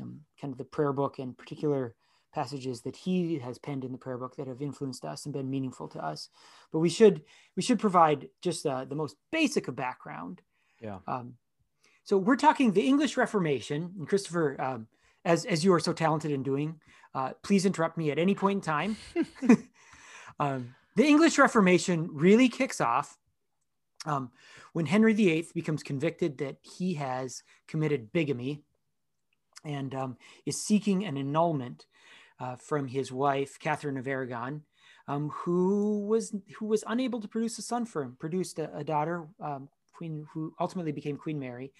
um, 0.00 0.20
kind 0.40 0.52
of 0.52 0.58
the 0.58 0.64
prayer 0.64 0.92
book 0.92 1.18
and 1.18 1.36
particular 1.36 1.94
passages 2.32 2.82
that 2.82 2.96
he 2.96 3.38
has 3.38 3.58
penned 3.58 3.84
in 3.84 3.92
the 3.92 3.98
prayer 3.98 4.18
book 4.18 4.36
that 4.36 4.46
have 4.46 4.60
influenced 4.60 5.04
us 5.04 5.24
and 5.24 5.32
been 5.32 5.50
meaningful 5.50 5.88
to 5.88 5.98
us. 5.98 6.28
But 6.72 6.80
we 6.80 6.88
should 6.88 7.22
we 7.56 7.62
should 7.62 7.78
provide 7.78 8.28
just 8.42 8.66
uh, 8.66 8.84
the 8.84 8.94
most 8.94 9.16
basic 9.32 9.68
of 9.68 9.76
background. 9.76 10.42
Yeah. 10.80 10.98
Um, 11.06 11.34
so 12.04 12.16
we're 12.18 12.36
talking 12.36 12.72
the 12.72 12.86
English 12.86 13.16
Reformation, 13.16 13.92
and 13.98 14.08
Christopher, 14.08 14.60
um, 14.60 14.86
as 15.24 15.44
as 15.44 15.64
you 15.64 15.72
are 15.72 15.80
so 15.80 15.92
talented 15.92 16.30
in 16.30 16.42
doing, 16.42 16.80
uh, 17.14 17.32
please 17.42 17.66
interrupt 17.66 17.98
me 17.98 18.10
at 18.10 18.18
any 18.18 18.34
point 18.34 18.58
in 18.58 18.60
time. 18.62 18.96
the 20.96 21.06
English 21.06 21.38
Reformation 21.38 22.08
really 22.10 22.48
kicks 22.48 22.80
off 22.80 23.18
um, 24.06 24.30
when 24.72 24.86
Henry 24.86 25.12
VIII 25.12 25.46
becomes 25.54 25.82
convicted 25.82 26.38
that 26.38 26.56
he 26.62 26.94
has 26.94 27.42
committed 27.68 28.12
bigamy 28.12 28.62
and 29.64 29.94
um, 29.94 30.16
is 30.46 30.62
seeking 30.62 31.04
an 31.04 31.16
annulment 31.16 31.86
uh, 32.40 32.56
from 32.56 32.86
his 32.86 33.12
wife, 33.12 33.58
Catherine 33.58 33.96
of 33.96 34.06
Aragon, 34.06 34.62
um, 35.08 35.30
who 35.30 36.06
was 36.06 36.34
who 36.58 36.66
was 36.66 36.84
unable 36.86 37.20
to 37.20 37.28
produce 37.28 37.58
a 37.58 37.62
son 37.62 37.84
for 37.84 38.02
him, 38.02 38.16
produced 38.18 38.58
a, 38.58 38.74
a 38.76 38.84
daughter, 38.84 39.26
um, 39.40 39.68
Queen, 39.92 40.26
who 40.32 40.54
ultimately 40.60 40.92
became 40.92 41.16
Queen 41.16 41.38
Mary. 41.38 41.72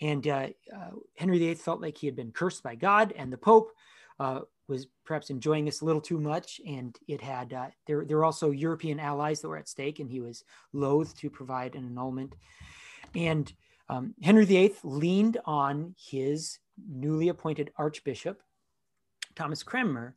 And 0.00 0.26
uh, 0.26 0.48
uh, 0.74 0.90
Henry 1.16 1.38
VIII 1.38 1.54
felt 1.56 1.80
like 1.80 1.98
he 1.98 2.06
had 2.06 2.16
been 2.16 2.32
cursed 2.32 2.62
by 2.62 2.74
God, 2.74 3.12
and 3.16 3.32
the 3.32 3.38
Pope 3.38 3.72
uh, 4.18 4.40
was 4.70 4.86
perhaps 5.04 5.28
enjoying 5.28 5.66
this 5.66 5.82
a 5.82 5.84
little 5.84 6.00
too 6.00 6.18
much, 6.18 6.60
and 6.66 6.96
it 7.06 7.20
had 7.20 7.52
uh, 7.52 7.66
there 7.86 8.04
there 8.04 8.16
were 8.16 8.24
also 8.24 8.50
European 8.50 8.98
allies 8.98 9.40
that 9.40 9.48
were 9.48 9.58
at 9.58 9.68
stake, 9.68 9.98
and 9.98 10.08
he 10.08 10.20
was 10.20 10.44
loath 10.72 11.14
to 11.18 11.28
provide 11.28 11.74
an 11.74 11.84
annulment. 11.84 12.34
And 13.14 13.52
um, 13.88 14.14
Henry 14.22 14.44
VIII 14.44 14.74
leaned 14.84 15.38
on 15.44 15.94
his 15.98 16.58
newly 16.88 17.28
appointed 17.28 17.72
Archbishop 17.76 18.40
Thomas 19.34 19.62
Cranmer, 19.62 20.14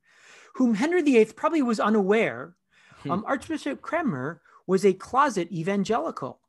whom 0.55 0.75
Henry 0.75 1.01
VIII 1.01 1.25
probably 1.25 1.61
was 1.61 1.79
unaware. 1.79 2.55
Hmm. 3.01 3.11
Um, 3.11 3.23
Archbishop 3.27 3.81
Cranmer 3.81 4.41
was 4.67 4.85
a 4.85 4.93
closet 4.93 5.51
evangelical. 5.51 6.39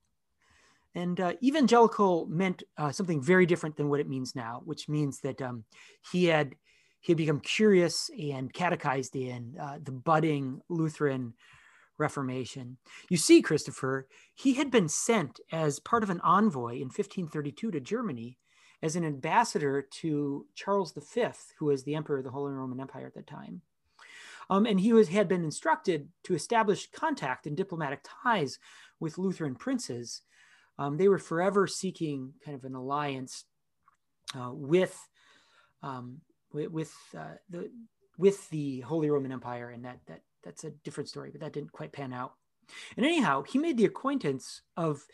And 0.94 1.18
uh, 1.18 1.32
evangelical 1.42 2.26
meant 2.26 2.62
uh, 2.78 2.92
something 2.92 3.20
very 3.20 3.46
different 3.46 3.76
than 3.76 3.88
what 3.88 4.00
it 4.00 4.08
means 4.08 4.36
now, 4.36 4.62
which 4.64 4.88
means 4.88 5.20
that 5.20 5.42
um, 5.42 5.64
he 6.12 6.26
had 6.26 6.54
he 7.04 7.12
had 7.12 7.18
become 7.18 7.40
curious 7.40 8.10
and 8.18 8.50
catechized 8.50 9.14
in 9.14 9.56
uh, 9.60 9.76
the 9.82 9.92
budding 9.92 10.62
Lutheran 10.70 11.34
Reformation. 11.98 12.78
You 13.10 13.18
see, 13.18 13.42
Christopher, 13.42 14.08
he 14.34 14.54
had 14.54 14.70
been 14.70 14.88
sent 14.88 15.38
as 15.52 15.80
part 15.80 16.02
of 16.02 16.08
an 16.08 16.22
envoy 16.22 16.76
in 16.76 16.88
1532 16.88 17.72
to 17.72 17.78
Germany 17.78 18.38
as 18.82 18.96
an 18.96 19.04
ambassador 19.04 19.86
to 20.00 20.46
Charles 20.54 20.94
V, 20.94 21.26
who 21.58 21.66
was 21.66 21.84
the 21.84 21.94
emperor 21.94 22.18
of 22.18 22.24
the 22.24 22.30
Holy 22.30 22.52
Roman 22.52 22.80
Empire 22.80 23.06
at 23.06 23.14
that 23.16 23.26
time. 23.26 23.60
Um, 24.48 24.64
and 24.64 24.80
he 24.80 24.94
was, 24.94 25.08
had 25.08 25.28
been 25.28 25.44
instructed 25.44 26.08
to 26.22 26.34
establish 26.34 26.90
contact 26.90 27.46
and 27.46 27.54
diplomatic 27.54 28.00
ties 28.22 28.58
with 28.98 29.18
Lutheran 29.18 29.56
princes. 29.56 30.22
Um, 30.78 30.96
they 30.96 31.08
were 31.08 31.18
forever 31.18 31.66
seeking 31.66 32.32
kind 32.42 32.56
of 32.56 32.64
an 32.64 32.74
alliance 32.74 33.44
uh, 34.34 34.52
with 34.54 34.98
um, 35.82 36.22
with, 36.54 36.70
with 36.70 36.94
uh, 37.18 37.34
the 37.50 37.70
with 38.16 38.48
the 38.50 38.80
Holy 38.80 39.10
Roman 39.10 39.32
Empire, 39.32 39.70
and 39.70 39.84
that 39.84 39.98
that 40.06 40.20
that's 40.42 40.64
a 40.64 40.70
different 40.70 41.08
story. 41.08 41.30
But 41.30 41.40
that 41.40 41.52
didn't 41.52 41.72
quite 41.72 41.92
pan 41.92 42.12
out. 42.12 42.34
And 42.96 43.04
anyhow, 43.04 43.42
he 43.42 43.58
made 43.58 43.76
the 43.76 43.84
acquaintance 43.84 44.62
of 44.76 45.04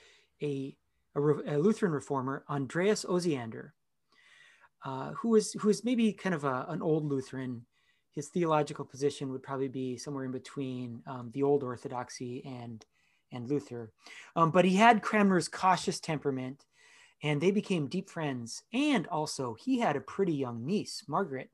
a, 0.41 0.77
a, 1.17 1.21
a 1.21 1.59
Lutheran 1.59 1.93
reformer, 1.93 2.45
Andreas 2.49 3.05
Osiander, 3.05 3.71
uh, 4.85 5.13
who 5.13 5.31
was 5.31 5.57
maybe 5.85 6.13
kind 6.13 6.35
of 6.35 6.45
a, 6.45 6.67
an 6.69 6.83
old 6.83 7.05
Lutheran. 7.05 7.67
His 8.13 8.29
theological 8.29 8.85
position 8.85 9.31
would 9.31 9.43
probably 9.43 9.69
be 9.69 9.97
somewhere 9.97 10.25
in 10.25 10.33
between 10.33 11.01
um, 11.07 11.31
the 11.33 11.43
old 11.43 11.63
Orthodoxy 11.63 12.45
and 12.45 12.85
and 13.33 13.49
Luther, 13.49 13.93
um, 14.35 14.51
but 14.51 14.65
he 14.65 14.75
had 14.75 15.03
Cranmer's 15.03 15.47
cautious 15.47 16.01
temperament 16.01 16.65
and 17.23 17.41
they 17.41 17.51
became 17.51 17.87
deep 17.87 18.09
friends. 18.09 18.63
And 18.73 19.07
also, 19.09 19.55
he 19.55 19.79
had 19.79 19.97
a 19.97 20.01
pretty 20.01 20.35
young 20.35 20.65
niece, 20.65 21.05
Margaret. 21.09 21.51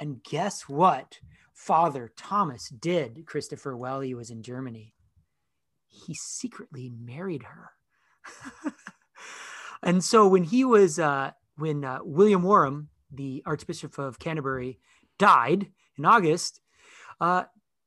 And 0.00 0.22
guess 0.22 0.62
what? 0.62 1.18
Father 1.52 2.12
Thomas 2.16 2.68
did, 2.68 3.24
Christopher, 3.26 3.76
while 3.76 4.00
he 4.00 4.14
was 4.14 4.30
in 4.30 4.42
Germany. 4.42 4.94
He 5.86 6.14
secretly 6.14 6.92
married 6.98 7.44
her. 7.44 7.70
and 9.82 10.04
so 10.04 10.28
when 10.28 10.44
he 10.44 10.64
was, 10.64 10.98
uh, 10.98 11.30
when 11.56 11.84
uh, 11.84 12.00
William 12.02 12.42
Warham 12.42 12.88
the 13.10 13.42
Archbishop 13.46 13.98
of 13.98 14.18
Canterbury 14.18 14.78
died 15.18 15.68
in 15.96 16.04
August, 16.04 16.60
uh, 17.20 17.44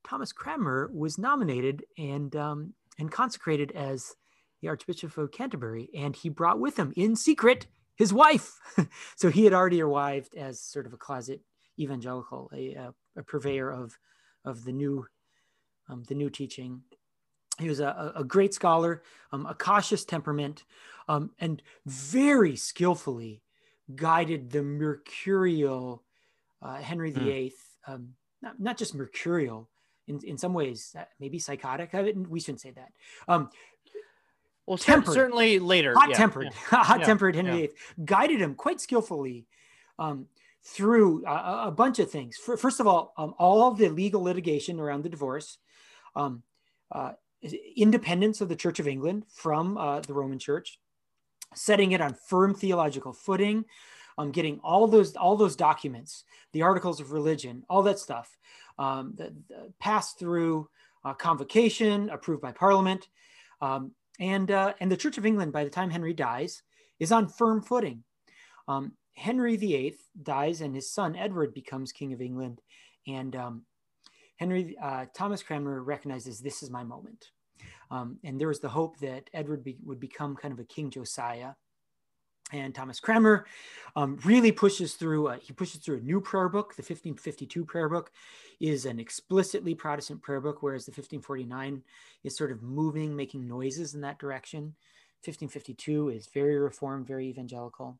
Thomas 0.07 0.31
Cranmer 0.31 0.89
was 0.93 1.17
nominated 1.17 1.83
and 1.97 2.35
um, 2.35 2.73
and 2.97 3.11
consecrated 3.11 3.71
as 3.73 4.15
the 4.61 4.67
Archbishop 4.67 5.17
of 5.17 5.31
Canterbury, 5.31 5.89
and 5.95 6.15
he 6.15 6.29
brought 6.29 6.59
with 6.59 6.77
him 6.77 6.93
in 6.95 7.15
secret 7.15 7.67
his 7.95 8.13
wife. 8.13 8.59
so 9.15 9.29
he 9.29 9.43
had 9.43 9.53
already 9.53 9.81
arrived 9.81 10.35
as 10.35 10.59
sort 10.61 10.85
of 10.85 10.93
a 10.93 10.97
closet 10.97 11.41
evangelical, 11.79 12.49
a, 12.53 12.73
a, 12.73 12.93
a 13.17 13.23
purveyor 13.23 13.71
of 13.71 13.97
of 14.45 14.63
the 14.63 14.71
new 14.71 15.05
um, 15.89 16.03
the 16.07 16.15
new 16.15 16.29
teaching. 16.29 16.81
He 17.59 17.67
was 17.67 17.81
a, 17.81 18.13
a 18.15 18.23
great 18.23 18.53
scholar, 18.53 19.03
um, 19.33 19.45
a 19.45 19.53
cautious 19.53 20.05
temperament, 20.05 20.63
um, 21.09 21.31
and 21.39 21.61
very 21.85 22.55
skillfully 22.55 23.41
guided 23.95 24.51
the 24.51 24.63
mercurial 24.63 26.03
uh, 26.61 26.75
Henry 26.75 27.11
VIII. 27.11 27.53
Mm. 27.87 27.93
Um, 27.93 28.09
not, 28.41 28.59
not 28.59 28.77
just 28.77 28.95
mercurial, 28.95 29.69
in, 30.07 30.19
in 30.23 30.37
some 30.37 30.53
ways, 30.53 30.95
uh, 30.97 31.03
maybe 31.19 31.39
psychotic. 31.39 31.93
I 31.93 32.13
we 32.27 32.39
shouldn't 32.39 32.61
say 32.61 32.71
that. 32.71 32.91
Well, 34.69 34.77
tempered, 34.77 35.15
certainly 35.15 35.57
later, 35.57 35.95
hot 35.95 36.13
tempered, 36.13 36.43
yeah. 36.43 36.51
hot 36.83 37.01
tempered 37.01 37.35
Henry 37.35 37.57
VIII 37.57 37.71
guided 38.05 38.39
him 38.39 38.53
quite 38.53 38.79
skillfully 38.79 39.47
um, 39.97 40.27
through 40.63 41.25
a, 41.25 41.69
a, 41.69 41.71
bunch 41.71 41.97
of 41.97 42.11
things. 42.11 42.37
For, 42.37 42.55
first 42.55 42.79
of 42.79 42.85
all, 42.85 43.11
um, 43.17 43.33
all 43.39 43.67
of 43.67 43.79
the 43.79 43.89
legal 43.89 44.21
litigation 44.21 44.79
around 44.79 45.01
the 45.03 45.09
divorce, 45.09 45.57
um, 46.15 46.43
uh, 46.91 47.13
independence 47.75 48.41
of 48.41 48.49
the 48.49 48.55
Church 48.55 48.79
of 48.79 48.87
England 48.87 49.25
from 49.33 49.75
uh, 49.75 50.01
the 50.01 50.13
Roman 50.13 50.37
Church, 50.37 50.79
setting 51.55 51.93
it 51.93 51.99
on 51.99 52.13
firm 52.13 52.53
theological 52.53 53.11
footing, 53.11 53.65
um, 54.19 54.29
getting 54.29 54.59
all 54.63 54.85
those 54.85 55.15
all 55.15 55.35
those 55.35 55.55
documents, 55.55 56.25
the 56.53 56.61
articles 56.61 56.99
of 56.99 57.11
religion, 57.11 57.63
all 57.71 57.81
that 57.81 57.97
stuff, 57.97 58.37
um, 58.77 59.13
the, 59.17 59.33
the 59.47 59.73
passed 59.79 60.19
through 60.19 60.69
uh, 61.03 61.15
convocation, 61.15 62.11
approved 62.11 62.43
by 62.43 62.51
Parliament, 62.51 63.07
um, 63.61 63.93
and 64.19 64.51
uh, 64.51 64.73
and 64.79 64.91
the 64.91 64.97
Church 64.97 65.17
of 65.17 65.25
England 65.25 65.51
by 65.51 65.63
the 65.63 65.69
time 65.69 65.89
Henry 65.89 66.13
dies 66.13 66.61
is 66.99 67.11
on 67.11 67.27
firm 67.27 67.61
footing. 67.61 68.03
Um, 68.67 68.93
Henry 69.15 69.57
VIII 69.57 69.95
dies, 70.23 70.61
and 70.61 70.75
his 70.75 70.91
son 70.91 71.15
Edward 71.15 71.53
becomes 71.53 71.91
King 71.91 72.13
of 72.13 72.21
England, 72.21 72.61
and 73.07 73.35
um, 73.35 73.63
Henry 74.37 74.77
uh, 74.81 75.05
Thomas 75.13 75.43
Cranmer 75.43 75.83
recognizes 75.83 76.39
this 76.39 76.63
is 76.63 76.69
my 76.69 76.83
moment. 76.83 77.27
Um, 77.91 78.19
and 78.23 78.39
there 78.39 78.47
was 78.47 78.59
the 78.59 78.69
hope 78.69 78.97
that 78.99 79.29
Edward 79.33 79.63
be, 79.63 79.77
would 79.83 79.99
become 79.99 80.35
kind 80.35 80.53
of 80.53 80.59
a 80.59 80.63
King 80.63 80.89
Josiah. 80.89 81.53
And 82.51 82.73
Thomas 82.73 82.99
Cranmer 82.99 83.45
um, 83.95 84.17
really 84.25 84.51
pushes 84.51 84.93
through, 84.95 85.27
a, 85.27 85.37
he 85.37 85.53
pushes 85.53 85.81
through 85.81 85.97
a 85.97 86.01
new 86.01 86.19
prayer 86.19 86.49
book. 86.49 86.75
The 86.75 86.81
1552 86.81 87.65
prayer 87.65 87.89
book 87.89 88.11
is 88.59 88.85
an 88.85 88.99
explicitly 88.99 89.75
Protestant 89.75 90.21
prayer 90.21 90.41
book, 90.41 90.61
whereas 90.61 90.85
the 90.85 90.91
1549 90.91 91.83
is 92.23 92.35
sort 92.35 92.51
of 92.51 92.61
moving, 92.63 93.15
making 93.15 93.47
noises 93.47 93.93
in 93.93 94.01
that 94.01 94.19
direction. 94.19 94.75
1552 95.25 96.09
is 96.09 96.27
very 96.27 96.57
reformed, 96.57 97.05
very 97.05 97.27
evangelical. 97.27 97.97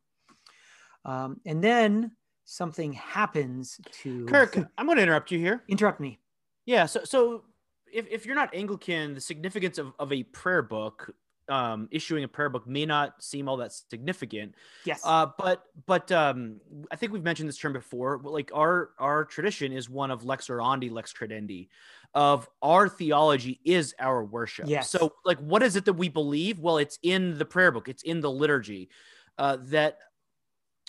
Um, 1.05 1.39
and 1.45 1.63
then 1.63 2.11
something 2.45 2.93
happens 2.93 3.79
to 4.01 4.25
Kirk. 4.25 4.57
I'm 4.77 4.85
going 4.85 4.97
to 4.97 5.03
interrupt 5.03 5.31
you 5.31 5.39
here. 5.39 5.63
Interrupt 5.67 5.99
me. 5.99 6.19
Yeah. 6.65 6.85
So, 6.85 7.03
so 7.03 7.43
if, 7.91 8.07
if 8.09 8.25
you're 8.25 8.35
not 8.35 8.53
Anglican, 8.53 9.13
the 9.13 9.21
significance 9.21 9.77
of, 9.77 9.93
of 9.99 10.11
a 10.11 10.23
prayer 10.23 10.61
book, 10.61 11.13
um, 11.49 11.87
issuing 11.91 12.23
a 12.23 12.27
prayer 12.27 12.49
book 12.49 12.67
may 12.67 12.85
not 12.85 13.21
seem 13.21 13.49
all 13.49 13.57
that 13.57 13.73
significant. 13.73 14.55
Yes. 14.85 15.01
Uh, 15.03 15.27
but 15.37 15.63
but 15.85 16.11
um, 16.11 16.59
I 16.91 16.95
think 16.95 17.11
we've 17.11 17.23
mentioned 17.23 17.49
this 17.49 17.57
term 17.57 17.73
before. 17.73 18.19
Like 18.23 18.51
our 18.53 18.91
our 18.99 19.25
tradition 19.25 19.71
is 19.71 19.89
one 19.89 20.11
of 20.11 20.25
lex 20.25 20.47
orandi, 20.47 20.91
lex 20.91 21.13
credendi, 21.13 21.69
of 22.13 22.49
our 22.61 22.87
theology 22.87 23.59
is 23.63 23.95
our 23.99 24.23
worship. 24.23 24.67
Yes. 24.67 24.89
So 24.89 25.13
like, 25.25 25.39
what 25.39 25.63
is 25.63 25.75
it 25.75 25.85
that 25.85 25.93
we 25.93 26.09
believe? 26.09 26.59
Well, 26.59 26.77
it's 26.77 26.99
in 27.03 27.37
the 27.37 27.45
prayer 27.45 27.71
book. 27.71 27.89
It's 27.89 28.03
in 28.03 28.21
the 28.21 28.31
liturgy. 28.31 28.89
Uh, 29.37 29.57
that 29.67 29.99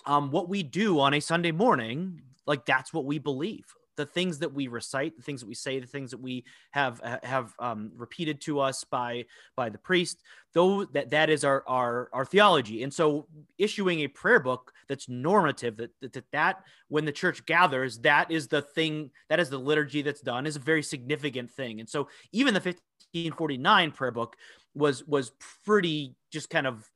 um, 0.05 0.29
what 0.29 0.49
we 0.49 0.61
do 0.61 0.99
on 0.99 1.13
a 1.13 1.21
Sunday 1.21 1.51
morning, 1.51 2.21
like 2.45 2.65
that's 2.65 2.93
what 2.93 3.05
we 3.05 3.17
believe 3.17 3.65
the 3.97 4.05
things 4.05 4.39
that 4.39 4.53
we 4.53 4.67
recite, 4.67 5.15
the 5.15 5.23
things 5.23 5.41
that 5.41 5.47
we 5.47 5.55
say, 5.55 5.79
the 5.79 5.87
things 5.87 6.11
that 6.11 6.21
we 6.21 6.43
have 6.71 7.01
have 7.23 7.53
um, 7.59 7.91
repeated 7.95 8.41
to 8.41 8.59
us 8.59 8.83
by 8.83 9.25
by 9.55 9.69
the 9.69 9.77
priest, 9.77 10.21
though 10.53 10.85
that 10.85 11.09
that 11.11 11.29
is 11.29 11.43
our 11.43 11.63
our 11.67 12.09
our 12.13 12.25
theology. 12.25 12.83
And 12.83 12.93
so, 12.93 13.27
issuing 13.57 14.01
a 14.01 14.07
prayer 14.07 14.39
book 14.39 14.71
that's 14.87 15.09
normative, 15.09 15.77
that 15.77 15.91
that 16.13 16.25
that 16.31 16.63
when 16.87 17.05
the 17.05 17.11
church 17.11 17.45
gathers, 17.45 17.99
that 17.99 18.31
is 18.31 18.47
the 18.47 18.61
thing, 18.61 19.11
that 19.29 19.39
is 19.39 19.49
the 19.49 19.57
liturgy 19.57 20.01
that's 20.01 20.21
done, 20.21 20.45
is 20.45 20.55
a 20.55 20.59
very 20.59 20.83
significant 20.83 21.51
thing. 21.51 21.79
And 21.79 21.89
so, 21.89 22.07
even 22.31 22.53
the 22.53 22.59
1549 22.59 23.91
prayer 23.91 24.11
book 24.11 24.35
was 24.73 25.05
was 25.05 25.31
pretty 25.65 26.15
just 26.31 26.49
kind 26.49 26.67
of 26.67 26.89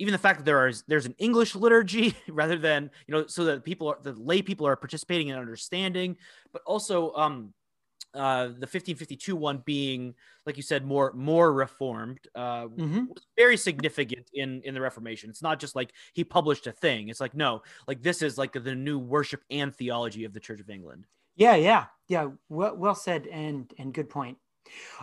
even 0.00 0.12
the 0.12 0.18
fact 0.18 0.38
that 0.38 0.44
there 0.44 0.66
is 0.66 0.82
there's 0.88 1.06
an 1.06 1.14
English 1.18 1.54
liturgy 1.54 2.16
rather 2.28 2.56
than 2.56 2.90
you 3.06 3.14
know 3.14 3.26
so 3.26 3.44
that 3.44 3.64
people 3.64 3.86
are 3.88 3.98
the 4.02 4.12
lay 4.14 4.42
people 4.42 4.66
are 4.66 4.74
participating 4.74 5.28
in 5.28 5.36
understanding, 5.36 6.16
but 6.52 6.62
also 6.64 7.12
um, 7.14 7.52
uh, 8.14 8.44
the 8.44 8.66
1552 8.66 9.36
one 9.36 9.62
being 9.64 10.14
like 10.46 10.56
you 10.56 10.62
said 10.62 10.86
more 10.86 11.12
more 11.12 11.52
reformed 11.52 12.18
uh, 12.34 12.64
mm-hmm. 12.64 13.04
was 13.08 13.26
very 13.36 13.58
significant 13.58 14.26
in 14.32 14.62
in 14.64 14.72
the 14.72 14.80
Reformation. 14.80 15.28
It's 15.28 15.42
not 15.42 15.60
just 15.60 15.76
like 15.76 15.92
he 16.14 16.24
published 16.24 16.66
a 16.66 16.72
thing. 16.72 17.10
It's 17.10 17.20
like 17.20 17.34
no, 17.34 17.62
like 17.86 18.02
this 18.02 18.22
is 18.22 18.38
like 18.38 18.52
the 18.52 18.74
new 18.74 18.98
worship 18.98 19.42
and 19.50 19.74
theology 19.76 20.24
of 20.24 20.32
the 20.32 20.40
Church 20.40 20.60
of 20.60 20.70
England. 20.70 21.06
Yeah, 21.36 21.56
yeah, 21.56 21.86
yeah. 22.08 22.28
Well, 22.48 22.74
well 22.74 22.94
said 22.94 23.26
and 23.26 23.70
and 23.78 23.92
good 23.92 24.08
point. 24.08 24.38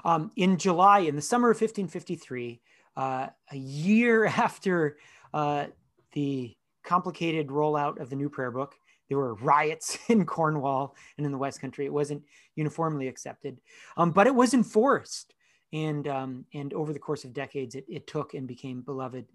Um, 0.04 0.32
in 0.36 0.58
July, 0.58 1.00
in 1.00 1.16
the 1.16 1.22
summer 1.22 1.52
of 1.52 1.62
1553 1.62 2.54
uh, 2.54 2.58
a 2.98 3.32
year 3.54 4.26
after 4.26 4.98
uh, 5.34 5.68
the 6.14 6.56
complicated 6.84 7.48
rollout 7.48 8.00
of 8.00 8.10
the 8.10 8.16
new 8.16 8.30
prayer 8.30 8.52
book, 8.52 8.76
there 9.10 9.18
were 9.18 9.36
riots 9.36 9.98
in 10.10 10.26
Cornwall 10.26 10.96
and 11.18 11.26
in 11.26 11.32
the 11.32 11.38
West 11.38 11.62
Country. 11.62 11.86
It 11.86 11.94
wasn't 11.94 12.24
uniformly 12.56 13.08
accepted, 13.08 13.60
um, 13.98 14.12
but 14.12 14.28
it 14.28 14.36
was 14.36 14.54
enforced. 14.54 15.34
And, 15.74 16.08
um, 16.08 16.46
and 16.54 16.74
over 16.74 16.94
the 16.94 17.00
course 17.00 17.26
of 17.26 17.34
decades, 17.34 17.76
it, 17.76 17.86
it 17.90 18.08
took 18.08 18.34
and 18.34 18.48
became 18.48 18.82
beloved. 18.82 19.26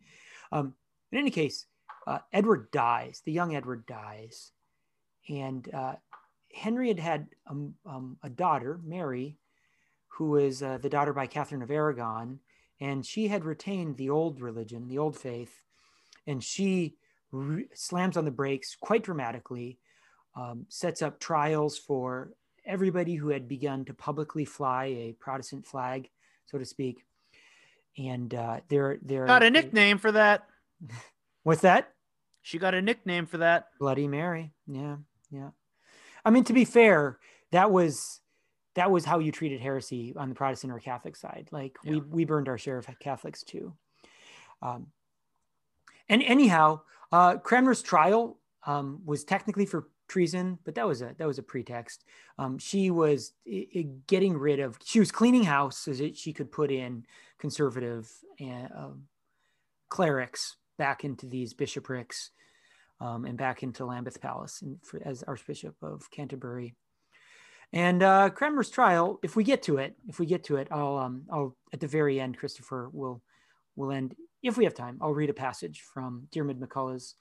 Um, 0.50 0.74
in 1.10 1.18
any 1.18 1.30
case, 1.30 1.66
uh, 2.06 2.20
Edward 2.32 2.70
dies, 2.70 3.20
the 3.24 3.32
young 3.32 3.54
Edward 3.54 3.86
dies. 3.86 4.50
And 5.28 5.68
uh, 5.72 5.96
Henry 6.54 6.88
had 6.88 6.98
had 6.98 7.26
um, 7.46 7.74
um, 7.84 8.16
a 8.22 8.30
daughter, 8.30 8.80
Mary, 8.82 9.36
who 10.08 10.30
was 10.30 10.62
uh, 10.62 10.78
the 10.78 10.88
daughter 10.88 11.12
by 11.12 11.26
Catherine 11.26 11.62
of 11.62 11.70
Aragon, 11.70 12.38
and 12.82 13.06
she 13.06 13.28
had 13.28 13.44
retained 13.44 13.96
the 13.96 14.10
old 14.10 14.40
religion, 14.40 14.88
the 14.88 14.98
old 14.98 15.16
faith, 15.16 15.62
and 16.26 16.42
she 16.42 16.96
re- 17.30 17.68
slams 17.74 18.16
on 18.16 18.24
the 18.24 18.32
brakes 18.32 18.76
quite 18.80 19.04
dramatically, 19.04 19.78
um, 20.34 20.66
sets 20.68 21.00
up 21.00 21.20
trials 21.20 21.78
for 21.78 22.32
everybody 22.66 23.14
who 23.14 23.28
had 23.28 23.46
begun 23.46 23.84
to 23.84 23.94
publicly 23.94 24.44
fly 24.44 24.86
a 24.86 25.14
Protestant 25.20 25.64
flag, 25.64 26.10
so 26.46 26.58
to 26.58 26.64
speak. 26.64 27.04
And 27.96 28.34
uh, 28.34 28.60
they're 28.68 28.98
they're 29.00 29.26
got 29.26 29.44
a 29.44 29.50
nickname 29.50 29.98
for 29.98 30.10
that. 30.10 30.48
What's 31.44 31.62
that? 31.62 31.92
She 32.40 32.58
got 32.58 32.74
a 32.74 32.82
nickname 32.82 33.26
for 33.26 33.38
that. 33.38 33.68
Bloody 33.78 34.08
Mary. 34.08 34.54
Yeah, 34.66 34.96
yeah. 35.30 35.50
I 36.24 36.30
mean, 36.30 36.42
to 36.44 36.52
be 36.52 36.64
fair, 36.64 37.20
that 37.52 37.70
was 37.70 38.21
that 38.74 38.90
was 38.90 39.04
how 39.04 39.18
you 39.18 39.32
treated 39.32 39.60
heresy 39.60 40.14
on 40.16 40.28
the 40.28 40.34
Protestant 40.34 40.72
or 40.72 40.78
Catholic 40.78 41.16
side. 41.16 41.48
Like 41.50 41.76
yeah. 41.84 41.92
we 41.92 42.00
we 42.00 42.24
burned 42.24 42.48
our 42.48 42.58
share 42.58 42.78
of 42.78 42.86
Catholics 43.00 43.42
too. 43.42 43.74
Um, 44.60 44.88
and 46.08 46.22
anyhow, 46.22 46.80
uh, 47.10 47.36
Cranmer's 47.38 47.82
trial 47.82 48.38
um, 48.66 49.00
was 49.04 49.24
technically 49.24 49.66
for 49.66 49.88
treason, 50.08 50.58
but 50.64 50.74
that 50.74 50.86
was 50.86 51.02
a 51.02 51.14
that 51.18 51.26
was 51.26 51.38
a 51.38 51.42
pretext. 51.42 52.04
Um, 52.38 52.58
she 52.58 52.90
was 52.90 53.32
getting 54.06 54.36
rid 54.36 54.60
of. 54.60 54.78
She 54.84 55.00
was 55.00 55.10
cleaning 55.10 55.44
house 55.44 55.78
so 55.78 55.92
that 55.92 56.16
she 56.16 56.32
could 56.32 56.52
put 56.52 56.70
in 56.70 57.04
conservative 57.38 58.10
and, 58.38 58.68
uh, 58.76 58.90
clerics 59.88 60.56
back 60.78 61.04
into 61.04 61.26
these 61.26 61.52
bishoprics 61.52 62.30
um, 63.00 63.24
and 63.24 63.36
back 63.36 63.62
into 63.62 63.84
Lambeth 63.84 64.20
Palace 64.20 64.62
and 64.62 64.78
for, 64.82 65.00
as 65.04 65.22
Archbishop 65.24 65.74
of 65.82 66.10
Canterbury. 66.10 66.74
And 67.72 68.02
uh, 68.02 68.30
Cranmer's 68.30 68.70
trial, 68.70 69.18
if 69.22 69.34
we 69.34 69.44
get 69.44 69.62
to 69.64 69.78
it, 69.78 69.96
if 70.06 70.18
we 70.18 70.26
get 70.26 70.44
to 70.44 70.56
it, 70.56 70.68
I'll, 70.70 70.98
um, 70.98 71.22
I'll 71.32 71.56
at 71.72 71.80
the 71.80 71.86
very 71.86 72.20
end, 72.20 72.38
Christopher 72.38 72.90
will 72.92 73.22
will 73.76 73.90
end 73.90 74.14
if 74.42 74.58
we 74.58 74.64
have 74.64 74.74
time. 74.74 74.98
I'll 75.00 75.14
read 75.14 75.30
a 75.30 75.34
passage 75.34 75.80
from 75.80 76.28
Diarmaid 76.30 76.58
MacCulloch's 76.58 77.14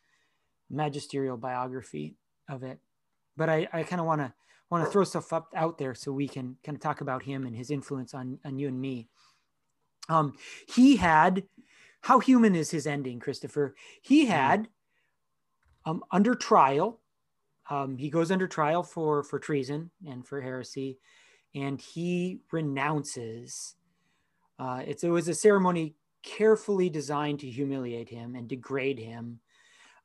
magisterial 0.70 1.38
biography 1.38 2.16
of 2.49 2.64
it. 2.64 2.80
But 3.38 3.49
I, 3.49 3.68
I 3.72 3.84
kind 3.84 4.02
of 4.02 4.08
want 4.08 4.22
to 4.22 4.34
want 4.70 4.86
to 4.86 4.91
throw 4.91 5.04
stuff 5.04 5.32
up 5.32 5.49
out 5.56 5.78
there 5.78 5.93
so 5.95 6.12
we 6.12 6.28
can 6.28 6.58
kind 6.66 6.76
of 6.76 6.82
talk 6.82 7.02
about 7.02 7.24
him 7.24 7.45
and 7.45 7.56
his 7.56 7.72
influence 7.72 8.14
on 8.14 8.39
on 8.43 8.58
you 8.58 8.68
and 8.68 8.80
me. 8.80 9.08
Um, 10.10 10.34
he 10.68 10.97
had 10.97 11.43
how 12.02 12.20
human 12.20 12.56
is 12.56 12.72
his 12.72 12.88
ending, 12.88 13.20
Christopher? 13.20 13.76
He 14.02 14.26
hmm. 14.26 14.32
had 14.32 14.68
um, 15.86 16.04
under 16.12 16.36
trial 16.36 16.99
um, 17.72 17.98
he 17.98 18.10
goes 18.10 18.32
under 18.32 18.50
trial 18.50 18.84
for 18.84 19.24
for 19.24 19.40
treason 19.40 19.90
and 20.06 20.28
for 20.28 20.42
heresy, 20.42 21.00
and 21.56 21.80
he 21.80 22.42
renounces. 22.52 23.76
Uh, 24.60 24.84
it 24.86 25.02
was 25.04 25.30
a 25.30 25.34
ceremony 25.34 25.96
carefully 26.22 26.90
designed 26.90 27.40
to 27.40 27.50
humiliate 27.50 28.10
him 28.10 28.36
and 28.36 28.50
degrade 28.50 29.00
him, 29.00 29.40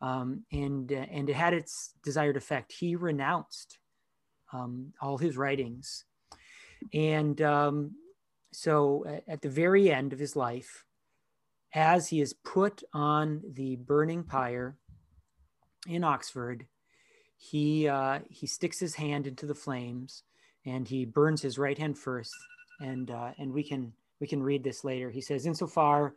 um, 0.01 0.45
and 0.53 0.93
uh, 0.93 1.07
and 1.11 1.29
it 1.29 1.35
had 1.35 1.53
its 1.53 1.95
desired 2.05 2.37
effect. 2.37 2.71
He 2.71 2.95
renounced 2.95 3.79
um, 4.53 4.93
all 5.03 5.19
his 5.19 5.37
writings, 5.37 6.05
and 6.95 7.43
um, 7.43 7.97
so 8.53 9.05
at 9.27 9.43
the 9.43 9.51
very 9.51 9.91
end 9.91 10.13
of 10.13 10.21
his 10.21 10.37
life, 10.37 10.85
as 11.75 12.09
he 12.09 12.21
is 12.21 12.33
put 12.33 12.85
on 12.93 13.43
the 13.55 13.75
burning 13.75 14.23
pyre 14.23 14.77
in 15.89 16.05
Oxford, 16.05 16.65
he 17.51 17.89
uh, 17.89 18.21
he 18.29 18.47
sticks 18.47 18.79
his 18.79 18.95
hand 18.95 19.27
into 19.27 19.47
the 19.47 19.55
flames 19.55 20.23
and 20.65 20.87
he 20.87 21.05
burns 21.05 21.41
his 21.41 21.59
right 21.59 21.79
hand 21.79 21.99
first. 21.99 22.35
And 22.81 23.11
uh, 23.11 23.31
and 23.39 23.53
we 23.53 23.63
can 23.63 23.93
we 24.21 24.27
can 24.27 24.43
read 24.43 24.65
this 24.65 24.85
later. 24.85 25.11
He 25.11 25.21
says, 25.21 25.47
insofar 25.47 26.15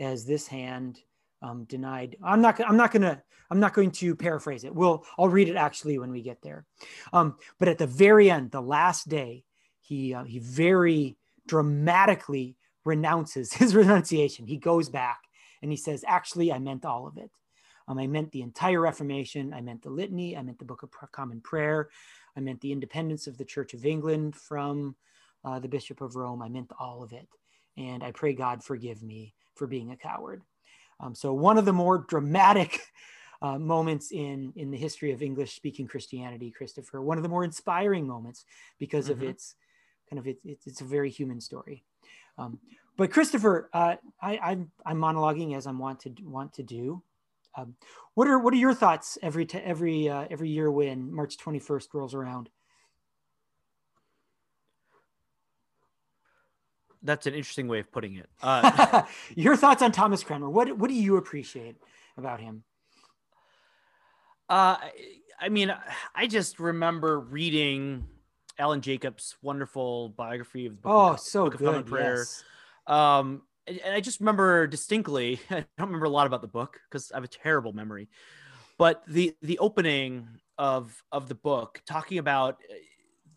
as 0.00 0.24
this 0.24 0.46
hand 0.46 1.00
um, 1.42 1.64
denied, 1.64 2.16
I'm 2.24 2.40
not 2.40 2.60
I'm 2.60 2.76
not 2.76 2.92
gonna 2.92 3.22
I'm 3.50 3.60
not 3.60 3.74
going 3.74 3.90
to 3.92 4.16
paraphrase 4.16 4.64
it. 4.64 4.74
We'll 4.74 5.04
I'll 5.18 5.28
read 5.28 5.48
it 5.48 5.56
actually 5.56 5.98
when 5.98 6.10
we 6.10 6.22
get 6.22 6.42
there. 6.42 6.64
Um, 7.12 7.36
but 7.58 7.68
at 7.68 7.78
the 7.78 7.86
very 7.86 8.30
end, 8.30 8.50
the 8.50 8.62
last 8.62 9.08
day, 9.08 9.44
he 9.80 10.14
uh, 10.14 10.24
he 10.24 10.38
very 10.38 11.16
dramatically 11.46 12.56
renounces 12.84 13.52
his 13.60 13.74
renunciation. 13.74 14.46
He 14.46 14.56
goes 14.56 14.88
back 14.88 15.20
and 15.60 15.70
he 15.70 15.76
says, 15.76 16.04
actually, 16.06 16.52
I 16.52 16.58
meant 16.58 16.84
all 16.84 17.06
of 17.06 17.16
it. 17.18 17.30
Um, 17.88 17.98
I 17.98 18.06
meant 18.06 18.30
the 18.32 18.42
entire 18.42 18.80
Reformation. 18.80 19.52
I 19.52 19.60
meant 19.60 19.82
the 19.82 19.90
Litany. 19.90 20.36
I 20.36 20.42
meant 20.42 20.58
the 20.58 20.64
Book 20.64 20.82
of 20.82 20.90
Common 21.12 21.40
Prayer. 21.40 21.90
I 22.36 22.40
meant 22.40 22.60
the 22.60 22.72
independence 22.72 23.26
of 23.26 23.36
the 23.36 23.44
Church 23.44 23.74
of 23.74 23.84
England 23.84 24.36
from 24.36 24.94
uh, 25.44 25.58
the 25.58 25.68
Bishop 25.68 26.00
of 26.00 26.16
Rome. 26.16 26.42
I 26.42 26.48
meant 26.48 26.70
all 26.78 27.02
of 27.02 27.12
it. 27.12 27.28
And 27.76 28.02
I 28.02 28.12
pray 28.12 28.32
God 28.32 28.62
forgive 28.62 29.02
me 29.02 29.34
for 29.54 29.66
being 29.66 29.92
a 29.92 29.96
coward. 29.96 30.42
Um, 31.00 31.14
so, 31.14 31.32
one 31.32 31.58
of 31.58 31.64
the 31.64 31.72
more 31.72 31.98
dramatic 32.08 32.80
uh, 33.42 33.58
moments 33.58 34.12
in, 34.12 34.52
in 34.56 34.70
the 34.70 34.76
history 34.76 35.10
of 35.10 35.20
English 35.20 35.56
speaking 35.56 35.86
Christianity, 35.86 36.50
Christopher, 36.50 37.02
one 37.02 37.18
of 37.18 37.22
the 37.22 37.28
more 37.28 37.44
inspiring 37.44 38.06
moments 38.06 38.44
because 38.78 39.06
mm-hmm. 39.06 39.22
of 39.22 39.28
its 39.28 39.56
kind 40.08 40.20
of 40.20 40.28
it, 40.28 40.38
it's 40.44 40.80
a 40.80 40.84
very 40.84 41.10
human 41.10 41.40
story. 41.40 41.84
Um, 42.38 42.60
but 42.96 43.10
Christopher, 43.10 43.68
uh, 43.72 43.96
I, 44.20 44.38
I'm, 44.38 44.70
I'm 44.86 44.98
monologuing 44.98 45.56
as 45.56 45.66
I'm 45.66 45.78
want 45.78 46.00
to 46.00 46.12
want 46.22 46.52
to 46.54 46.62
do. 46.62 47.02
Um, 47.56 47.74
what 48.14 48.28
are 48.28 48.38
what 48.38 48.54
are 48.54 48.58
your 48.58 48.74
thoughts 48.74 49.18
every 49.22 49.46
t- 49.46 49.58
every 49.58 50.08
uh, 50.08 50.26
every 50.30 50.48
year 50.48 50.70
when 50.70 51.12
March 51.12 51.36
21st 51.36 51.88
rolls 51.92 52.14
around? 52.14 52.48
That's 57.02 57.26
an 57.26 57.34
interesting 57.34 57.68
way 57.68 57.80
of 57.80 57.90
putting 57.90 58.16
it. 58.16 58.28
Uh, 58.42 59.02
your 59.34 59.56
thoughts 59.56 59.82
on 59.82 59.92
Thomas 59.92 60.24
Cranmer? 60.24 60.48
What 60.48 60.76
what 60.78 60.88
do 60.88 60.94
you 60.94 61.16
appreciate 61.16 61.76
about 62.16 62.40
him? 62.40 62.64
Uh, 64.48 64.76
I 65.40 65.48
mean, 65.48 65.74
I 66.14 66.26
just 66.26 66.60
remember 66.60 67.18
reading 67.18 68.06
Alan 68.58 68.80
Jacobs' 68.80 69.36
wonderful 69.42 70.10
biography 70.10 70.66
of 70.66 70.76
the 70.76 70.82
Book 70.82 70.92
oh, 70.92 71.12
of, 71.12 71.20
so 71.20 71.44
Book 71.44 71.58
good. 71.58 71.68
Of 71.68 71.74
Common 71.74 71.84
Prayer. 71.84 72.16
Yes. 72.18 72.44
Um, 72.86 73.42
and 73.66 73.94
I 73.94 74.00
just 74.00 74.20
remember 74.20 74.66
distinctly. 74.66 75.40
I 75.50 75.64
don't 75.78 75.88
remember 75.88 76.06
a 76.06 76.10
lot 76.10 76.26
about 76.26 76.42
the 76.42 76.48
book 76.48 76.80
because 76.88 77.12
I 77.12 77.16
have 77.16 77.24
a 77.24 77.28
terrible 77.28 77.72
memory, 77.72 78.08
but 78.78 79.02
the 79.06 79.34
the 79.42 79.58
opening 79.58 80.28
of 80.58 81.02
of 81.10 81.28
the 81.28 81.34
book 81.34 81.82
talking 81.86 82.18
about 82.18 82.58
uh, 82.70 82.74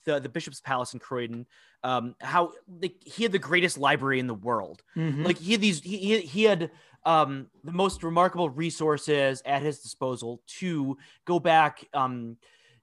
the 0.06 0.20
the 0.20 0.30
bishop's 0.30 0.62
palace 0.62 0.94
in 0.94 1.00
Croydon, 1.00 1.46
um, 1.84 2.16
how 2.22 2.54
like, 2.82 2.96
he 3.04 3.24
had 3.24 3.32
the 3.32 3.40
greatest 3.40 3.78
library 3.78 4.20
in 4.20 4.28
the 4.28 4.34
world. 4.34 4.84
Mm-hmm. 4.96 5.24
Like 5.24 5.38
he 5.38 5.54
had 5.54 5.62
these, 5.62 5.82
he 5.82 6.20
he 6.22 6.44
had 6.44 6.72
um, 7.06 7.48
the 7.64 7.72
most 7.72 8.04
remarkable 8.04 8.50
resources 8.50 9.42
at 9.46 9.62
his 9.62 9.80
disposal 9.80 10.42
to 10.60 10.98
go 11.26 11.40
back 11.40 11.86
um, 11.94 12.38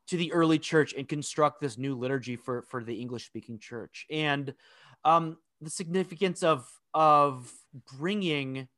to 0.09 0.16
the 0.16 0.32
early 0.32 0.59
church 0.59 0.95
and 0.97 1.09
construct 1.09 1.61
this 1.61 1.78
new 1.78 1.97
liturgy 1.97 2.36
for 2.36 2.62
for 2.62 2.84
the 2.84 2.95
English 2.95 3.26
speaking 3.26 3.59
church 3.59 4.07
and 4.11 4.55
um, 5.05 5.36
the 5.62 5.70
significance 5.70 6.42
of 6.42 6.68
of 6.94 7.52
bringing 7.98 8.68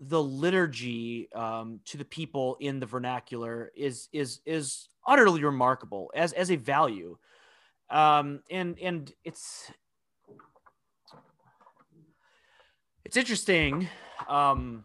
the 0.00 0.22
liturgy 0.22 1.28
um, 1.32 1.80
to 1.86 1.96
the 1.96 2.04
people 2.04 2.56
in 2.60 2.80
the 2.80 2.86
vernacular 2.86 3.72
is 3.74 4.08
is 4.12 4.40
is 4.44 4.88
utterly 5.06 5.42
remarkable 5.42 6.10
as 6.14 6.32
as 6.32 6.50
a 6.50 6.56
value 6.56 7.16
um, 7.90 8.40
and 8.50 8.78
and 8.78 9.12
it's 9.24 9.70
it's 13.04 13.16
interesting 13.16 13.88
um, 14.28 14.84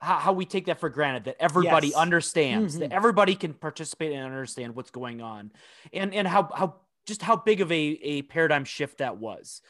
how, 0.00 0.18
how 0.18 0.32
we 0.32 0.44
take 0.44 0.66
that 0.66 0.80
for 0.80 0.90
granted 0.90 1.24
that 1.24 1.36
everybody 1.40 1.88
yes. 1.88 1.96
understands 1.96 2.74
mm-hmm. 2.74 2.80
that 2.80 2.92
everybody 2.92 3.34
can 3.34 3.54
participate 3.54 4.12
and 4.12 4.24
understand 4.24 4.74
what's 4.74 4.90
going 4.90 5.20
on 5.20 5.50
and 5.92 6.12
and 6.14 6.26
how 6.26 6.50
how 6.54 6.74
just 7.06 7.22
how 7.22 7.36
big 7.36 7.60
of 7.60 7.70
a, 7.70 7.98
a 8.02 8.22
paradigm 8.22 8.64
shift 8.64 8.98
that 8.98 9.18
was. 9.18 9.62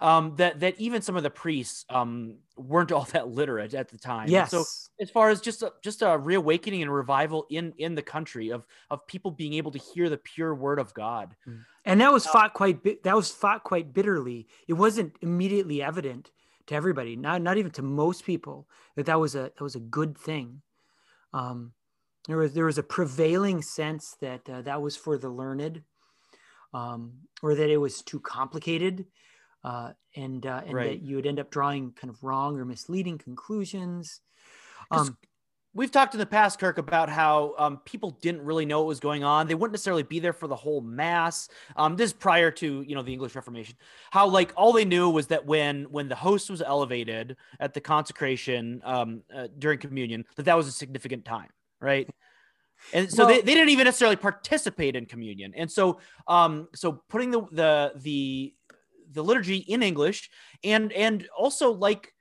Um, 0.00 0.34
that 0.36 0.60
that 0.60 0.80
even 0.80 1.02
some 1.02 1.16
of 1.16 1.22
the 1.22 1.30
priests 1.30 1.84
um, 1.90 2.36
weren't 2.56 2.90
all 2.92 3.04
that 3.12 3.28
literate 3.28 3.74
at 3.74 3.90
the 3.90 3.98
time. 3.98 4.28
Yes. 4.28 4.50
so 4.50 4.64
as 4.98 5.10
far 5.10 5.28
as 5.28 5.42
just 5.42 5.62
a, 5.62 5.72
just 5.82 6.00
a 6.00 6.16
reawakening 6.16 6.80
and 6.80 6.92
revival 6.92 7.46
in 7.50 7.74
in 7.76 7.94
the 7.94 8.02
country 8.02 8.48
of 8.48 8.66
of 8.90 9.06
people 9.06 9.30
being 9.30 9.54
able 9.54 9.70
to 9.72 9.78
hear 9.78 10.08
the 10.08 10.16
pure 10.16 10.54
word 10.54 10.78
of 10.78 10.94
God, 10.94 11.36
mm. 11.46 11.62
and 11.84 12.00
that 12.00 12.12
was 12.12 12.26
uh, 12.26 12.32
fought 12.32 12.54
quite 12.54 12.82
that 13.04 13.14
was 13.14 13.30
fought 13.30 13.62
quite 13.62 13.92
bitterly. 13.92 14.48
It 14.66 14.72
wasn't 14.72 15.16
immediately 15.20 15.82
evident 15.82 16.30
to 16.68 16.74
everybody, 16.74 17.14
not 17.14 17.42
not 17.42 17.58
even 17.58 17.70
to 17.72 17.82
most 17.82 18.24
people, 18.24 18.66
that 18.96 19.04
that 19.04 19.20
was 19.20 19.34
a 19.34 19.52
that 19.54 19.60
was 19.60 19.74
a 19.74 19.80
good 19.80 20.16
thing. 20.16 20.62
Um, 21.34 21.72
there 22.26 22.38
was 22.38 22.54
there 22.54 22.64
was 22.64 22.78
a 22.78 22.82
prevailing 22.82 23.60
sense 23.60 24.16
that 24.20 24.48
uh, 24.48 24.62
that 24.62 24.80
was 24.80 24.96
for 24.96 25.18
the 25.18 25.28
learned 25.28 25.82
um, 26.72 27.12
or 27.42 27.54
that 27.54 27.70
it 27.70 27.76
was 27.76 28.02
too 28.02 28.20
complicated 28.20 29.06
uh, 29.64 29.92
and, 30.16 30.46
uh, 30.46 30.62
and 30.64 30.74
right. 30.74 30.90
that 30.90 31.02
you 31.06 31.16
would 31.16 31.26
end 31.26 31.40
up 31.40 31.50
drawing 31.50 31.92
kind 31.92 32.10
of 32.10 32.22
wrong 32.22 32.58
or 32.58 32.64
misleading 32.64 33.18
conclusions. 33.18 34.20
Um, 34.90 35.16
we've 35.74 35.90
talked 35.90 36.14
in 36.14 36.20
the 36.20 36.26
past, 36.26 36.58
Kirk, 36.58 36.78
about 36.78 37.08
how 37.08 37.54
um, 37.58 37.78
people 37.84 38.18
didn't 38.22 38.42
really 38.42 38.64
know 38.64 38.80
what 38.80 38.88
was 38.88 39.00
going 39.00 39.24
on. 39.24 39.46
They 39.46 39.54
wouldn't 39.54 39.72
necessarily 39.72 40.02
be 40.02 40.18
there 40.18 40.32
for 40.32 40.46
the 40.46 40.56
whole 40.56 40.80
mass. 40.80 41.48
Um, 41.76 41.96
this 41.96 42.10
is 42.10 42.12
prior 42.12 42.50
to 42.52 42.82
you 42.82 42.94
know 42.94 43.02
the 43.02 43.12
English 43.12 43.34
Reformation. 43.34 43.76
How 44.10 44.26
like 44.26 44.52
all 44.56 44.72
they 44.72 44.84
knew 44.84 45.10
was 45.10 45.28
that 45.28 45.44
when 45.46 45.84
when 45.84 46.08
the 46.08 46.16
host 46.16 46.50
was 46.50 46.62
elevated 46.62 47.36
at 47.60 47.74
the 47.74 47.80
consecration 47.80 48.80
um, 48.84 49.22
uh, 49.34 49.48
during 49.58 49.78
communion, 49.78 50.24
that 50.36 50.44
that 50.44 50.56
was 50.56 50.66
a 50.66 50.72
significant 50.72 51.24
time, 51.24 51.48
right? 51.80 52.08
And 52.92 53.10
so 53.10 53.24
well, 53.24 53.34
they, 53.34 53.42
they 53.42 53.54
didn't 53.54 53.70
even 53.70 53.84
necessarily 53.84 54.16
participate 54.16 54.96
in 54.96 55.06
communion. 55.06 55.52
And 55.56 55.70
so 55.70 56.00
um 56.26 56.68
so 56.74 57.02
putting 57.08 57.30
the 57.30 57.42
the 57.52 57.92
the 57.96 58.54
the 59.12 59.22
liturgy 59.22 59.56
in 59.56 59.82
english 59.82 60.30
and 60.62 60.92
and 60.92 61.28
also 61.36 61.72
like 61.72 62.14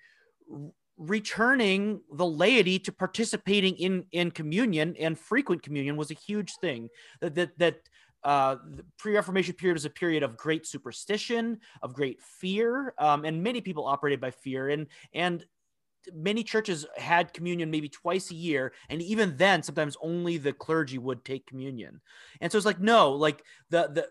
returning 0.99 2.01
the 2.11 2.25
laity 2.25 2.77
to 2.77 2.91
participating 2.91 3.75
in 3.77 4.05
in 4.11 4.29
communion 4.29 4.95
and 4.99 5.17
frequent 5.17 5.63
communion 5.63 5.95
was 5.95 6.11
a 6.11 6.15
huge 6.15 6.53
thing. 6.57 6.89
That 7.21 7.35
that, 7.35 7.57
that 7.57 7.75
uh, 8.23 8.57
the 8.75 8.83
pre-reformation 8.97 9.55
period 9.55 9.75
was 9.75 9.85
a 9.85 9.89
period 9.89 10.23
of 10.23 10.35
great 10.35 10.67
superstition 10.67 11.57
of 11.81 11.93
great 11.93 12.21
fear 12.21 12.93
um, 12.97 13.23
and 13.23 13.41
many 13.41 13.61
people 13.61 13.85
operated 13.85 14.19
by 14.19 14.31
fear. 14.31 14.69
And 14.69 14.87
and 15.13 15.45
many 16.13 16.43
churches 16.43 16.85
had 16.97 17.33
communion 17.33 17.69
maybe 17.69 17.89
twice 17.89 18.31
a 18.31 18.35
year 18.35 18.73
and 18.89 19.01
even 19.01 19.35
then 19.37 19.61
sometimes 19.61 19.97
only 20.01 20.37
the 20.37 20.53
clergy 20.53 20.97
would 20.97 21.23
take 21.23 21.45
communion. 21.45 22.01
And 22.41 22.51
so 22.51 22.57
it's 22.57 22.65
like 22.65 22.79
no 22.79 23.11
like 23.11 23.43
the 23.69 23.89
the 23.93 24.09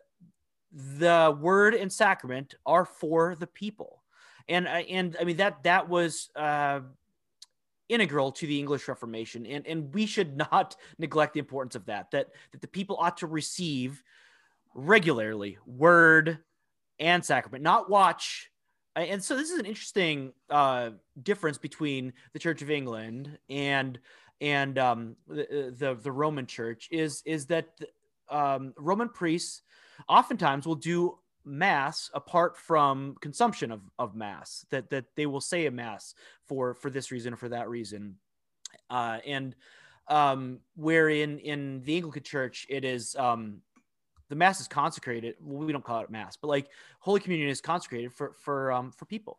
the 0.72 1.36
word 1.40 1.74
and 1.74 1.92
sacrament 1.92 2.54
are 2.66 2.84
for 2.84 3.34
the 3.34 3.46
people. 3.46 4.02
And 4.48 4.66
and 4.66 5.16
i 5.20 5.24
mean 5.24 5.36
that 5.36 5.62
that 5.64 5.88
was 5.88 6.30
uh 6.34 6.80
integral 7.88 8.30
to 8.32 8.46
the 8.46 8.58
english 8.58 8.86
reformation 8.86 9.46
and 9.46 9.66
and 9.66 9.94
we 9.94 10.06
should 10.06 10.36
not 10.36 10.76
neglect 10.98 11.34
the 11.34 11.40
importance 11.40 11.74
of 11.74 11.86
that 11.86 12.10
that 12.10 12.28
that 12.52 12.60
the 12.60 12.68
people 12.68 12.96
ought 12.98 13.16
to 13.16 13.26
receive 13.26 14.02
regularly 14.74 15.58
word 15.66 16.38
and 16.98 17.24
sacrament 17.24 17.62
not 17.62 17.88
watch 17.88 18.50
and 19.00 19.22
so 19.22 19.36
this 19.36 19.50
is 19.50 19.58
an 19.58 19.66
interesting 19.66 20.32
uh, 20.50 20.90
difference 21.22 21.58
between 21.58 22.12
the 22.32 22.38
Church 22.38 22.62
of 22.62 22.70
England 22.70 23.38
and 23.48 23.98
and 24.40 24.78
um, 24.78 25.16
the, 25.26 25.74
the, 25.76 25.94
the 25.94 26.12
Roman 26.12 26.46
Church 26.46 26.88
is 26.90 27.22
is 27.26 27.46
that 27.46 27.68
um, 28.30 28.72
Roman 28.76 29.08
priests 29.08 29.62
oftentimes 30.08 30.66
will 30.66 30.76
do 30.76 31.18
mass 31.44 32.10
apart 32.12 32.56
from 32.56 33.16
consumption 33.20 33.72
of, 33.72 33.80
of 33.98 34.14
mass 34.14 34.66
that 34.70 34.90
that 34.90 35.06
they 35.16 35.26
will 35.26 35.40
say 35.40 35.66
a 35.66 35.70
mass 35.70 36.14
for 36.46 36.74
for 36.74 36.90
this 36.90 37.10
reason 37.10 37.32
or 37.32 37.36
for 37.36 37.48
that 37.48 37.68
reason. 37.68 38.16
Uh, 38.90 39.18
and 39.26 39.54
um, 40.08 40.60
where 40.76 41.08
in 41.08 41.38
in 41.38 41.82
the 41.82 41.96
Anglican 41.96 42.22
Church 42.22 42.66
it 42.68 42.84
is 42.84 43.14
um, 43.16 43.60
the 44.28 44.36
mass 44.36 44.60
is 44.60 44.68
consecrated. 44.68 45.36
Well, 45.40 45.66
we 45.66 45.72
don't 45.72 45.84
call 45.84 46.00
it 46.00 46.10
mass, 46.10 46.36
but 46.36 46.48
like 46.48 46.68
Holy 47.00 47.20
Communion 47.20 47.48
is 47.48 47.60
consecrated 47.60 48.12
for 48.12 48.32
for 48.32 48.72
um, 48.72 48.92
for 48.92 49.04
people, 49.06 49.38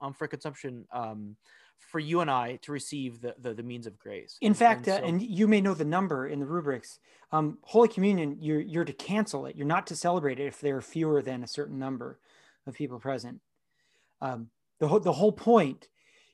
um, 0.00 0.14
for 0.14 0.26
consumption, 0.26 0.86
um, 0.92 1.36
for 1.78 1.98
you 1.98 2.20
and 2.20 2.30
I 2.30 2.56
to 2.62 2.72
receive 2.72 3.20
the 3.20 3.34
the, 3.38 3.54
the 3.54 3.62
means 3.62 3.86
of 3.86 3.98
grace. 3.98 4.36
In 4.40 4.54
fact, 4.54 4.88
and, 4.88 5.04
uh, 5.04 5.06
and 5.06 5.22
you 5.22 5.48
may 5.48 5.60
know 5.60 5.74
the 5.74 5.84
number 5.84 6.28
in 6.28 6.38
the 6.40 6.46
rubrics. 6.46 6.98
Um, 7.32 7.58
Holy 7.62 7.88
Communion, 7.88 8.36
you're 8.40 8.60
you're 8.60 8.84
to 8.84 8.92
cancel 8.92 9.46
it. 9.46 9.56
You're 9.56 9.66
not 9.66 9.86
to 9.88 9.96
celebrate 9.96 10.38
it 10.38 10.46
if 10.46 10.60
there 10.60 10.76
are 10.76 10.82
fewer 10.82 11.22
than 11.22 11.42
a 11.42 11.48
certain 11.48 11.78
number 11.78 12.18
of 12.66 12.74
people 12.74 12.98
present. 12.98 13.40
Um, 14.20 14.50
the 14.78 14.88
whole 14.88 15.00
the 15.00 15.12
whole 15.12 15.32
point 15.32 15.88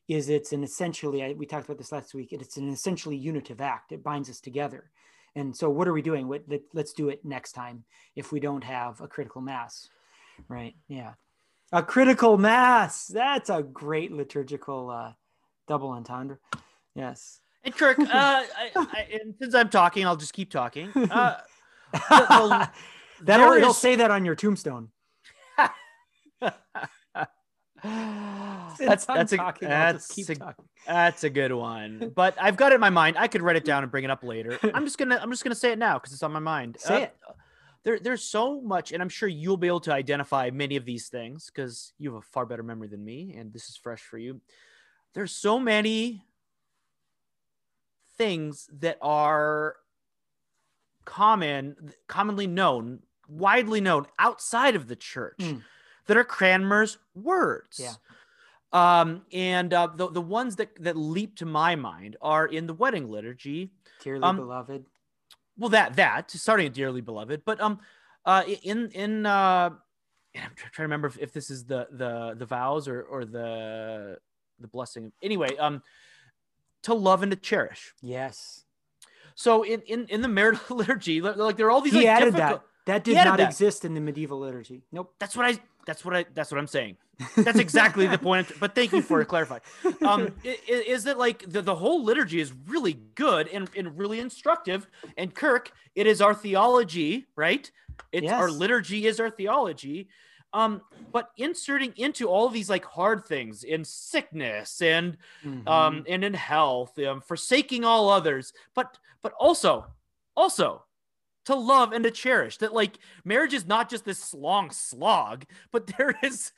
is 0.08 0.28
it's 0.28 0.52
an 0.52 0.62
essentially 0.62 1.22
I, 1.22 1.32
we 1.32 1.46
talked 1.46 1.64
about 1.64 1.78
this 1.78 1.92
last 1.92 2.14
week. 2.14 2.32
It's 2.32 2.56
an 2.56 2.68
essentially 2.68 3.16
unitive 3.16 3.60
act. 3.60 3.92
It 3.92 4.02
binds 4.02 4.30
us 4.30 4.40
together. 4.40 4.90
And 5.36 5.54
so, 5.54 5.70
what 5.70 5.86
are 5.86 5.92
we 5.92 6.02
doing? 6.02 6.26
What, 6.28 6.42
let, 6.48 6.62
let's 6.72 6.92
do 6.92 7.10
it 7.10 7.24
next 7.24 7.52
time 7.52 7.84
if 8.16 8.32
we 8.32 8.40
don't 8.40 8.64
have 8.64 9.00
a 9.00 9.06
critical 9.06 9.40
mass, 9.42 9.88
right? 10.48 10.74
Yeah, 10.88 11.12
a 11.72 11.82
critical 11.82 12.38
mass. 12.38 13.06
That's 13.06 13.50
a 13.50 13.62
great 13.62 14.10
liturgical 14.10 14.90
uh, 14.90 15.12
double 15.68 15.90
entendre. 15.90 16.38
Yes. 16.94 17.40
And 17.64 17.76
Kirk, 17.76 17.98
uh, 18.00 18.06
I, 18.10 18.70
I, 18.74 19.08
and 19.12 19.34
since 19.38 19.54
I'm 19.54 19.68
talking, 19.68 20.06
I'll 20.06 20.16
just 20.16 20.32
keep 20.32 20.50
talking. 20.50 20.90
Uh, 20.94 21.36
the- 21.92 22.70
That'll 23.22 23.50
there 23.50 23.60
he'll 23.60 23.70
is- 23.70 23.78
say 23.78 23.96
that 23.96 24.10
on 24.10 24.24
your 24.24 24.34
tombstone. 24.34 24.88
That's- 28.78 29.04
that's 29.06 29.32
a- 29.32 29.36
talking, 29.36 29.68
that's 29.68 30.18
a- 30.30 30.54
That's 30.86 31.24
a 31.24 31.30
good 31.30 31.52
one. 31.52 32.12
But 32.14 32.36
I've 32.40 32.56
got 32.56 32.72
it 32.72 32.76
in 32.76 32.80
my 32.80 32.90
mind. 32.90 33.16
I 33.18 33.28
could 33.28 33.42
write 33.42 33.56
it 33.56 33.64
down 33.64 33.82
and 33.82 33.90
bring 33.90 34.04
it 34.04 34.10
up 34.10 34.22
later. 34.22 34.58
I'm 34.74 34.84
just 34.84 34.98
gonna 34.98 35.18
I'm 35.20 35.30
just 35.30 35.42
gonna 35.44 35.54
say 35.54 35.72
it 35.72 35.78
now 35.78 35.94
because 35.98 36.12
it's 36.12 36.22
on 36.22 36.32
my 36.32 36.38
mind. 36.40 36.76
Say 36.80 36.94
Uh, 36.94 36.98
it. 37.06 37.16
There, 37.84 37.98
there's 38.00 38.24
so 38.24 38.60
much, 38.60 38.90
and 38.90 39.00
I'm 39.00 39.08
sure 39.08 39.28
you'll 39.28 39.56
be 39.56 39.68
able 39.68 39.78
to 39.82 39.92
identify 39.92 40.50
many 40.50 40.74
of 40.76 40.84
these 40.84 41.08
things 41.08 41.46
because 41.46 41.92
you 41.98 42.12
have 42.12 42.18
a 42.18 42.26
far 42.26 42.44
better 42.44 42.64
memory 42.64 42.88
than 42.88 43.04
me, 43.04 43.34
and 43.38 43.52
this 43.52 43.68
is 43.68 43.76
fresh 43.76 44.00
for 44.02 44.18
you. 44.18 44.40
There's 45.14 45.30
so 45.32 45.60
many 45.60 46.24
things 48.18 48.68
that 48.80 48.98
are 49.02 49.76
common, 51.04 51.92
commonly 52.08 52.46
known, 52.46 53.00
widely 53.28 53.80
known 53.80 54.06
outside 54.18 54.74
of 54.74 54.88
the 54.88 54.96
church 54.96 55.38
Mm. 55.38 55.62
that 56.06 56.16
are 56.16 56.24
Cranmer's 56.24 56.98
words. 57.14 57.78
Yeah. 57.78 57.94
Um, 58.76 59.22
and 59.32 59.72
uh, 59.72 59.88
the, 59.94 60.10
the 60.10 60.20
ones 60.20 60.56
that, 60.56 60.70
that 60.82 60.96
leap 60.98 61.36
to 61.36 61.46
my 61.46 61.76
mind 61.76 62.16
are 62.20 62.44
in 62.46 62.66
the 62.66 62.74
wedding 62.74 63.08
liturgy. 63.08 63.70
Dearly 64.02 64.22
um, 64.22 64.36
beloved. 64.36 64.84
Well, 65.56 65.70
that 65.70 65.96
that 65.96 66.30
starting 66.30 66.66
at 66.66 66.74
dearly 66.74 67.00
beloved, 67.00 67.42
but 67.46 67.58
um, 67.60 67.80
uh, 68.26 68.42
in 68.62 68.90
in 68.90 69.24
uh, 69.24 69.70
I'm 69.70 70.50
trying 70.54 70.72
to 70.74 70.82
remember 70.82 71.08
if, 71.08 71.16
if 71.18 71.32
this 71.32 71.48
is 71.48 71.64
the 71.64 71.88
the 71.90 72.34
the 72.36 72.44
vows 72.44 72.86
or 72.86 73.00
or 73.02 73.24
the 73.24 74.18
the 74.60 74.68
blessing. 74.68 75.12
Anyway, 75.22 75.56
um, 75.56 75.82
to 76.82 76.92
love 76.92 77.22
and 77.22 77.30
to 77.30 77.36
cherish. 77.36 77.94
Yes. 78.02 78.64
So 79.34 79.62
in 79.62 79.80
in 79.82 80.06
in 80.08 80.20
the 80.20 80.28
marital 80.28 80.76
liturgy, 80.76 81.22
like 81.22 81.56
there 81.56 81.66
are 81.68 81.70
all 81.70 81.80
these 81.80 81.94
He 81.94 82.00
like 82.00 82.08
added 82.08 82.34
difficult- 82.34 82.60
that. 82.60 82.66
That 82.86 83.02
did 83.02 83.16
not 83.16 83.38
that. 83.38 83.48
exist 83.48 83.84
in 83.84 83.94
the 83.94 84.00
medieval 84.00 84.38
liturgy. 84.38 84.84
Nope. 84.92 85.12
That's 85.18 85.36
what 85.36 85.44
I. 85.46 85.58
That's 85.86 86.04
what 86.04 86.14
I. 86.16 86.26
That's 86.34 86.50
what 86.50 86.58
I'm 86.58 86.66
saying. 86.66 86.96
That's 87.36 87.58
exactly 87.58 88.06
the 88.06 88.18
point. 88.18 88.52
But 88.60 88.74
thank 88.74 88.92
you 88.92 89.00
for 89.00 89.24
clarifying. 89.24 89.62
Um, 90.04 90.28
is 90.68 91.04
that 91.04 91.16
like 91.16 91.48
the, 91.48 91.62
the 91.62 91.74
whole 91.74 92.04
liturgy 92.04 92.40
is 92.40 92.52
really 92.66 92.94
good 93.14 93.48
and, 93.48 93.70
and 93.74 93.96
really 93.96 94.20
instructive? 94.20 94.86
And 95.16 95.34
Kirk, 95.34 95.72
it 95.94 96.06
is 96.06 96.20
our 96.20 96.34
theology, 96.34 97.26
right? 97.36 97.70
It's 98.12 98.30
our 98.30 98.50
liturgy 98.50 99.06
is 99.06 99.18
our 99.20 99.30
theology. 99.30 100.08
Um, 100.52 100.82
but 101.12 101.30
inserting 101.38 101.94
into 101.96 102.28
all 102.28 102.46
of 102.46 102.52
these 102.52 102.68
like 102.68 102.84
hard 102.84 103.24
things 103.24 103.64
in 103.64 103.84
sickness 103.84 104.82
and 104.82 105.16
Mhm. 105.44 105.66
um 105.68 106.04
and 106.08 106.24
in 106.24 106.34
health, 106.34 106.98
um, 106.98 107.20
forsaking 107.20 107.84
all 107.84 108.10
others, 108.10 108.52
but 108.74 108.98
but 109.22 109.32
also 109.38 109.86
also 110.36 110.84
to 111.46 111.54
love 111.54 111.92
and 111.92 112.04
to 112.04 112.10
cherish 112.10 112.58
that 112.58 112.74
like 112.74 112.98
marriage 113.24 113.54
is 113.54 113.66
not 113.66 113.88
just 113.88 114.04
this 114.04 114.34
long 114.34 114.70
slog 114.70 115.44
but 115.72 115.86
there 115.98 116.14
is 116.22 116.52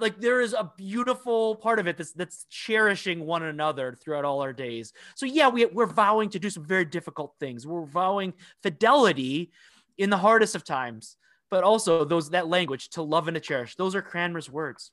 like 0.00 0.20
there 0.20 0.40
is 0.40 0.54
a 0.54 0.70
beautiful 0.76 1.56
part 1.56 1.78
of 1.78 1.86
it 1.86 1.96
that's 1.96 2.12
that's 2.12 2.44
cherishing 2.48 3.26
one 3.26 3.42
another 3.42 3.96
throughout 4.00 4.24
all 4.24 4.40
our 4.40 4.52
days. 4.52 4.92
So 5.14 5.26
yeah 5.26 5.48
we, 5.48 5.66
we're 5.66 5.86
vowing 5.86 6.30
to 6.30 6.38
do 6.38 6.50
some 6.50 6.64
very 6.64 6.84
difficult 6.84 7.34
things. 7.38 7.66
We're 7.66 7.84
vowing 7.84 8.32
fidelity 8.62 9.50
in 9.98 10.10
the 10.10 10.18
hardest 10.18 10.54
of 10.54 10.64
times 10.64 11.16
but 11.50 11.64
also 11.64 12.04
those 12.04 12.30
that 12.30 12.48
language 12.48 12.88
to 12.90 13.02
love 13.02 13.28
and 13.28 13.34
to 13.34 13.40
cherish. 13.40 13.76
Those 13.76 13.94
are 13.94 14.00
cranmer's 14.00 14.48
words 14.48 14.90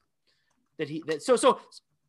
that 0.78 0.90
he 0.90 1.04
that 1.08 1.22
so 1.22 1.36
so 1.36 1.60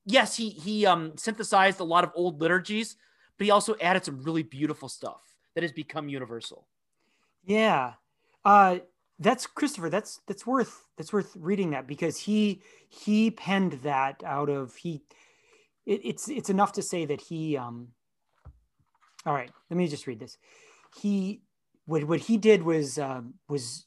yes 0.07 0.37
he 0.37 0.49
he 0.49 0.87
um 0.87 1.13
synthesized 1.17 1.81
a 1.81 1.85
lot 1.85 2.05
of 2.05 2.11
old 2.15 2.41
liturgies 2.41 2.97
but 3.37 3.45
he 3.45 3.51
also 3.51 3.75
added 3.81 4.05
some 4.05 4.23
really 4.23 4.43
beautiful 4.43 4.89
stuff 4.89 5.21
that 5.55 5.63
has 5.63 5.73
become 5.73 6.09
universal 6.09 6.67
Yeah. 7.45 7.95
Uh 8.45 8.79
that's 9.19 9.47
Christopher. 9.47 9.91
That's 9.91 10.21
that's 10.27 10.47
worth 10.47 10.87
that's 10.97 11.13
worth 11.13 11.37
reading 11.39 11.71
that 11.71 11.87
because 11.87 12.17
he 12.17 12.63
he 12.89 13.31
penned 13.31 13.75
that 13.83 14.23
out 14.25 14.49
of 14.49 14.75
he 14.77 15.03
it, 15.87 16.01
it's 16.05 16.29
it's 16.29 16.51
enough 16.51 16.73
to 16.73 16.83
say 16.83 17.05
that 17.05 17.21
he 17.21 17.57
um 17.57 17.89
all 19.27 19.35
right, 19.35 19.51
let 19.69 19.77
me 19.77 19.87
just 19.87 20.07
read 20.07 20.19
this. 20.19 20.39
He 21.01 21.43
what 21.85 22.05
what 22.05 22.21
he 22.21 22.39
did 22.39 22.63
was 22.63 22.99
um 22.99 23.35
was 23.49 23.87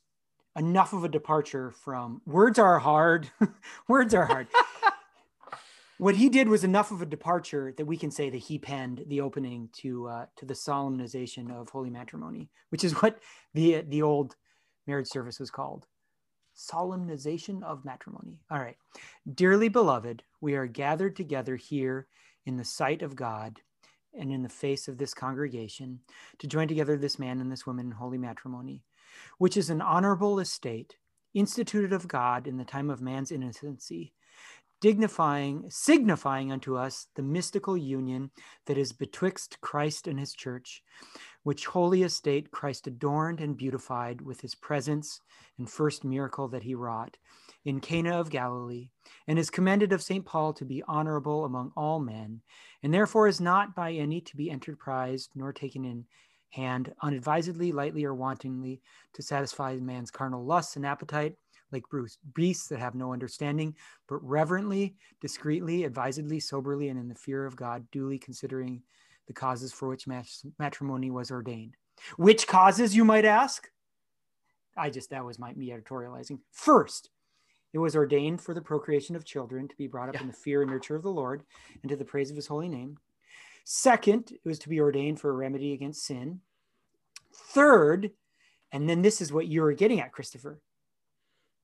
enough 0.55 0.93
of 0.93 1.03
a 1.03 1.09
departure 1.09 1.71
from 1.71 2.21
words 2.25 2.59
are 2.59 2.77
hard. 2.77 3.29
words 3.87 4.13
are 4.13 4.25
hard. 4.25 4.47
what 6.03 6.17
he 6.17 6.27
did 6.27 6.49
was 6.49 6.65
enough 6.65 6.91
of 6.91 7.01
a 7.01 7.05
departure 7.05 7.73
that 7.77 7.85
we 7.85 7.95
can 7.95 8.11
say 8.11 8.29
that 8.29 8.37
he 8.37 8.59
penned 8.59 9.05
the 9.07 9.21
opening 9.21 9.69
to 9.71 10.05
uh, 10.09 10.25
to 10.35 10.45
the 10.45 10.53
solemnization 10.53 11.49
of 11.49 11.69
holy 11.69 11.89
matrimony, 11.89 12.49
which 12.71 12.83
is 12.83 12.91
what 13.01 13.19
the 13.53 13.85
the 13.87 14.01
old 14.01 14.35
marriage 14.85 15.07
service 15.07 15.39
was 15.39 15.49
called. 15.49 15.87
Solemnization 16.55 17.63
of 17.63 17.85
matrimony. 17.85 18.37
All 18.51 18.59
right, 18.59 18.75
dearly 19.33 19.69
beloved, 19.69 20.23
we 20.41 20.55
are 20.55 20.67
gathered 20.67 21.15
together 21.15 21.55
here 21.55 22.07
in 22.45 22.57
the 22.57 22.65
sight 22.65 23.01
of 23.01 23.15
God 23.15 23.61
and 24.13 24.29
in 24.29 24.43
the 24.43 24.49
face 24.49 24.89
of 24.89 24.97
this 24.97 25.13
congregation 25.13 26.01
to 26.39 26.47
join 26.47 26.67
together 26.67 26.97
this 26.97 27.17
man 27.17 27.39
and 27.39 27.49
this 27.49 27.65
woman 27.65 27.85
in 27.85 27.91
holy 27.93 28.17
matrimony, 28.17 28.83
which 29.37 29.55
is 29.55 29.69
an 29.69 29.79
honorable 29.79 30.41
estate 30.41 30.97
instituted 31.33 31.93
of 31.93 32.09
God 32.09 32.45
in 32.45 32.57
the 32.57 32.65
time 32.65 32.89
of 32.89 33.01
man's 33.01 33.31
innocency 33.31 34.13
dignifying, 34.83 35.63
signifying 35.69 36.51
unto 36.51 36.75
us 36.75 37.07
the 37.15 37.21
mystical 37.23 37.77
union 37.77 38.29
that 38.65 38.77
is 38.77 38.91
betwixt 38.91 39.61
Christ 39.61 40.09
and 40.09 40.19
his 40.19 40.33
church, 40.33 40.83
which 41.43 41.67
holy 41.67 42.03
estate 42.03 42.51
Christ 42.51 42.85
adorned 42.85 43.39
and 43.39 43.55
beautified 43.55 44.19
with 44.19 44.41
his 44.41 44.55
presence 44.55 45.21
and 45.57 45.69
first 45.69 46.03
miracle 46.03 46.49
that 46.49 46.63
he 46.63 46.75
wrought 46.75 47.15
in 47.63 47.79
Cana 47.79 48.19
of 48.19 48.29
Galilee, 48.29 48.89
and 49.25 49.39
is 49.39 49.49
commended 49.49 49.93
of 49.93 50.03
St. 50.03 50.25
Paul 50.25 50.51
to 50.51 50.65
be 50.65 50.83
honorable 50.85 51.45
among 51.45 51.71
all 51.77 52.01
men, 52.01 52.41
and 52.83 52.93
therefore 52.93 53.29
is 53.29 53.39
not 53.39 53.73
by 53.73 53.93
any 53.93 54.19
to 54.19 54.35
be 54.35 54.51
enterprised 54.51 55.29
nor 55.33 55.53
taken 55.53 55.85
in 55.85 56.03
hand 56.49 56.93
unadvisedly, 57.01 57.71
lightly, 57.71 58.03
or 58.03 58.13
wantonly 58.13 58.81
to 59.13 59.23
satisfy 59.23 59.77
man's 59.77 60.11
carnal 60.11 60.43
lusts 60.43 60.75
and 60.75 60.85
appetite, 60.85 61.37
like 61.73 61.83
Bruce 61.89 62.17
beasts 62.33 62.67
that 62.67 62.79
have 62.79 62.95
no 62.95 63.11
understanding, 63.11 63.75
but 64.07 64.23
reverently, 64.23 64.95
discreetly, 65.19 65.83
advisedly, 65.83 66.39
soberly, 66.39 66.89
and 66.89 66.99
in 66.99 67.09
the 67.09 67.15
fear 67.15 67.45
of 67.45 67.55
God, 67.55 67.85
duly 67.91 68.17
considering 68.17 68.81
the 69.27 69.33
causes 69.33 69.73
for 69.73 69.89
which 69.89 70.07
mat- 70.07 70.27
matrimony 70.59 71.11
was 71.11 71.31
ordained. 71.31 71.75
Which 72.17 72.47
causes, 72.47 72.95
you 72.95 73.03
might 73.05 73.25
ask? 73.25 73.69
I 74.77 74.89
just, 74.89 75.09
that 75.11 75.25
was 75.25 75.37
my, 75.39 75.53
me 75.53 75.69
editorializing. 75.69 76.39
First, 76.51 77.09
it 77.73 77.79
was 77.79 77.95
ordained 77.95 78.41
for 78.41 78.53
the 78.53 78.61
procreation 78.61 79.15
of 79.15 79.25
children 79.25 79.67
to 79.67 79.75
be 79.75 79.87
brought 79.87 80.09
up 80.09 80.15
Yeah. 80.15 80.21
in 80.21 80.27
the 80.27 80.33
fear 80.33 80.61
and 80.61 80.71
nurture 80.71 80.95
of 80.95 81.03
the 81.03 81.11
Lord 81.11 81.43
and 81.81 81.89
to 81.89 81.95
the 81.95 82.05
praise 82.05 82.29
of 82.29 82.35
his 82.35 82.47
holy 82.47 82.69
name. 82.69 82.97
Second, 83.65 84.31
it 84.31 84.41
was 84.45 84.59
to 84.59 84.69
be 84.69 84.79
ordained 84.79 85.19
for 85.19 85.29
a 85.29 85.33
remedy 85.33 85.73
against 85.73 86.05
sin. 86.05 86.41
Third, 87.33 88.11
and 88.71 88.89
then 88.89 89.01
this 89.01 89.21
is 89.21 89.31
what 89.31 89.47
you 89.47 89.61
were 89.61 89.73
getting 89.73 89.99
at, 90.01 90.11
Christopher. 90.11 90.59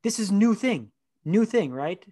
This 0.04 0.20
is 0.20 0.32
new 0.32 0.56
thing, 0.56 0.92
new 1.26 1.46
thing, 1.46 1.72
right? 1.72 2.06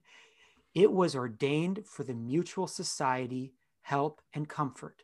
It 0.75 0.91
was 0.91 1.15
ordained 1.15 1.85
for 1.88 2.03
the 2.03 2.13
mutual 2.15 2.67
society, 2.67 3.55
help, 3.81 4.21
and 4.33 4.49
comfort 4.49 5.03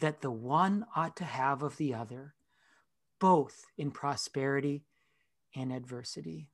that 0.00 0.20
the 0.22 0.30
one 0.30 0.86
ought 0.96 1.16
to 1.18 1.24
have 1.24 1.62
of 1.62 1.76
the 1.78 1.94
other, 1.94 2.34
both 3.20 3.66
in 3.78 3.90
prosperity 3.92 4.86
and 5.54 5.72
adversity. 5.72 6.50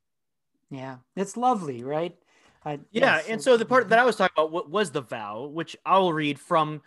Yeah, 0.70 0.98
it's 1.16 1.36
lovely, 1.36 1.84
right? 1.84 2.18
Uh, 2.64 2.78
Yeah, 2.90 3.22
yes, 3.22 3.28
and 3.28 3.42
so 3.42 3.56
the 3.56 3.64
part 3.66 3.88
that 3.88 3.98
I 3.98 4.04
was 4.04 4.16
talking 4.16 4.34
about 4.36 4.70
was 4.70 4.90
the 4.92 5.00
vow, 5.00 5.46
which 5.46 5.76
I 5.84 5.98
will 5.98 6.12
read 6.12 6.38
from 6.38 6.82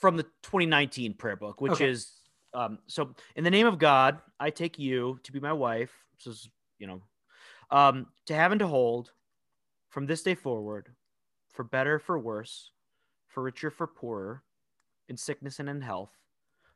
from 0.00 0.16
the 0.16 0.24
2019 0.42 1.14
prayer 1.14 1.36
book, 1.36 1.60
which 1.60 1.74
Okay. 1.74 1.88
is 1.88 2.20
um, 2.52 2.80
so 2.86 3.14
in 3.36 3.44
the 3.44 3.50
name 3.50 3.66
of 3.66 3.78
God, 3.78 4.20
I 4.40 4.50
take 4.50 4.78
you 4.78 5.20
to 5.24 5.32
be 5.32 5.40
my 5.40 5.52
wife. 5.52 5.92
This 6.18 6.26
is, 6.26 6.50
you 6.78 6.86
know, 6.86 7.02
um, 7.74 8.06
to 8.26 8.34
have 8.34 8.52
and 8.52 8.60
to 8.60 8.68
hold 8.68 9.10
from 9.90 10.06
this 10.06 10.22
day 10.22 10.36
forward, 10.36 10.90
for 11.52 11.64
better, 11.64 11.98
for 11.98 12.16
worse, 12.16 12.70
for 13.26 13.42
richer, 13.42 13.68
for 13.68 13.88
poorer, 13.88 14.44
in 15.08 15.16
sickness 15.16 15.58
and 15.58 15.68
in 15.68 15.80
health, 15.80 16.12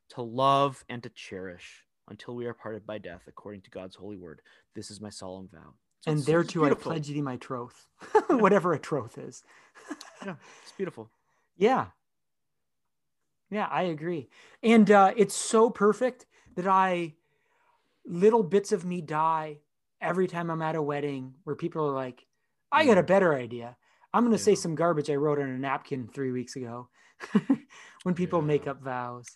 to 0.09 0.23
love 0.23 0.85
and 0.89 1.01
to 1.05 1.09
cherish 1.11 1.85
until 2.09 2.35
we 2.35 2.47
are 2.47 2.55
parted 2.55 2.85
by 2.85 2.99
death, 2.99 3.23
according 3.29 3.61
to 3.61 3.71
God's 3.71 3.95
holy 3.95 4.17
word. 4.17 4.43
This 4.75 4.91
is 4.91 5.01
my 5.01 5.09
solemn 5.09 5.49
vow. 5.49 5.75
So 6.01 6.11
and 6.11 6.21
thereto 6.21 6.65
I 6.65 6.75
pledge 6.75 7.07
thee 7.07 7.23
my 7.23 7.37
troth, 7.37 7.87
whatever 8.29 8.73
a 8.73 8.79
troth 8.79 9.19
is. 9.19 9.43
Yeah, 10.27 10.35
it's 10.63 10.73
beautiful. 10.73 11.09
Yeah. 11.57 11.87
Yeah, 13.51 13.69
I 13.71 13.85
agree. 13.85 14.29
And 14.65 14.91
uh, 14.91 15.13
it's 15.17 15.35
so 15.35 15.71
perfect 15.71 16.27
that 16.57 16.67
I, 16.67 17.15
little 18.05 18.43
bits 18.43 18.73
of 18.73 18.85
me 18.85 19.01
die 19.01 19.59
every 20.01 20.27
time 20.27 20.51
I'm 20.51 20.63
at 20.63 20.77
a 20.77 20.83
wedding 20.83 21.35
where 21.45 21.57
people 21.57 21.87
are 21.87 21.95
like, 21.95 22.25
I 22.71 22.85
got 22.85 22.99
a 22.99 23.01
mm-hmm. 23.01 23.07
better 23.07 23.35
idea. 23.35 23.77
I'm 24.13 24.25
going 24.25 24.37
to 24.37 24.43
say 24.43 24.55
some 24.55 24.75
garbage 24.75 25.11
I 25.11 25.15
wrote 25.15 25.39
on 25.39 25.49
a 25.49 25.59
napkin 25.59 26.09
three 26.09 26.33
weeks 26.33 26.57
ago 26.57 26.89
when 28.03 28.15
people 28.15 28.43
make 28.43 28.67
up 28.67 28.83
vows. 28.83 29.27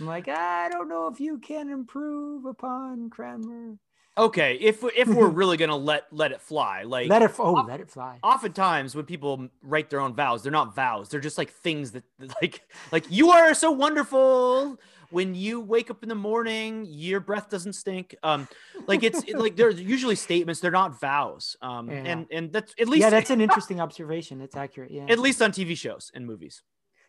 I'm 0.00 0.06
like, 0.06 0.28
I 0.28 0.68
don't 0.70 0.88
know 0.88 1.08
if 1.08 1.20
you 1.20 1.38
can 1.38 1.70
improve 1.70 2.46
upon 2.46 3.10
Cranmer. 3.10 3.78
Okay, 4.16 4.56
if 4.60 4.84
if 4.96 5.08
we're 5.08 5.28
really 5.28 5.56
gonna 5.56 5.76
let 5.76 6.04
let 6.12 6.30
it 6.30 6.40
fly, 6.40 6.82
like 6.82 7.08
let 7.08 7.22
it, 7.22 7.30
f- 7.30 7.40
oh, 7.40 7.64
let 7.66 7.80
it 7.80 7.90
fly. 7.90 8.18
oftentimes 8.22 8.94
when 8.94 9.04
people 9.04 9.48
write 9.62 9.90
their 9.90 10.00
own 10.00 10.14
vows, 10.14 10.42
they're 10.42 10.52
not 10.52 10.74
vows. 10.74 11.08
They're 11.08 11.20
just 11.20 11.36
like 11.36 11.50
things 11.50 11.90
that 11.92 12.04
like 12.42 12.62
like 12.92 13.04
you 13.10 13.30
are 13.30 13.54
so 13.54 13.72
wonderful. 13.72 14.78
When 15.14 15.34
you 15.34 15.60
wake 15.60 15.90
up 15.90 16.02
in 16.02 16.08
the 16.08 16.14
morning, 16.14 16.84
your 16.88 17.20
breath 17.20 17.48
doesn't 17.48 17.74
stink. 17.74 18.14
Um, 18.22 18.48
like 18.88 19.02
it's 19.04 19.22
it- 19.24 19.38
like 19.38 19.54
they're 19.58 19.70
usually 19.70 20.16
statements. 20.16 20.60
They're 20.60 20.70
not 20.82 20.98
vows. 21.00 21.56
Um, 21.62 21.88
Yeah. 21.88 21.96
and 22.10 22.26
and 22.30 22.52
that's 22.52 22.74
at 22.80 22.88
least 22.88 23.02
Yeah, 23.02 23.10
that's 23.10 23.30
an 23.30 23.40
interesting 23.46 23.80
observation. 23.80 24.40
It's 24.40 24.56
accurate. 24.56 24.90
Yeah. 24.90 25.06
at 25.08 25.18
least 25.20 25.40
on 25.40 25.52
TV 25.52 25.76
shows 25.76 26.10
and 26.14 26.26
movies. 26.26 26.62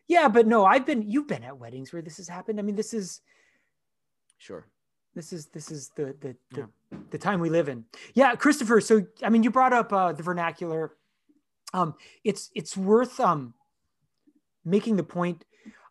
Yeah, 0.07 0.27
but 0.27 0.45
no, 0.45 0.65
I've 0.65 0.85
been 0.85 1.01
you've 1.09 1.27
been 1.27 1.43
at 1.43 1.57
weddings 1.57 1.91
where 1.91 2.01
this 2.03 2.17
has 2.17 2.27
happened. 2.27 2.59
I 2.59 2.63
mean, 2.63 2.75
this 2.75 2.93
is 2.93 3.21
Sure. 4.37 4.67
this 5.15 5.33
is 5.33 5.47
this 5.47 5.71
is 5.71 5.89
the 5.95 6.15
the 6.21 6.35
the, 6.51 6.69
the 7.09 7.17
time 7.17 7.39
we 7.39 7.49
live 7.49 7.69
in. 7.69 7.85
Yeah, 8.13 8.35
Christopher. 8.35 8.81
So 8.81 9.01
I 9.23 9.29
mean, 9.29 9.41
you 9.43 9.49
brought 9.49 9.73
up 9.73 9.91
uh, 9.91 10.11
the 10.13 10.21
vernacular. 10.23 10.91
Um, 11.73 11.95
it's 12.23 12.51
it's 12.53 12.77
worth 12.77 13.19
um 13.19 13.53
making 14.63 14.95
the 14.97 15.03
point 15.03 15.43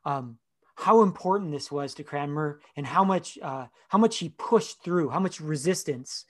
um 0.05 0.39
how 0.77 1.03
important 1.03 1.53
this 1.53 1.71
was 1.71 1.95
to 1.95 2.05
Cranmer 2.05 2.61
and 2.77 2.87
how 2.87 3.05
much 3.05 3.39
uh 3.43 3.67
how 3.89 3.99
much 3.99 4.19
he 4.19 4.29
pushed 4.31 4.83
through, 4.83 5.11
how 5.11 5.21
much 5.21 5.41
resistance 5.41 6.25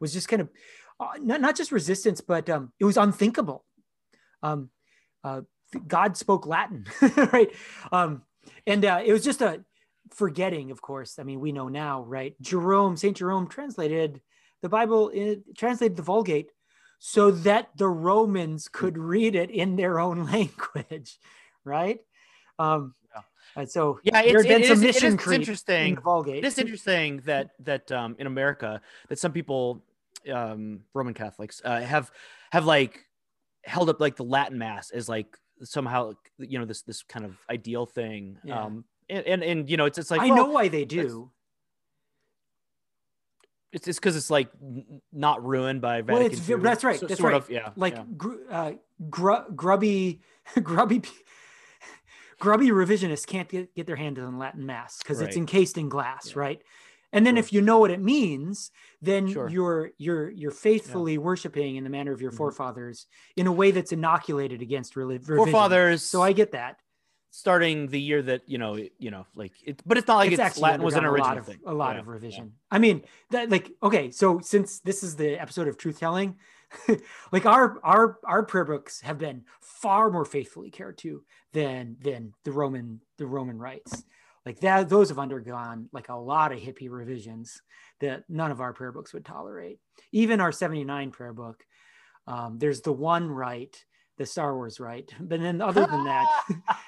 was 0.00 0.12
just 0.12 0.28
kind 0.28 0.42
of 0.42 0.48
uh, 0.98 1.18
not 1.20 1.40
not 1.40 1.56
just 1.56 1.72
resistance, 1.72 2.20
but 2.20 2.48
um 2.48 2.72
it 2.78 2.84
was 2.84 2.96
unthinkable. 2.96 3.64
Um, 4.42 4.70
uh, 5.22 5.42
God 5.86 6.16
spoke 6.16 6.46
Latin, 6.46 6.86
right? 7.32 7.50
Um, 7.92 8.22
and 8.66 8.84
uh, 8.84 9.02
it 9.04 9.12
was 9.12 9.24
just 9.24 9.42
a 9.42 9.64
forgetting, 10.12 10.70
of 10.70 10.82
course. 10.82 11.18
I 11.18 11.22
mean, 11.22 11.40
we 11.40 11.52
know 11.52 11.68
now, 11.68 12.02
right? 12.02 12.34
Jerome, 12.40 12.96
Saint 12.96 13.16
Jerome 13.16 13.48
translated 13.48 14.20
the 14.62 14.68
Bible, 14.68 15.08
in, 15.08 15.44
translated 15.56 15.96
the 15.96 16.02
Vulgate, 16.02 16.50
so 16.98 17.30
that 17.30 17.70
the 17.76 17.88
Romans 17.88 18.68
could 18.68 18.98
read 18.98 19.34
it 19.34 19.50
in 19.50 19.76
their 19.76 20.00
own 20.00 20.24
language, 20.32 21.18
right? 21.64 22.00
Um, 22.58 22.94
And 23.56 23.68
so 23.68 23.98
Yeah, 24.04 24.20
it's, 24.22 24.46
been 24.46 24.62
it 24.62 24.66
some 24.66 24.76
is- 24.78 24.82
it 24.82 24.96
is 24.96 25.02
in 25.02 25.10
interesting. 25.34 25.94
the 25.96 26.32
It 26.36 26.44
is 26.44 26.58
interesting 26.58 27.18
that 27.24 27.50
that 27.60 27.90
um, 27.92 28.16
in 28.18 28.26
America 28.26 28.80
that 29.08 29.18
some 29.18 29.32
people, 29.32 29.82
um, 30.32 30.80
Roman 30.94 31.14
Catholics, 31.14 31.60
uh, 31.64 31.80
have 31.80 32.10
have 32.52 32.64
like 32.64 33.06
held 33.64 33.90
up 33.90 34.00
like 34.00 34.16
the 34.16 34.24
Latin 34.24 34.58
Mass 34.58 34.90
as 34.90 35.08
like 35.08 35.36
somehow 35.62 36.12
you 36.38 36.58
know 36.58 36.64
this 36.64 36.82
this 36.82 37.02
kind 37.02 37.24
of 37.24 37.36
ideal 37.50 37.86
thing. 37.86 38.38
Yeah. 38.44 38.62
Um, 38.64 38.84
and, 39.08 39.26
and 39.26 39.42
and 39.42 39.70
you 39.70 39.76
know 39.76 39.84
it's 39.86 39.98
it's 39.98 40.10
like 40.10 40.20
I 40.20 40.26
well, 40.28 40.36
know 40.36 40.50
why 40.50 40.68
they 40.68 40.84
do. 40.84 41.30
it's 43.72 43.86
it's 43.86 43.98
because 43.98 44.16
it's 44.16 44.30
like 44.30 44.48
not 45.12 45.44
ruined 45.44 45.80
by 45.80 46.00
Well, 46.00 46.18
Vatican 46.18 46.32
it's- 46.38 46.48
II, 46.50 46.56
that's 46.62 46.84
right, 46.84 46.98
so- 47.00 47.06
that's 47.06 47.20
sort 47.20 47.32
right. 47.32 47.42
of 47.42 47.50
yeah 47.50 47.70
like 47.76 47.94
yeah. 47.96 48.04
gr- 48.16 48.36
uh, 48.50 48.72
gr- 49.08 49.50
grubby 49.54 50.20
grubby 50.62 51.02
grubby 52.40 52.68
revisionists 52.70 53.26
can't 53.26 53.48
get, 53.48 53.74
get 53.74 53.86
their 53.86 53.96
hands 53.96 54.18
on 54.18 54.38
latin 54.38 54.66
mass 54.66 54.98
because 54.98 55.20
it's 55.20 55.36
encased 55.36 55.78
in 55.78 55.88
glass 55.88 56.32
Yeah. 56.34 56.40
right 56.40 56.62
and 57.12 57.24
then 57.26 57.34
Sure. 57.34 57.40
if 57.40 57.52
you 57.52 57.60
know 57.60 57.78
what 57.78 57.90
it 57.92 58.00
means 58.00 58.70
then 59.00 59.28
Sure. 59.28 59.48
you're 59.48 59.90
you're 59.98 60.30
you're 60.30 60.50
faithfully 60.50 61.16
worshiping 61.18 61.76
in 61.76 61.84
the 61.84 61.90
manner 61.90 62.12
of 62.12 62.20
your 62.20 62.32
Mhm. 62.32 62.36
forefathers 62.38 63.06
in 63.36 63.46
a 63.46 63.52
way 63.52 63.70
that's 63.70 63.92
inoculated 63.92 64.60
against 64.62 64.96
revision. 64.96 65.36
forefathers. 65.36 66.02
so 66.02 66.20
i 66.22 66.32
get 66.32 66.52
that 66.52 66.76
starting 67.32 67.86
the 67.88 68.00
year 68.00 68.20
that 68.22 68.42
you 68.46 68.58
know 68.58 68.74
you 68.98 69.10
know 69.10 69.24
like 69.36 69.52
it, 69.64 69.80
but 69.86 69.96
it's 69.98 70.08
not 70.08 70.16
like 70.16 70.32
it's, 70.32 70.40
actually 70.40 70.62
Latin 70.62 70.82
was 70.84 70.94
an 70.94 71.04
original 71.04 71.32
a 71.32 71.36
lot 71.36 71.46
thing. 71.46 71.60
of, 71.64 71.72
a 71.72 71.76
lot 71.76 71.94
Yeah, 71.94 72.00
of 72.00 72.06
yeah. 72.06 72.12
revision. 72.12 72.52
I 72.72 72.78
mean, 72.80 73.02
that 73.30 73.50
like 73.50 73.70
okay, 73.82 74.10
so 74.10 74.40
since 74.40 74.80
this 74.80 75.04
is 75.04 75.14
the 75.14 75.40
episode 75.40 75.68
of 75.68 75.76
truth 75.76 76.00
telling, 76.00 76.36
like 77.32 77.46
our 77.46 77.78
our 77.82 78.18
our 78.24 78.42
prayer 78.44 78.64
books 78.64 79.00
have 79.00 79.18
been 79.18 79.44
far 79.60 80.10
more 80.10 80.24
faithfully 80.24 80.70
cared 80.70 80.98
to 80.98 81.22
than 81.52 81.96
than 82.00 82.32
the 82.44 82.52
Roman 82.52 83.00
the 83.18 83.26
Roman 83.26 83.58
rites. 83.58 84.04
Like 84.46 84.60
that, 84.60 84.88
those 84.88 85.10
have 85.10 85.18
undergone 85.18 85.88
like 85.92 86.08
a 86.08 86.14
lot 86.14 86.52
of 86.52 86.58
hippie 86.58 86.90
revisions 86.90 87.60
that 88.00 88.24
none 88.28 88.50
of 88.50 88.60
our 88.60 88.72
prayer 88.72 88.92
books 88.92 89.12
would 89.12 89.24
tolerate. 89.24 89.78
Even 90.12 90.40
our 90.40 90.50
79 90.50 91.10
prayer 91.10 91.34
book, 91.34 91.62
um, 92.26 92.58
there's 92.58 92.80
the 92.80 92.92
one 92.92 93.28
rite, 93.28 93.84
the 94.16 94.24
Star 94.24 94.54
Wars 94.54 94.80
rite, 94.80 95.12
but 95.20 95.40
then 95.40 95.60
other 95.60 95.86
than 95.86 96.04
that, 96.04 96.26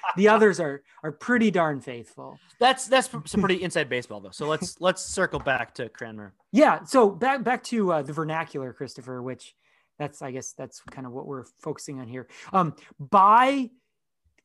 the 0.17 0.29
others 0.29 0.59
are 0.59 0.83
are 1.03 1.11
pretty 1.11 1.51
darn 1.51 1.79
faithful. 1.79 2.39
That's 2.59 2.87
that's 2.87 3.09
some 3.25 3.41
pretty 3.41 3.61
inside 3.61 3.89
baseball 3.89 4.19
though. 4.19 4.31
So 4.31 4.47
let's 4.47 4.81
let's 4.81 5.03
circle 5.03 5.39
back 5.39 5.75
to 5.75 5.89
Cranmer. 5.89 6.33
Yeah. 6.51 6.83
So 6.85 7.09
back 7.09 7.43
back 7.43 7.63
to 7.65 7.91
uh, 7.93 8.01
the 8.01 8.13
vernacular, 8.13 8.73
Christopher, 8.73 9.21
which 9.21 9.55
that's 9.99 10.21
I 10.21 10.31
guess 10.31 10.53
that's 10.53 10.81
kind 10.91 11.05
of 11.07 11.13
what 11.13 11.25
we're 11.25 11.45
focusing 11.61 11.99
on 11.99 12.07
here. 12.07 12.27
Um, 12.51 12.75
by 12.99 13.69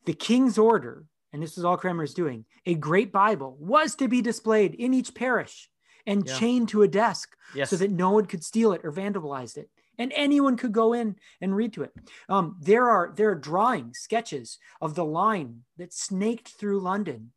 the 0.05 0.13
king's 0.13 0.57
order, 0.57 1.05
and 1.33 1.41
this 1.43 1.57
is 1.57 1.65
all 1.65 1.77
Cranmer's 1.77 2.13
doing, 2.13 2.45
a 2.65 2.75
great 2.75 3.11
Bible 3.11 3.57
was 3.59 3.95
to 3.95 4.07
be 4.07 4.21
displayed 4.21 4.73
in 4.75 4.93
each 4.93 5.13
parish 5.13 5.69
and 6.05 6.25
Yeah. 6.25 6.33
chained 6.39 6.69
to 6.69 6.81
a 6.83 6.87
desk 6.87 7.35
Yes. 7.53 7.69
so 7.69 7.75
that 7.77 7.91
no 7.91 8.11
one 8.11 8.25
could 8.25 8.43
steal 8.43 8.71
it 8.73 8.81
or 8.83 8.91
vandalize 8.91 9.57
it 9.57 9.69
and 9.97 10.13
anyone 10.15 10.55
could 10.55 10.71
go 10.71 10.93
in 10.93 11.15
and 11.41 11.55
read 11.55 11.73
to 11.73 11.83
it 11.83 11.91
um, 12.29 12.55
there 12.61 12.89
are 12.89 13.11
there 13.15 13.29
are 13.31 13.35
drawings 13.35 13.99
sketches 13.99 14.57
of 14.79 14.95
the 14.95 15.03
line 15.03 15.61
that 15.77 15.91
snaked 15.93 16.47
through 16.49 16.79
london 16.79 17.31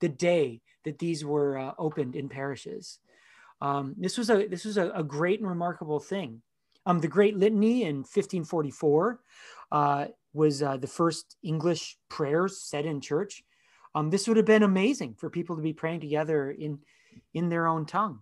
the 0.00 0.08
day 0.08 0.62
that 0.84 0.98
these 0.98 1.24
were 1.24 1.58
uh, 1.58 1.72
opened 1.78 2.16
in 2.16 2.28
parishes 2.28 2.98
um, 3.60 3.94
this 3.98 4.16
was 4.16 4.30
a 4.30 4.46
this 4.46 4.64
was 4.64 4.76
a, 4.78 4.90
a 4.90 5.02
great 5.04 5.40
and 5.40 5.48
remarkable 5.48 6.00
thing 6.00 6.40
um, 6.86 7.00
the 7.00 7.08
great 7.08 7.36
litany 7.36 7.82
in 7.82 7.96
1544 7.96 9.20
uh, 9.72 10.06
was 10.32 10.62
uh, 10.62 10.76
the 10.76 10.86
first 10.86 11.36
english 11.42 11.98
prayers 12.08 12.60
said 12.60 12.86
in 12.86 13.00
church 13.00 13.42
um, 13.94 14.10
this 14.10 14.28
would 14.28 14.36
have 14.36 14.46
been 14.46 14.62
amazing 14.62 15.14
for 15.14 15.28
people 15.28 15.56
to 15.56 15.62
be 15.62 15.72
praying 15.72 16.00
together 16.00 16.50
in 16.50 16.78
in 17.34 17.48
their 17.48 17.66
own 17.66 17.86
tongue 17.86 18.20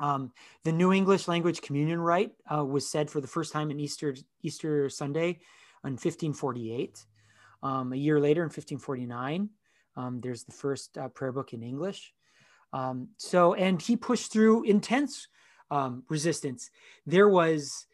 um, 0.00 0.32
the 0.64 0.72
New 0.72 0.92
English 0.92 1.28
Language 1.28 1.60
Communion 1.60 2.00
Rite 2.00 2.32
uh, 2.50 2.64
was 2.64 2.88
said 2.88 3.10
for 3.10 3.20
the 3.20 3.26
first 3.26 3.52
time 3.52 3.70
in 3.70 3.78
Easter 3.78 4.16
Easter 4.42 4.88
Sunday 4.88 5.40
in 5.84 5.92
1548. 5.92 7.04
Um, 7.62 7.92
a 7.92 7.96
year 7.96 8.18
later, 8.18 8.40
in 8.40 8.46
1549, 8.46 9.50
um, 9.96 10.20
there's 10.20 10.44
the 10.44 10.52
first 10.52 10.96
uh, 10.96 11.08
prayer 11.08 11.32
book 11.32 11.52
in 11.52 11.62
English. 11.62 12.14
Um, 12.72 13.08
so, 13.18 13.52
and 13.54 13.80
he 13.80 13.96
pushed 13.96 14.32
through 14.32 14.64
intense 14.64 15.28
um, 15.70 16.04
resistance. 16.08 16.70
There 17.06 17.28
was 17.28 17.86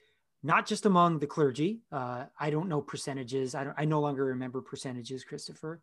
not 0.42 0.66
just 0.66 0.86
among 0.86 1.18
the 1.18 1.26
clergy. 1.26 1.80
Uh, 1.90 2.24
I 2.38 2.50
don't 2.50 2.68
know 2.68 2.80
percentages. 2.80 3.54
I, 3.54 3.64
don't, 3.64 3.74
I 3.76 3.84
no 3.84 4.00
longer 4.00 4.26
remember 4.26 4.60
percentages, 4.60 5.24
Christopher. 5.24 5.80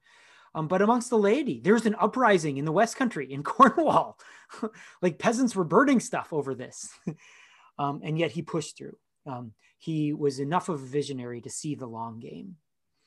Um, 0.56 0.68
but 0.68 0.82
amongst 0.82 1.10
the 1.10 1.18
laity, 1.18 1.60
there 1.60 1.74
was 1.74 1.86
an 1.86 1.96
uprising 2.00 2.58
in 2.58 2.66
the 2.66 2.72
West 2.72 2.96
Country 2.96 3.32
in 3.32 3.44
Cornwall. 3.44 4.18
like 5.02 5.20
peasants 5.20 5.56
were 5.56 5.64
burning 5.64 6.00
stuff 6.00 6.32
over 6.32 6.56
this. 6.56 6.90
um, 7.80 8.02
and 8.04 8.18
yet 8.18 8.32
he 8.32 8.42
pushed 8.42 8.78
through. 8.78 8.98
Um, 9.26 9.54
he 9.78 10.14
was 10.14 10.40
enough 10.40 10.70
of 10.70 10.82
a 10.82 10.86
visionary 10.86 11.42
to 11.42 11.50
see 11.50 11.76
the 11.76 11.88
long 11.88 12.20
game. 12.20 12.56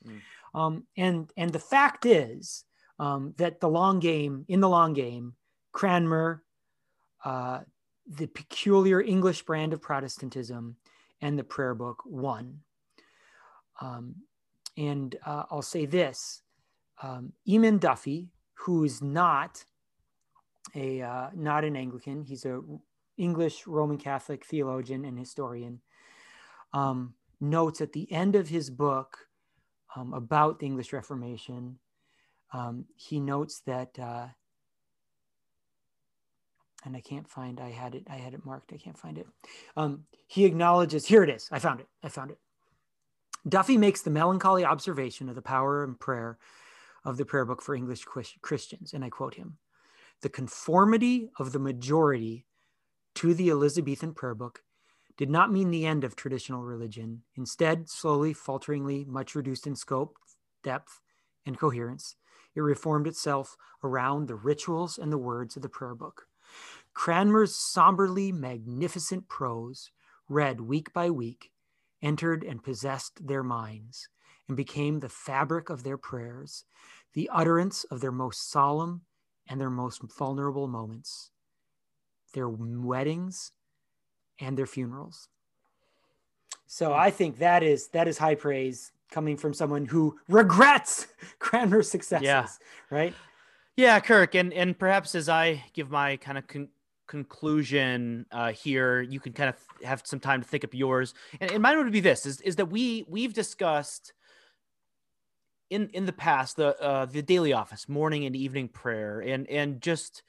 Mm. 0.05 0.21
Um, 0.53 0.83
and, 0.95 1.31
and 1.35 1.51
the 1.51 1.59
fact 1.59 2.05
is 2.05 2.65
um, 2.99 3.33
that 3.37 3.59
the 3.59 3.69
long 3.69 3.99
game, 3.99 4.45
in 4.47 4.59
the 4.59 4.69
long 4.69 4.93
game, 4.93 5.33
Cranmer, 5.71 6.43
uh, 7.23 7.59
the 8.07 8.27
peculiar 8.27 9.01
English 9.01 9.43
brand 9.43 9.73
of 9.73 9.81
Protestantism, 9.81 10.77
and 11.21 11.37
the 11.37 11.43
prayer 11.43 11.75
book 11.75 12.03
won. 12.05 12.59
Um, 13.81 14.15
and 14.77 15.15
uh, 15.25 15.43
I'll 15.49 15.61
say 15.61 15.85
this 15.85 16.41
um, 17.01 17.33
Eamon 17.47 17.79
Duffy, 17.79 18.29
who's 18.53 19.01
not 19.01 19.63
a 20.75 21.01
uh, 21.01 21.29
not 21.35 21.63
an 21.63 21.75
Anglican. 21.75 22.23
He's 22.23 22.45
a 22.45 22.61
English 23.17 23.65
Roman 23.67 23.97
Catholic 23.97 24.45
theologian 24.45 25.05
and 25.05 25.17
historian. 25.17 25.81
Um, 26.73 27.15
notes 27.39 27.81
at 27.81 27.93
the 27.93 28.11
end 28.11 28.35
of 28.35 28.49
his 28.49 28.69
book 28.69 29.17
um, 29.95 30.13
about 30.13 30.59
the 30.59 30.65
English 30.65 30.93
Reformation. 30.93 31.79
Um, 32.53 32.85
he 32.95 33.19
notes 33.19 33.61
that, 33.65 33.97
uh, 33.99 34.27
and 36.85 36.95
I 36.95 37.01
can't 37.01 37.27
find. 37.27 37.59
I 37.59 37.71
had 37.71 37.95
it. 37.95 38.03
I 38.09 38.15
had 38.15 38.33
it 38.33 38.45
marked. 38.45 38.73
I 38.73 38.77
can't 38.77 38.97
find 38.97 39.17
it. 39.17 39.27
Um, 39.75 40.03
he 40.27 40.45
acknowledges. 40.45 41.05
Here 41.05 41.23
it 41.23 41.29
is. 41.29 41.47
I 41.51 41.59
found 41.59 41.79
it. 41.79 41.87
I 42.03 42.09
found 42.09 42.31
it. 42.31 42.39
Duffy 43.47 43.77
makes 43.77 44.01
the 44.01 44.09
melancholy 44.09 44.65
observation 44.65 45.29
of 45.29 45.35
the 45.35 45.41
power 45.41 45.83
and 45.83 45.99
prayer 45.99 46.37
of 47.05 47.17
the 47.17 47.25
prayer 47.25 47.45
book 47.45 47.61
for 47.61 47.75
English 47.75 48.05
Christians, 48.41 48.93
and 48.93 49.03
I 49.03 49.09
quote 49.09 49.35
him 49.35 49.57
The 50.21 50.29
conformity 50.29 51.29
of 51.39 51.53
the 51.53 51.59
majority 51.59 52.45
to 53.15 53.33
the 53.33 53.49
Elizabethan 53.49 54.13
prayer 54.13 54.35
book 54.35 54.61
did 55.17 55.29
not 55.29 55.51
mean 55.51 55.71
the 55.71 55.85
end 55.85 56.03
of 56.03 56.15
traditional 56.15 56.63
religion. 56.63 57.23
Instead, 57.35 57.89
slowly, 57.89 58.33
falteringly, 58.33 59.05
much 59.05 59.33
reduced 59.33 59.65
in 59.65 59.75
scope, 59.75 60.17
depth, 60.63 61.01
and 61.45 61.57
coherence, 61.57 62.15
it 62.55 62.61
reformed 62.61 63.07
itself 63.07 63.55
around 63.83 64.27
the 64.27 64.35
rituals 64.35 64.97
and 64.97 65.11
the 65.11 65.17
words 65.17 65.55
of 65.55 65.61
the 65.61 65.69
prayer 65.69 65.95
book. 65.95 66.26
Cranmer's 66.93 67.55
somberly 67.55 68.31
magnificent 68.31 69.27
prose, 69.27 69.91
read 70.29 70.61
week 70.61 70.91
by 70.93 71.09
week, 71.09 71.51
entered 72.01 72.43
and 72.43 72.63
possessed 72.63 73.25
their 73.25 73.43
minds 73.43 74.09
and 74.47 74.57
became 74.57 74.99
the 74.99 75.09
fabric 75.09 75.69
of 75.69 75.83
their 75.83 75.97
prayers, 75.97 76.65
the 77.13 77.29
utterance 77.31 77.83
of 77.85 78.01
their 78.01 78.11
most 78.11 78.49
solemn 78.49 79.01
and 79.47 79.59
their 79.59 79.69
most 79.69 80.01
vulnerable 80.17 80.67
moments, 80.67 81.31
their 82.33 82.49
weddings 82.49 83.51
and 84.39 84.57
their 84.57 84.65
funerals. 84.65 85.29
So 86.67 86.89
hmm. 86.89 86.99
I 86.99 87.11
think 87.11 87.39
that 87.39 87.63
is 87.63 87.87
that 87.89 88.07
is 88.07 88.17
high 88.17 88.35
praise 88.35 88.91
coming 89.09 89.37
from 89.37 89.53
someone 89.53 89.85
who 89.85 90.19
regrets 90.27 91.07
Cranmer's 91.39 91.89
successes, 91.89 92.25
yeah. 92.25 92.47
right? 92.89 93.13
Yeah, 93.77 93.99
Kirk, 93.99 94.33
and 94.33 94.51
and 94.53 94.77
perhaps 94.77 95.13
as 95.13 95.29
I 95.29 95.63
give 95.73 95.91
my 95.91 96.17
kind 96.17 96.39
of 96.39 96.47
con- 96.47 96.69
conclusion 97.05 98.25
uh, 98.31 98.51
here, 98.51 99.01
you 99.01 99.19
can 99.19 99.33
kind 99.33 99.49
of 99.49 99.85
have 99.85 100.01
some 100.03 100.19
time 100.19 100.41
to 100.41 100.47
think 100.47 100.63
up 100.63 100.73
yours. 100.73 101.13
And, 101.39 101.51
and 101.51 101.61
mine 101.61 101.77
would 101.77 101.91
be 101.91 101.99
this: 101.99 102.25
is 102.25 102.41
is 102.41 102.55
that 102.55 102.65
we 102.65 103.05
we've 103.07 103.35
discussed 103.35 104.13
in 105.69 105.89
in 105.89 106.07
the 106.07 106.11
past 106.11 106.55
the 106.55 106.75
uh, 106.81 107.05
the 107.05 107.21
daily 107.21 107.53
office, 107.53 107.87
morning 107.87 108.25
and 108.25 108.35
evening 108.35 108.67
prayer, 108.67 109.19
and 109.19 109.47
and 109.47 109.79
just 109.79 110.23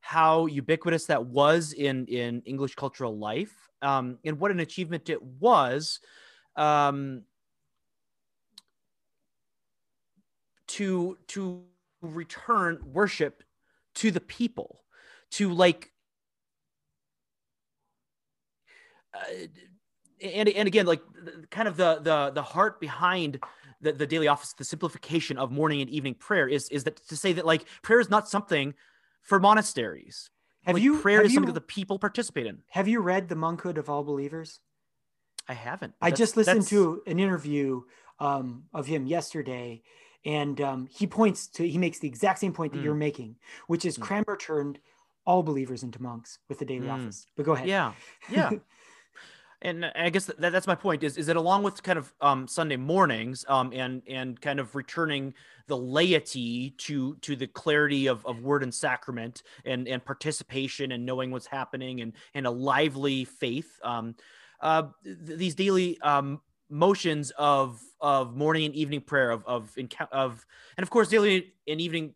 how 0.00 0.46
ubiquitous 0.46 1.06
that 1.06 1.24
was 1.24 1.72
in 1.74 2.04
in 2.06 2.42
English 2.46 2.74
cultural 2.74 3.16
life, 3.16 3.68
um, 3.80 4.18
and 4.24 4.40
what 4.40 4.50
an 4.50 4.58
achievement 4.58 5.08
it 5.08 5.22
was 5.22 6.00
um, 6.56 7.22
to 10.66 11.16
to 11.28 11.62
return 12.00 12.80
worship 12.84 13.42
to 13.96 14.10
the 14.10 14.20
people, 14.20 14.84
to 15.32 15.52
like. 15.52 15.92
Uh, 19.14 19.46
and, 20.20 20.48
and 20.48 20.66
again, 20.66 20.86
like 20.86 21.00
kind 21.50 21.68
of 21.68 21.76
the 21.76 22.00
the 22.00 22.30
the 22.34 22.42
heart 22.42 22.80
behind 22.80 23.40
the, 23.80 23.92
the 23.92 24.06
daily 24.06 24.28
office, 24.28 24.52
the 24.52 24.64
simplification 24.64 25.38
of 25.38 25.50
morning 25.50 25.80
and 25.80 25.90
evening 25.90 26.14
prayer 26.14 26.48
is 26.48 26.68
is 26.70 26.84
that 26.84 26.96
to 27.08 27.16
say 27.16 27.32
that 27.32 27.46
like 27.46 27.64
prayer 27.82 28.00
is 28.00 28.10
not 28.10 28.28
something 28.28 28.74
for 29.22 29.38
monasteries. 29.38 30.30
Have 30.64 30.74
like 30.74 30.82
you 30.82 30.98
prayer 31.00 31.18
have 31.18 31.26
is 31.26 31.32
you, 31.32 31.36
something 31.36 31.54
that 31.54 31.60
the 31.60 31.66
people 31.66 31.98
participate 31.98 32.46
in? 32.46 32.58
Have 32.70 32.88
you 32.88 33.00
read 33.00 33.28
The 33.28 33.36
Monkhood 33.36 33.78
of 33.78 33.88
All 33.88 34.02
Believers? 34.02 34.60
I 35.48 35.54
haven't. 35.54 35.94
I 36.00 36.10
just 36.10 36.36
listened 36.36 36.66
to 36.68 37.02
an 37.06 37.18
interview 37.18 37.82
um, 38.18 38.64
of 38.74 38.86
him 38.86 39.06
yesterday, 39.06 39.82
and 40.24 40.60
um, 40.60 40.88
he 40.90 41.06
points 41.06 41.46
to 41.48 41.68
he 41.68 41.78
makes 41.78 41.98
the 41.98 42.08
exact 42.08 42.38
same 42.38 42.52
point 42.52 42.72
that 42.72 42.80
mm. 42.80 42.84
you're 42.84 42.94
making, 42.94 43.36
which 43.66 43.84
is 43.84 43.96
mm. 43.96 44.02
Cranmer 44.02 44.36
turned 44.36 44.78
all 45.24 45.42
believers 45.42 45.82
into 45.82 46.02
monks 46.02 46.38
with 46.48 46.58
the 46.58 46.64
daily 46.64 46.86
mm. 46.86 46.92
office. 46.92 47.26
But 47.36 47.46
go 47.46 47.52
ahead. 47.52 47.68
Yeah, 47.68 47.92
yeah. 48.30 48.50
and 49.62 49.86
I 49.86 50.10
guess 50.10 50.26
that, 50.26 50.52
that's 50.52 50.66
my 50.66 50.74
point 50.74 51.02
is 51.02 51.16
is 51.16 51.26
that 51.26 51.36
along 51.36 51.62
with 51.62 51.82
kind 51.82 51.98
of 51.98 52.12
um, 52.20 52.46
Sunday 52.46 52.76
mornings 52.76 53.44
um, 53.48 53.72
and 53.72 54.02
and 54.08 54.40
kind 54.40 54.60
of 54.60 54.74
returning 54.74 55.34
the 55.66 55.76
laity 55.76 56.70
to 56.78 57.16
to 57.16 57.36
the 57.36 57.46
clarity 57.46 58.06
of, 58.06 58.24
of 58.24 58.42
word 58.42 58.62
and 58.62 58.72
sacrament 58.72 59.42
and 59.64 59.88
and 59.88 60.04
participation 60.04 60.92
and 60.92 61.04
knowing 61.04 61.30
what's 61.30 61.46
happening 61.46 62.00
and 62.00 62.12
and 62.34 62.46
a 62.46 62.50
lively 62.50 63.24
faith 63.24 63.78
um, 63.82 64.14
uh, 64.60 64.84
th- 65.04 65.38
these 65.38 65.54
daily 65.54 66.00
um, 66.02 66.40
motions 66.70 67.32
of 67.32 67.80
of 68.00 68.36
morning 68.36 68.64
and 68.66 68.74
evening 68.74 69.00
prayer 69.00 69.30
of 69.30 69.44
of 69.46 69.74
of 70.12 70.46
and 70.76 70.82
of 70.82 70.90
course 70.90 71.08
daily 71.08 71.52
and 71.66 71.80
evening 71.80 72.14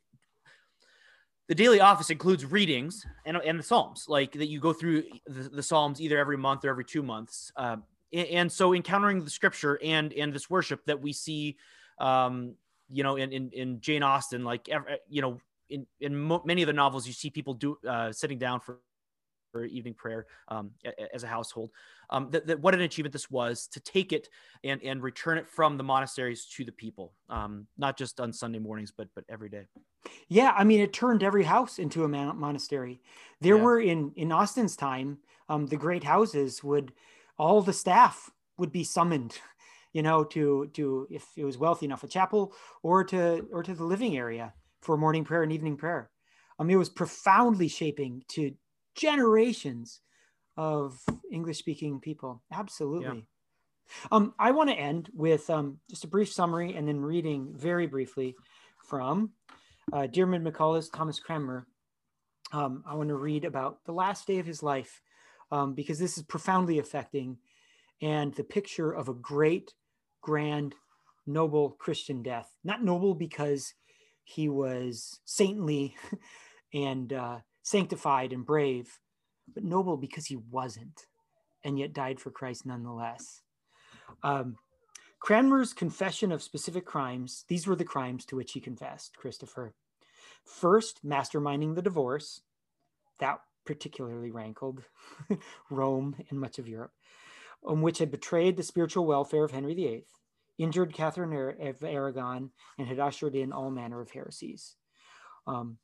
the 1.48 1.54
daily 1.54 1.80
office 1.80 2.10
includes 2.10 2.46
readings 2.46 3.04
and, 3.26 3.36
and 3.36 3.58
the 3.58 3.62
psalms 3.62 4.06
like 4.08 4.32
that 4.32 4.46
you 4.46 4.60
go 4.60 4.72
through 4.72 5.02
the, 5.26 5.48
the 5.48 5.62
psalms 5.62 6.00
either 6.00 6.18
every 6.18 6.36
month 6.36 6.64
or 6.64 6.70
every 6.70 6.84
two 6.84 7.02
months 7.02 7.52
uh, 7.56 7.76
and, 8.12 8.28
and, 8.28 8.52
so 8.52 8.74
encountering 8.74 9.24
the 9.24 9.30
scripture 9.30 9.78
and 9.82 10.12
and 10.12 10.32
this 10.32 10.48
worship 10.48 10.84
that 10.86 11.00
we 11.00 11.12
see 11.12 11.56
um, 11.98 12.54
you 12.88 13.02
know 13.02 13.16
in, 13.16 13.32
in, 13.32 13.50
in 13.50 13.80
jane 13.80 14.02
austen 14.02 14.44
like 14.44 14.68
you 15.08 15.22
know 15.22 15.38
in, 15.68 15.86
in 16.00 16.16
mo- 16.16 16.42
many 16.44 16.62
of 16.62 16.66
the 16.66 16.72
novels 16.72 17.06
you 17.06 17.12
see 17.12 17.30
people 17.30 17.54
do 17.54 17.76
uh, 17.88 18.12
sitting 18.12 18.38
down 18.38 18.60
for 18.60 18.78
for 19.52 19.64
evening 19.66 19.94
prayer 19.94 20.26
um, 20.48 20.70
as 21.14 21.22
a 21.22 21.28
household. 21.28 21.70
Um, 22.10 22.30
that, 22.30 22.46
that, 22.46 22.60
what 22.60 22.74
an 22.74 22.80
achievement 22.80 23.12
this 23.12 23.30
was 23.30 23.68
to 23.68 23.80
take 23.80 24.12
it 24.12 24.28
and 24.64 24.82
and 24.82 25.02
return 25.02 25.38
it 25.38 25.46
from 25.46 25.76
the 25.76 25.84
monasteries 25.84 26.46
to 26.56 26.64
the 26.64 26.72
people, 26.72 27.12
um, 27.28 27.66
not 27.76 27.96
just 27.96 28.18
on 28.18 28.32
Sunday 28.32 28.58
mornings, 28.58 28.92
but 28.96 29.08
but 29.14 29.24
every 29.28 29.48
day. 29.48 29.66
Yeah, 30.28 30.52
I 30.56 30.64
mean, 30.64 30.80
it 30.80 30.92
turned 30.92 31.22
every 31.22 31.44
house 31.44 31.78
into 31.78 32.04
a 32.04 32.08
monastery. 32.08 33.00
There 33.40 33.56
yeah. 33.56 33.62
were 33.62 33.80
in 33.80 34.12
in 34.16 34.32
Austen's 34.32 34.74
time, 34.74 35.18
um, 35.48 35.66
the 35.66 35.76
great 35.76 36.02
houses 36.02 36.64
would 36.64 36.92
all 37.38 37.62
the 37.62 37.72
staff 37.72 38.30
would 38.58 38.72
be 38.72 38.84
summoned, 38.84 39.38
you 39.92 40.02
know, 40.02 40.24
to 40.24 40.70
to 40.74 41.06
if 41.10 41.26
it 41.36 41.44
was 41.44 41.58
wealthy 41.58 41.86
enough, 41.86 42.02
a 42.02 42.08
chapel 42.08 42.54
or 42.82 43.04
to 43.04 43.46
or 43.52 43.62
to 43.62 43.74
the 43.74 43.84
living 43.84 44.16
area 44.16 44.54
for 44.80 44.96
morning 44.96 45.24
prayer 45.24 45.42
and 45.42 45.52
evening 45.52 45.76
prayer. 45.76 46.10
I 46.58 46.64
mean, 46.64 46.76
it 46.76 46.78
was 46.78 46.90
profoundly 46.90 47.68
shaping 47.68 48.24
to 48.28 48.52
generations 48.94 50.00
of 50.56 51.00
English 51.30 51.58
speaking 51.58 52.00
people. 52.00 52.42
Absolutely. 52.52 53.06
Yeah. 53.06 53.22
Um, 54.10 54.34
I 54.38 54.52
want 54.52 54.70
to 54.70 54.76
end 54.76 55.10
with 55.12 55.48
um, 55.50 55.78
just 55.90 56.04
a 56.04 56.08
brief 56.08 56.32
summary 56.32 56.74
and 56.74 56.86
then 56.86 57.00
reading 57.00 57.52
very 57.54 57.86
briefly 57.86 58.36
from 58.78 59.30
uh, 59.92 60.06
Diarmaid 60.06 60.42
MacCulloch's 60.42 60.88
Thomas 60.88 61.18
Cranmer. 61.18 61.66
Um, 62.52 62.84
I 62.86 62.94
want 62.94 63.08
to 63.08 63.16
read 63.16 63.44
about 63.44 63.84
the 63.84 63.92
last 63.92 64.26
day 64.26 64.38
of 64.38 64.46
his 64.46 64.62
life 64.62 65.00
um, 65.50 65.74
because 65.74 65.98
this 65.98 66.16
is 66.16 66.24
profoundly 66.24 66.78
affecting 66.78 67.38
and 68.00 68.34
the 68.34 68.44
picture 68.44 68.92
of 68.92 69.08
a 69.08 69.14
great, 69.14 69.72
grand, 70.20 70.74
noble 71.26 71.70
Christian 71.70 72.22
death. 72.22 72.50
Not 72.64 72.82
noble 72.82 73.14
because 73.14 73.74
he 74.24 74.48
was 74.48 75.20
saintly 75.24 75.96
and 76.74 77.12
uh, 77.12 77.38
sanctified 77.62 78.32
and 78.32 78.44
brave, 78.44 78.98
but 79.52 79.64
noble 79.64 79.96
because 79.96 80.26
he 80.26 80.36
wasn't, 80.36 81.06
and 81.64 81.78
yet 81.78 81.92
died 81.92 82.20
for 82.20 82.30
Christ 82.30 82.66
nonetheless. 82.66 83.42
Um, 84.22 84.56
Cranmer's 85.20 85.72
confession 85.72 86.32
of 86.32 86.42
specific 86.42 86.84
crimes, 86.84 87.44
these 87.48 87.66
were 87.66 87.76
the 87.76 87.84
crimes 87.84 88.24
to 88.26 88.36
which 88.36 88.52
he 88.52 88.60
confessed, 88.60 89.16
Christopher. 89.16 89.74
First, 90.44 91.06
masterminding 91.06 91.76
the 91.76 91.82
divorce. 91.82 92.42
That 93.20 93.38
particularly 93.64 94.32
rankled 94.32 94.82
Rome 95.70 96.16
and 96.28 96.40
much 96.40 96.58
of 96.58 96.66
Europe, 96.68 96.92
um, 97.66 97.82
which 97.82 97.98
had 97.98 98.10
betrayed 98.10 98.56
the 98.56 98.64
spiritual 98.64 99.06
welfare 99.06 99.44
of 99.44 99.52
Henry 99.52 99.74
VIII, 99.74 100.04
injured 100.58 100.92
Catherine 100.92 101.54
of 101.60 101.84
Aragon, 101.84 102.50
and 102.76 102.88
had 102.88 102.98
ushered 102.98 103.36
in 103.36 103.52
all 103.52 103.70
manner 103.70 104.00
of 104.00 104.10
heresies. 104.10 104.74
Um, 105.46 105.78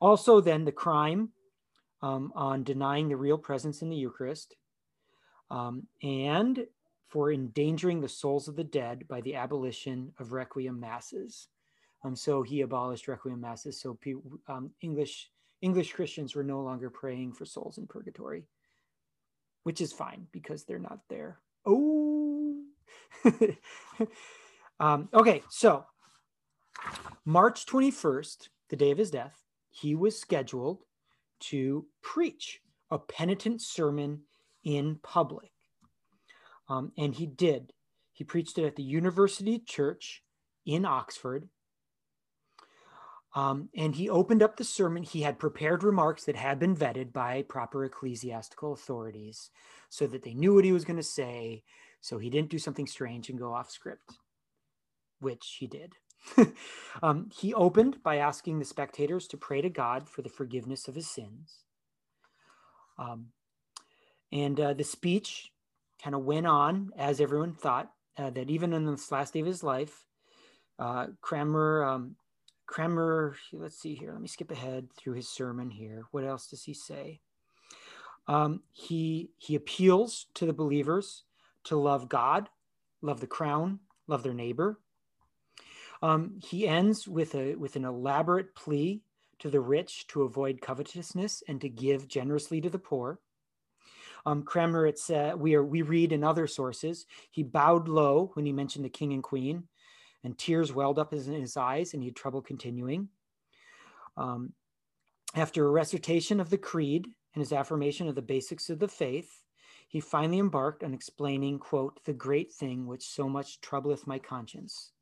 also, 0.00 0.40
then 0.40 0.64
the 0.64 0.72
crime 0.72 1.30
um, 2.02 2.32
on 2.34 2.64
denying 2.64 3.08
the 3.08 3.16
real 3.16 3.38
presence 3.38 3.82
in 3.82 3.90
the 3.90 3.96
Eucharist 3.96 4.56
um, 5.50 5.86
and 6.02 6.66
for 7.08 7.32
endangering 7.32 8.00
the 8.00 8.08
souls 8.08 8.48
of 8.48 8.56
the 8.56 8.64
dead 8.64 9.06
by 9.08 9.20
the 9.20 9.34
abolition 9.34 10.12
of 10.18 10.32
requiem 10.32 10.78
masses. 10.78 11.48
Um, 12.04 12.16
so 12.16 12.42
he 12.42 12.60
abolished 12.60 13.08
requiem 13.08 13.40
masses. 13.40 13.80
So 13.80 13.98
um, 14.48 14.70
English 14.80 15.30
English 15.60 15.92
Christians 15.92 16.34
were 16.34 16.44
no 16.44 16.62
longer 16.62 16.88
praying 16.88 17.32
for 17.32 17.44
souls 17.44 17.76
in 17.76 17.86
purgatory, 17.86 18.44
which 19.64 19.82
is 19.82 19.92
fine 19.92 20.26
because 20.32 20.64
they're 20.64 20.78
not 20.78 21.00
there. 21.10 21.38
Oh, 21.66 22.62
um, 24.80 25.10
okay. 25.12 25.42
So 25.50 25.84
March 27.26 27.66
twenty 27.66 27.90
first, 27.90 28.48
the 28.70 28.76
day 28.76 28.90
of 28.92 28.98
his 28.98 29.10
death, 29.10 29.36
he 29.70 29.94
was 29.94 30.18
scheduled 30.18 30.84
to 31.40 31.86
preach 32.02 32.60
a 32.90 32.98
penitent 32.98 33.62
sermon 33.62 34.22
in 34.64 34.98
public. 35.02 35.50
Um, 36.68 36.92
and 36.98 37.14
he 37.14 37.26
did. 37.26 37.72
He 38.12 38.24
preached 38.24 38.58
it 38.58 38.66
at 38.66 38.76
the 38.76 38.82
University 38.82 39.58
Church 39.58 40.22
in 40.66 40.84
Oxford. 40.84 41.48
Um, 43.34 43.68
and 43.76 43.94
he 43.94 44.10
opened 44.10 44.42
up 44.42 44.56
the 44.56 44.64
sermon. 44.64 45.04
He 45.04 45.22
had 45.22 45.38
prepared 45.38 45.84
remarks 45.84 46.24
that 46.24 46.36
had 46.36 46.58
been 46.58 46.76
vetted 46.76 47.12
by 47.12 47.42
proper 47.42 47.84
ecclesiastical 47.84 48.72
authorities 48.72 49.50
so 49.88 50.06
that 50.08 50.22
they 50.22 50.34
knew 50.34 50.54
what 50.54 50.64
he 50.64 50.72
was 50.72 50.84
going 50.84 50.96
to 50.96 51.02
say. 51.02 51.62
So 52.00 52.18
he 52.18 52.28
didn't 52.28 52.50
do 52.50 52.58
something 52.58 52.86
strange 52.86 53.30
and 53.30 53.38
go 53.38 53.52
off 53.52 53.70
script, 53.70 54.18
which 55.20 55.56
he 55.58 55.66
did. 55.66 55.94
um, 57.02 57.30
he 57.34 57.54
opened 57.54 58.02
by 58.02 58.16
asking 58.16 58.58
the 58.58 58.64
spectators 58.64 59.26
to 59.28 59.36
pray 59.36 59.60
to 59.60 59.70
God 59.70 60.08
for 60.08 60.22
the 60.22 60.28
forgiveness 60.28 60.88
of 60.88 60.94
his 60.94 61.08
sins. 61.08 61.64
Um, 62.98 63.28
and 64.32 64.60
uh, 64.60 64.74
the 64.74 64.84
speech 64.84 65.50
kind 66.02 66.14
of 66.14 66.24
went 66.24 66.46
on 66.46 66.90
as 66.96 67.20
everyone 67.20 67.54
thought 67.54 67.90
uh, 68.16 68.30
that 68.30 68.50
even 68.50 68.72
in 68.72 68.86
this 68.86 69.10
last 69.10 69.32
day 69.34 69.40
of 69.40 69.46
his 69.46 69.62
life, 69.62 70.04
uh, 70.78 71.08
Cranmer, 71.20 71.84
um, 71.84 72.16
Cranmer, 72.66 73.36
let's 73.52 73.80
see 73.80 73.94
here, 73.94 74.12
let 74.12 74.20
me 74.20 74.28
skip 74.28 74.50
ahead 74.50 74.88
through 74.96 75.14
his 75.14 75.28
sermon 75.28 75.70
here. 75.70 76.04
What 76.10 76.24
else 76.24 76.46
does 76.46 76.64
he 76.64 76.74
say? 76.74 77.20
Um, 78.28 78.62
he 78.72 79.30
he 79.38 79.54
appeals 79.56 80.26
to 80.34 80.46
the 80.46 80.52
believers 80.52 81.24
to 81.64 81.76
love 81.76 82.08
God, 82.08 82.48
love 83.02 83.20
the 83.20 83.26
crown, 83.26 83.80
love 84.06 84.22
their 84.22 84.34
neighbor. 84.34 84.78
Um, 86.02 86.40
he 86.42 86.66
ends 86.66 87.06
with 87.06 87.34
a 87.34 87.54
with 87.56 87.76
an 87.76 87.84
elaborate 87.84 88.54
plea 88.54 89.02
to 89.40 89.50
the 89.50 89.60
rich 89.60 90.06
to 90.08 90.22
avoid 90.22 90.60
covetousness 90.60 91.42
and 91.48 91.60
to 91.60 91.68
give 91.68 92.08
generously 92.08 92.60
to 92.60 92.70
the 92.70 92.78
poor. 92.78 93.20
Um, 94.26 94.42
Cranmer, 94.42 94.86
it's 94.86 95.10
uh, 95.10 95.34
we 95.36 95.54
are 95.54 95.64
we 95.64 95.82
read 95.82 96.12
in 96.12 96.24
other 96.24 96.46
sources. 96.46 97.06
He 97.30 97.42
bowed 97.42 97.88
low 97.88 98.30
when 98.34 98.46
he 98.46 98.52
mentioned 98.52 98.84
the 98.84 98.90
king 98.90 99.12
and 99.12 99.22
queen, 99.22 99.64
and 100.24 100.36
tears 100.36 100.72
welled 100.72 100.98
up 100.98 101.12
in 101.12 101.20
his 101.20 101.56
eyes, 101.56 101.94
and 101.94 102.02
he 102.02 102.08
had 102.08 102.16
trouble 102.16 102.42
continuing. 102.42 103.08
Um, 104.16 104.52
after 105.34 105.66
a 105.66 105.70
recitation 105.70 106.40
of 106.40 106.50
the 106.50 106.58
creed 106.58 107.06
and 107.34 107.40
his 107.40 107.52
affirmation 107.52 108.08
of 108.08 108.14
the 108.14 108.22
basics 108.22 108.68
of 108.68 108.78
the 108.78 108.88
faith, 108.88 109.30
he 109.88 110.00
finally 110.00 110.38
embarked 110.38 110.82
on 110.82 110.92
explaining, 110.92 111.58
quote, 111.58 112.04
the 112.04 112.12
great 112.12 112.52
thing 112.52 112.86
which 112.86 113.04
so 113.04 113.28
much 113.28 113.60
troubleth 113.60 114.06
my 114.06 114.18
conscience. 114.18 114.92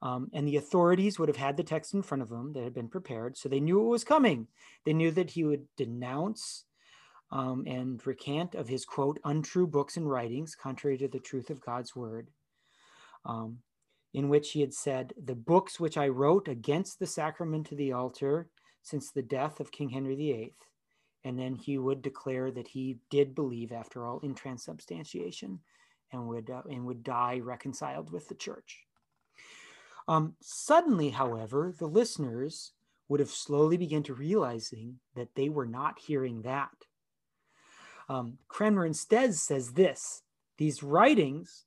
Um, 0.00 0.30
and 0.32 0.46
the 0.46 0.56
authorities 0.56 1.18
would 1.18 1.28
have 1.28 1.36
had 1.36 1.56
the 1.56 1.64
text 1.64 1.92
in 1.92 2.02
front 2.02 2.22
of 2.22 2.28
them 2.28 2.52
that 2.52 2.62
had 2.62 2.74
been 2.74 2.88
prepared, 2.88 3.36
so 3.36 3.48
they 3.48 3.60
knew 3.60 3.80
it 3.80 3.88
was 3.88 4.04
coming. 4.04 4.46
They 4.84 4.92
knew 4.92 5.10
that 5.10 5.30
he 5.30 5.44
would 5.44 5.66
denounce 5.76 6.64
um, 7.30 7.64
and 7.66 8.04
recant 8.06 8.54
of 8.54 8.68
his 8.68 8.84
quote 8.84 9.18
untrue 9.24 9.66
books 9.66 9.96
and 9.96 10.08
writings 10.08 10.54
contrary 10.54 10.96
to 10.98 11.08
the 11.08 11.18
truth 11.18 11.50
of 11.50 11.60
God's 11.60 11.94
word, 11.94 12.28
um, 13.24 13.58
in 14.14 14.28
which 14.28 14.52
he 14.52 14.60
had 14.60 14.72
said, 14.72 15.12
"The 15.22 15.34
books 15.34 15.78
which 15.78 15.98
I 15.98 16.08
wrote 16.08 16.48
against 16.48 16.98
the 16.98 17.06
sacrament 17.06 17.70
of 17.72 17.78
the 17.78 17.92
altar 17.92 18.48
since 18.82 19.10
the 19.10 19.22
death 19.22 19.60
of 19.60 19.72
King 19.72 19.90
Henry 19.90 20.16
VIII." 20.16 20.54
And 21.24 21.38
then 21.38 21.56
he 21.56 21.76
would 21.76 22.00
declare 22.00 22.50
that 22.52 22.68
he 22.68 23.00
did 23.10 23.34
believe, 23.34 23.72
after 23.72 24.06
all, 24.06 24.20
in 24.20 24.34
transubstantiation, 24.34 25.60
and 26.12 26.28
would 26.28 26.48
uh, 26.48 26.62
and 26.70 26.86
would 26.86 27.02
die 27.02 27.40
reconciled 27.40 28.10
with 28.10 28.28
the 28.28 28.34
church. 28.36 28.87
Um, 30.08 30.34
suddenly, 30.40 31.10
however, 31.10 31.74
the 31.78 31.86
listeners 31.86 32.72
would 33.08 33.20
have 33.20 33.30
slowly 33.30 33.76
begun 33.76 34.02
to 34.04 34.14
realizing 34.14 35.00
that 35.14 35.34
they 35.34 35.50
were 35.50 35.66
not 35.66 35.98
hearing 35.98 36.42
that. 36.42 36.70
Um, 38.08 38.38
Cranmer 38.48 38.86
instead 38.86 39.34
says 39.34 39.72
this 39.72 40.22
These 40.56 40.82
writings, 40.82 41.66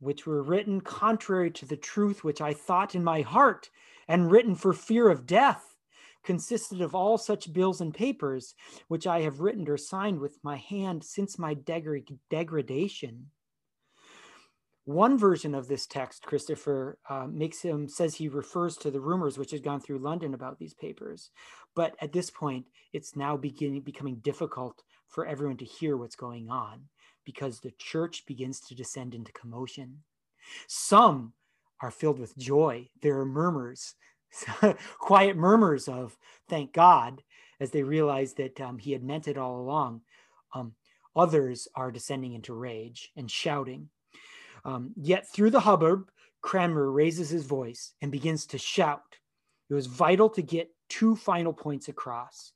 which 0.00 0.26
were 0.26 0.42
written 0.42 0.80
contrary 0.80 1.52
to 1.52 1.66
the 1.66 1.76
truth 1.76 2.24
which 2.24 2.40
I 2.40 2.52
thought 2.52 2.96
in 2.96 3.04
my 3.04 3.20
heart 3.20 3.70
and 4.08 4.30
written 4.30 4.56
for 4.56 4.72
fear 4.72 5.08
of 5.08 5.24
death, 5.24 5.76
consisted 6.24 6.80
of 6.80 6.94
all 6.94 7.18
such 7.18 7.52
bills 7.52 7.80
and 7.80 7.94
papers 7.94 8.54
which 8.88 9.06
I 9.06 9.20
have 9.20 9.40
written 9.40 9.68
or 9.68 9.76
signed 9.76 10.18
with 10.18 10.38
my 10.42 10.56
hand 10.56 11.04
since 11.04 11.38
my 11.38 11.54
degradation. 11.54 13.30
One 14.86 15.16
version 15.16 15.54
of 15.54 15.66
this 15.66 15.86
text, 15.86 16.24
Christopher, 16.24 16.98
uh, 17.08 17.26
makes 17.26 17.62
him 17.62 17.88
says 17.88 18.14
he 18.14 18.28
refers 18.28 18.76
to 18.78 18.90
the 18.90 19.00
rumors 19.00 19.38
which 19.38 19.50
had 19.50 19.62
gone 19.62 19.80
through 19.80 19.98
London 19.98 20.34
about 20.34 20.58
these 20.58 20.74
papers, 20.74 21.30
but 21.74 21.96
at 22.00 22.12
this 22.12 22.30
point, 22.30 22.66
it's 22.92 23.16
now 23.16 23.36
beginning 23.36 23.80
becoming 23.80 24.16
difficult 24.16 24.82
for 25.08 25.24
everyone 25.24 25.56
to 25.56 25.64
hear 25.64 25.96
what's 25.96 26.16
going 26.16 26.50
on 26.50 26.82
because 27.24 27.60
the 27.60 27.72
church 27.78 28.26
begins 28.26 28.60
to 28.60 28.74
descend 28.74 29.14
into 29.14 29.32
commotion. 29.32 30.02
Some 30.66 31.32
are 31.80 31.90
filled 31.90 32.18
with 32.18 32.36
joy. 32.36 32.88
There 33.00 33.18
are 33.18 33.26
murmurs, 33.26 33.94
quiet 34.98 35.36
murmurs 35.36 35.88
of 35.88 36.18
thank 36.48 36.72
God 36.72 37.22
as 37.60 37.70
they 37.70 37.82
realize 37.82 38.34
that 38.34 38.60
um, 38.60 38.78
he 38.78 38.92
had 38.92 39.02
meant 39.02 39.28
it 39.28 39.38
all 39.38 39.60
along. 39.60 40.02
Um, 40.54 40.74
others 41.16 41.68
are 41.74 41.90
descending 41.90 42.34
into 42.34 42.52
rage 42.52 43.12
and 43.16 43.30
shouting. 43.30 43.88
Um, 44.64 44.92
yet 44.96 45.30
through 45.30 45.50
the 45.50 45.60
hubbub, 45.60 46.10
Cranmer 46.40 46.90
raises 46.90 47.30
his 47.30 47.44
voice 47.44 47.94
and 48.02 48.12
begins 48.12 48.46
to 48.46 48.58
shout. 48.58 49.16
It 49.68 49.74
was 49.74 49.86
vital 49.86 50.28
to 50.30 50.42
get 50.42 50.74
two 50.88 51.16
final 51.16 51.52
points 51.52 51.88
across. 51.88 52.52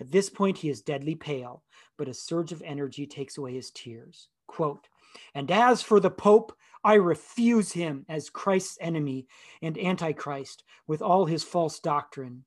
At 0.00 0.10
this 0.10 0.28
point, 0.28 0.58
he 0.58 0.68
is 0.68 0.82
deadly 0.82 1.14
pale, 1.14 1.62
but 1.96 2.08
a 2.08 2.14
surge 2.14 2.52
of 2.52 2.62
energy 2.62 3.06
takes 3.06 3.38
away 3.38 3.54
his 3.54 3.70
tears. 3.70 4.28
Quote, 4.46 4.88
and 5.34 5.50
as 5.50 5.82
for 5.82 6.00
the 6.00 6.10
Pope, 6.10 6.56
I 6.84 6.94
refuse 6.94 7.72
him 7.72 8.04
as 8.08 8.30
Christ's 8.30 8.78
enemy 8.80 9.26
and 9.62 9.78
Antichrist 9.78 10.62
with 10.86 11.02
all 11.02 11.24
his 11.24 11.42
false 11.42 11.80
doctrine. 11.80 12.44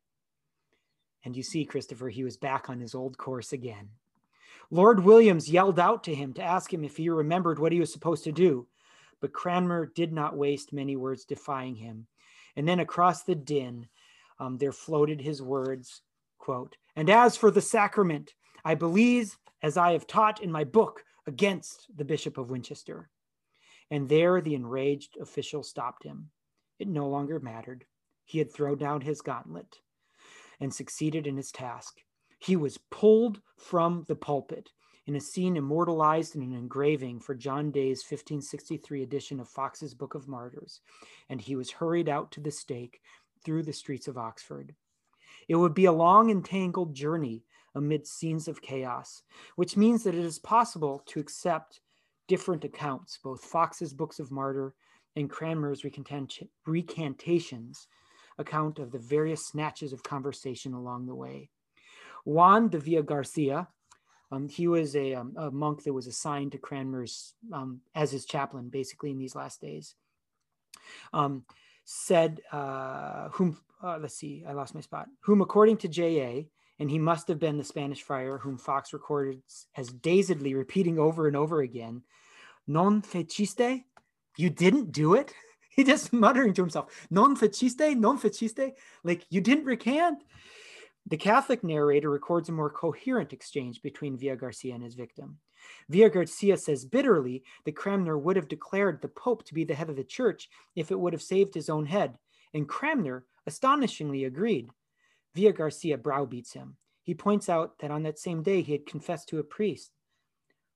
And 1.26 1.36
you 1.36 1.44
see, 1.44 1.66
Christopher, 1.66 2.10
he 2.10 2.24
was 2.24 2.38
back 2.38 2.70
on 2.70 2.80
his 2.80 2.96
old 2.96 3.18
course 3.18 3.52
again. 3.52 3.90
Lord 4.72 5.04
Williams 5.04 5.50
yelled 5.50 5.80
out 5.80 6.04
to 6.06 6.16
him 6.16 6.34
to 6.34 6.44
ask 6.44 6.72
him 6.72 6.84
if 6.84 6.98
he 6.98 7.10
remembered 7.10 7.60
what 7.60 7.72
he 7.72 7.80
was 7.80 7.92
supposed 7.92 8.24
to 8.26 8.32
do, 8.32 8.68
but 9.22 9.34
Cranmer 9.34 9.92
did 9.96 10.14
not 10.14 10.38
waste 10.38 10.74
many 10.74 10.96
words 10.96 11.26
defying 11.26 11.76
him. 11.76 12.08
And 12.56 12.68
then 12.68 12.80
across 12.80 13.24
the 13.24 13.36
din, 13.36 13.88
um, 14.40 14.58
there 14.58 14.72
floated 14.72 15.22
his 15.22 15.42
words, 15.42 16.02
quote, 16.38 16.78
and 16.96 17.10
as 17.10 17.36
for 17.36 17.52
the 17.52 17.62
sacrament, 17.62 18.34
I 18.64 18.76
believe 18.76 19.38
as 19.62 19.78
I 19.78 19.94
have 19.94 20.08
taught 20.08 20.42
in 20.42 20.52
my 20.52 20.64
book 20.64 21.04
against 21.28 21.88
the 21.96 22.06
Bishop 22.06 22.38
of 22.38 22.50
Winchester. 22.50 23.10
And 23.92 24.08
there 24.08 24.42
the 24.42 24.56
enraged 24.56 25.18
official 25.20 25.64
stopped 25.64 26.04
him. 26.04 26.30
It 26.80 26.88
no 26.88 27.08
longer 27.08 27.40
mattered. 27.40 27.86
He 28.26 28.38
had 28.38 28.52
thrown 28.52 28.78
down 28.78 29.02
his 29.02 29.22
gauntlet 29.22 29.80
and 30.60 30.74
succeeded 30.74 31.28
in 31.28 31.38
his 31.38 31.52
task. 31.52 32.02
He 32.40 32.56
was 32.56 32.78
pulled 32.90 33.42
from 33.58 34.06
the 34.08 34.16
pulpit 34.16 34.70
in 35.10 35.16
a 35.16 35.20
scene 35.20 35.58
immortalized 35.58 36.36
in 36.36 36.44
an 36.44 36.54
engraving 36.54 37.20
for 37.20 37.34
John 37.34 37.72
Day's 37.72 38.04
1563 38.04 39.02
edition 39.02 39.40
of 39.40 39.50
Foxe's 39.50 39.96
Book 39.96 40.14
of 40.14 40.28
Martyrs, 40.28 40.82
and 41.30 41.42
he 41.42 41.56
was 41.56 41.72
hurried 41.72 42.08
out 42.08 42.32
to 42.34 42.40
the 42.40 42.52
stake 42.52 43.02
through 43.44 43.64
the 43.64 43.74
streets 43.74 44.08
of 44.08 44.20
Oxford. 44.20 44.76
It 45.48 45.56
would 45.56 45.74
be 45.74 45.86
a 45.86 45.92
long 45.92 46.30
and 46.30 46.46
tangled 46.46 46.94
journey 46.94 47.44
amid 47.74 48.06
scenes 48.06 48.48
of 48.48 48.62
chaos, 48.62 49.24
which 49.56 49.76
means 49.76 50.04
that 50.04 50.14
it 50.14 50.24
is 50.24 50.38
possible 50.38 51.02
to 51.08 51.20
accept 51.20 51.82
different 52.28 52.64
accounts, 52.64 53.18
both 53.24 53.44
Foxe's 53.44 53.96
Books 53.96 54.20
of 54.20 54.30
Martyr 54.30 54.76
and 55.16 55.28
Cranmer's 55.28 55.84
recantations 56.68 57.88
account 58.38 58.78
of 58.78 58.92
the 58.92 59.00
various 59.00 59.48
snatches 59.48 59.92
of 59.92 60.04
conversation 60.04 60.76
along 60.76 61.08
the 61.08 61.16
way. 61.16 61.50
Juan 62.26 62.70
de 62.70 62.78
Villagarcia, 62.78 63.66
um, 64.32 64.48
he 64.48 64.68
was 64.68 64.96
a, 64.96 65.16
um, 65.16 65.34
a, 65.38 65.50
monk 65.50 65.84
that 65.84 65.94
was 65.94 66.08
assigned 66.08 66.52
to 66.52 66.58
Cranmer's 66.58 67.34
um, 67.52 67.82
as 67.96 68.12
his 68.12 68.26
chaplain, 68.26 68.70
basically 68.70 69.12
in 69.12 69.18
these 69.18 69.36
last 69.36 69.60
days. 69.62 69.96
Um, 71.14 71.46
said, 71.84 72.42
uh, 72.52 73.30
whom 73.30 73.58
uh, 73.82 73.98
let's 74.00 74.16
see, 74.16 74.44
I 74.48 74.54
lost 74.54 74.76
my 74.76 74.82
spot. 74.82 75.08
Whom, 75.22 75.42
according 75.42 75.78
to 75.78 75.88
J.A., 75.88 76.48
and 76.80 76.90
he 76.90 77.00
must 77.00 77.28
have 77.28 77.40
been 77.40 77.58
the 77.58 77.64
Spanish 77.64 78.04
friar 78.04 78.38
whom 78.38 78.58
Foxe 78.58 78.94
recorded 78.94 79.42
as 79.76 79.90
dazedly 79.90 80.54
repeating 80.54 80.98
over 80.98 81.28
and 81.28 81.36
over 81.36 81.62
again, 81.62 82.04
"Non 82.68 83.02
feciste? 83.02 83.84
You 84.38 84.50
didn't 84.50 84.92
do 84.92 85.16
it." 85.16 85.34
He 85.72 85.84
just 85.86 86.12
muttering 86.26 86.54
to 86.56 86.62
himself, 86.62 87.08
"Non 87.10 87.36
feciste? 87.38 87.96
Non 87.96 88.18
feciste? 88.18 88.74
Like 89.04 89.26
you 89.30 89.40
didn't 89.40 89.66
recant." 89.66 90.24
The 91.10 91.18
Catholic 91.18 91.64
narrator 91.64 92.12
records 92.12 92.50
a 92.50 92.52
more 92.52 92.70
coherent 92.70 93.34
exchange 93.34 93.82
between 93.82 94.16
Villagarcia 94.16 94.76
and 94.76 94.84
his 94.84 94.94
victim. 94.94 95.40
Villagarcia 95.92 96.60
says 96.60 96.86
bitterly 96.86 97.44
that 97.66 97.76
Cranmer 97.76 98.16
would 98.16 98.36
have 98.36 98.48
declared 98.48 99.02
the 99.02 99.08
Pope 99.08 99.44
to 99.46 99.56
be 99.56 99.64
the 99.64 99.74
head 99.74 99.90
of 99.90 99.96
the 99.96 100.04
church 100.04 100.50
if 100.76 100.92
it 100.92 101.00
would 101.00 101.14
have 101.14 101.22
saved 101.24 101.56
his 101.56 101.68
own 101.68 101.88
head, 101.88 102.20
and 102.54 102.70
Cranmer 102.70 103.26
astonishingly 103.48 104.24
agreed. 104.24 104.70
Villagarcia 105.36 105.98
browbeats 105.98 106.54
him. 106.54 106.78
He 107.02 107.16
points 107.16 107.50
out 107.50 107.80
that 107.80 107.90
on 107.90 108.04
that 108.04 108.20
same 108.20 108.44
day 108.44 108.62
he 108.62 108.74
had 108.74 108.86
confessed 108.86 109.30
to 109.30 109.40
a 109.40 109.44
priest. 109.44 109.92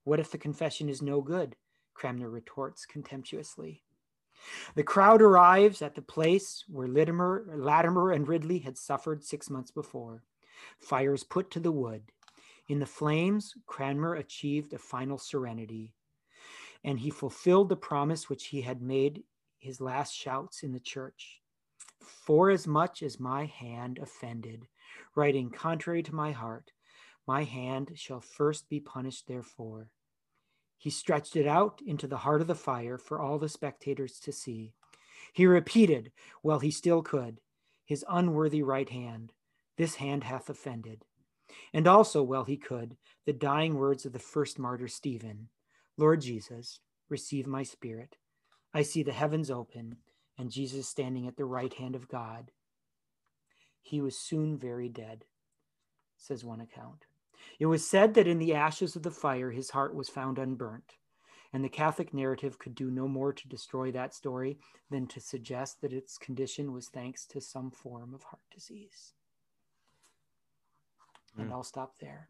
What 0.03 0.19
if 0.19 0.31
the 0.31 0.39
confession 0.39 0.89
is 0.89 0.99
no 0.99 1.21
good? 1.21 1.55
Cranmer 1.93 2.29
retorts 2.29 2.87
contemptuously. 2.87 3.83
The 4.75 4.83
crowd 4.83 5.21
arrives 5.21 5.81
at 5.81 5.95
the 5.95 6.01
place 6.01 6.63
where 6.67 6.87
Latimer, 6.87 7.45
Latimer 7.55 8.11
and 8.11 8.27
Ridley 8.27 8.59
had 8.59 8.77
suffered 8.77 9.23
six 9.23 9.49
months 9.49 9.71
before. 9.71 10.23
Fires 10.79 11.23
put 11.23 11.51
to 11.51 11.59
the 11.59 11.71
wood. 11.71 12.03
In 12.69 12.79
the 12.79 12.85
flames, 12.85 13.53
Cranmer 13.65 14.15
achieved 14.15 14.73
a 14.73 14.77
final 14.77 15.17
serenity, 15.17 15.93
and 16.83 16.99
he 16.99 17.09
fulfilled 17.09 17.69
the 17.69 17.75
promise 17.75 18.29
which 18.29 18.47
he 18.47 18.61
had 18.61 18.81
made 18.81 19.23
his 19.59 19.81
last 19.81 20.13
shouts 20.13 20.63
in 20.63 20.71
the 20.71 20.79
church. 20.79 21.41
For 21.99 22.49
as 22.49 22.67
much 22.67 23.03
as 23.03 23.19
my 23.19 23.45
hand 23.45 23.99
offended, 23.99 24.67
writing 25.15 25.49
contrary 25.49 26.03
to 26.03 26.15
my 26.15 26.31
heart, 26.31 26.71
my 27.27 27.43
hand 27.43 27.91
shall 27.95 28.19
first 28.19 28.69
be 28.69 28.79
punished 28.79 29.27
therefore. 29.27 29.89
He 30.83 30.89
stretched 30.89 31.37
it 31.37 31.47
out 31.47 31.81
into 31.87 32.07
the 32.07 32.17
heart 32.17 32.41
of 32.41 32.47
the 32.47 32.55
fire 32.55 32.97
for 32.97 33.17
all 33.17 33.39
the 33.39 33.47
spectators 33.47 34.19
to 34.19 34.33
see. 34.33 34.73
He 35.31 35.45
repeated, 35.45 36.11
while 36.41 36.59
he 36.59 36.71
still 36.71 37.01
could, 37.01 37.39
his 37.85 38.03
unworthy 38.09 38.61
right 38.63 38.89
hand, 38.89 39.31
This 39.77 39.95
hand 39.95 40.25
hath 40.25 40.49
offended. 40.49 41.05
And 41.71 41.87
also, 41.87 42.21
while 42.21 42.43
he 42.43 42.57
could, 42.57 42.97
the 43.25 43.31
dying 43.31 43.75
words 43.75 44.05
of 44.05 44.11
the 44.11 44.19
first 44.19 44.59
martyr 44.59 44.89
Stephen 44.89 45.47
Lord 45.95 46.19
Jesus, 46.19 46.81
receive 47.07 47.47
my 47.47 47.63
spirit. 47.63 48.17
I 48.73 48.81
see 48.81 49.03
the 49.03 49.13
heavens 49.13 49.49
open 49.49 49.99
and 50.37 50.51
Jesus 50.51 50.89
standing 50.89 51.29
at 51.29 51.37
the 51.37 51.45
right 51.45 51.73
hand 51.73 51.95
of 51.95 52.09
God. 52.09 52.51
He 53.81 54.01
was 54.01 54.17
soon 54.17 54.57
very 54.57 54.89
dead, 54.89 55.23
says 56.17 56.43
one 56.43 56.59
account. 56.59 57.05
It 57.59 57.65
was 57.67 57.87
said 57.87 58.13
that 58.15 58.27
in 58.27 58.39
the 58.39 58.53
ashes 58.53 58.95
of 58.95 59.03
the 59.03 59.11
fire 59.11 59.51
his 59.51 59.69
heart 59.69 59.95
was 59.95 60.09
found 60.09 60.37
unburnt, 60.37 60.97
and 61.53 61.63
the 61.63 61.69
Catholic 61.69 62.13
narrative 62.13 62.57
could 62.57 62.75
do 62.75 62.89
no 62.89 63.07
more 63.07 63.31
to 63.31 63.47
destroy 63.47 63.91
that 63.91 64.13
story 64.13 64.57
than 64.89 65.07
to 65.07 65.19
suggest 65.19 65.81
that 65.81 65.93
its 65.93 66.17
condition 66.17 66.73
was 66.73 66.87
thanks 66.87 67.25
to 67.27 67.39
some 67.39 67.71
form 67.71 68.13
of 68.13 68.23
heart 68.23 68.41
disease. 68.53 69.13
Mm. 71.35 71.41
And 71.41 71.47
hmm. 71.49 71.53
I'll 71.53 71.63
stop 71.63 71.95
there. 71.99 72.29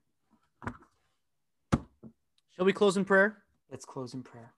Shall 2.56 2.66
we 2.66 2.74
close 2.74 2.98
in 2.98 3.06
prayer? 3.06 3.44
Let's 3.72 3.86
close 3.86 4.14
in 4.14 4.22
prayer. 4.22 4.54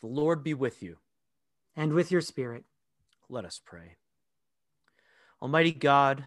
The 0.00 0.08
Lord 0.08 0.42
be 0.42 0.54
with 0.54 0.82
you. 0.82 0.96
And 1.76 1.92
with 1.92 2.10
your 2.10 2.20
spirit. 2.20 2.64
Let 3.28 3.44
us 3.44 3.60
pray. 3.64 3.96
Almighty 5.40 5.70
God, 5.70 6.26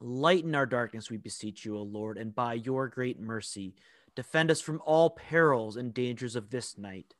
Lighten 0.00 0.54
our 0.54 0.66
darkness, 0.66 1.10
we 1.10 1.18
beseech 1.18 1.64
you, 1.64 1.76
O 1.76 1.82
Lord, 1.82 2.16
and 2.16 2.34
by 2.34 2.54
your 2.54 2.88
great 2.88 3.20
mercy, 3.20 3.74
defend 4.16 4.50
us 4.50 4.60
from 4.60 4.80
all 4.84 5.10
perils 5.10 5.76
and 5.76 5.92
dangers 5.92 6.36
of 6.36 6.50
this 6.50 6.78
night. 6.78 7.14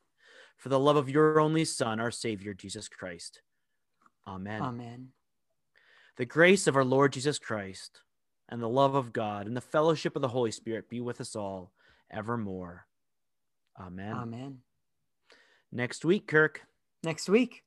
For 0.57 0.71
the 0.71 0.79
love 0.79 0.97
of 0.97 1.11
your 1.11 1.41
only 1.41 1.65
Son, 1.65 2.01
our 2.01 2.11
Savior, 2.11 2.55
Jesus 2.55 2.89
Christ. 2.89 3.43
Amen. 4.27 4.63
Amen. 4.63 5.09
The 6.17 6.27
grace 6.27 6.67
of 6.67 6.77
our 6.77 6.85
Lord 6.85 7.13
Jesus 7.13 7.39
Christ, 7.39 8.01
and 8.49 8.63
the 8.63 8.69
love 8.69 8.95
of 8.95 9.13
God, 9.13 9.47
and 9.47 9.57
the 9.57 9.61
fellowship 9.61 10.17
of 10.17 10.23
the 10.23 10.29
Holy 10.29 10.51
Spirit 10.51 10.89
be 10.89 11.01
with 11.01 11.21
us 11.21 11.37
all 11.37 11.73
evermore. 12.11 12.87
Amen. 13.79 14.13
Amen. 14.15 14.59
Next 15.73 16.05
week, 16.05 16.27
Kirk. 16.27 16.63
Next 17.03 17.29
week. 17.29 17.63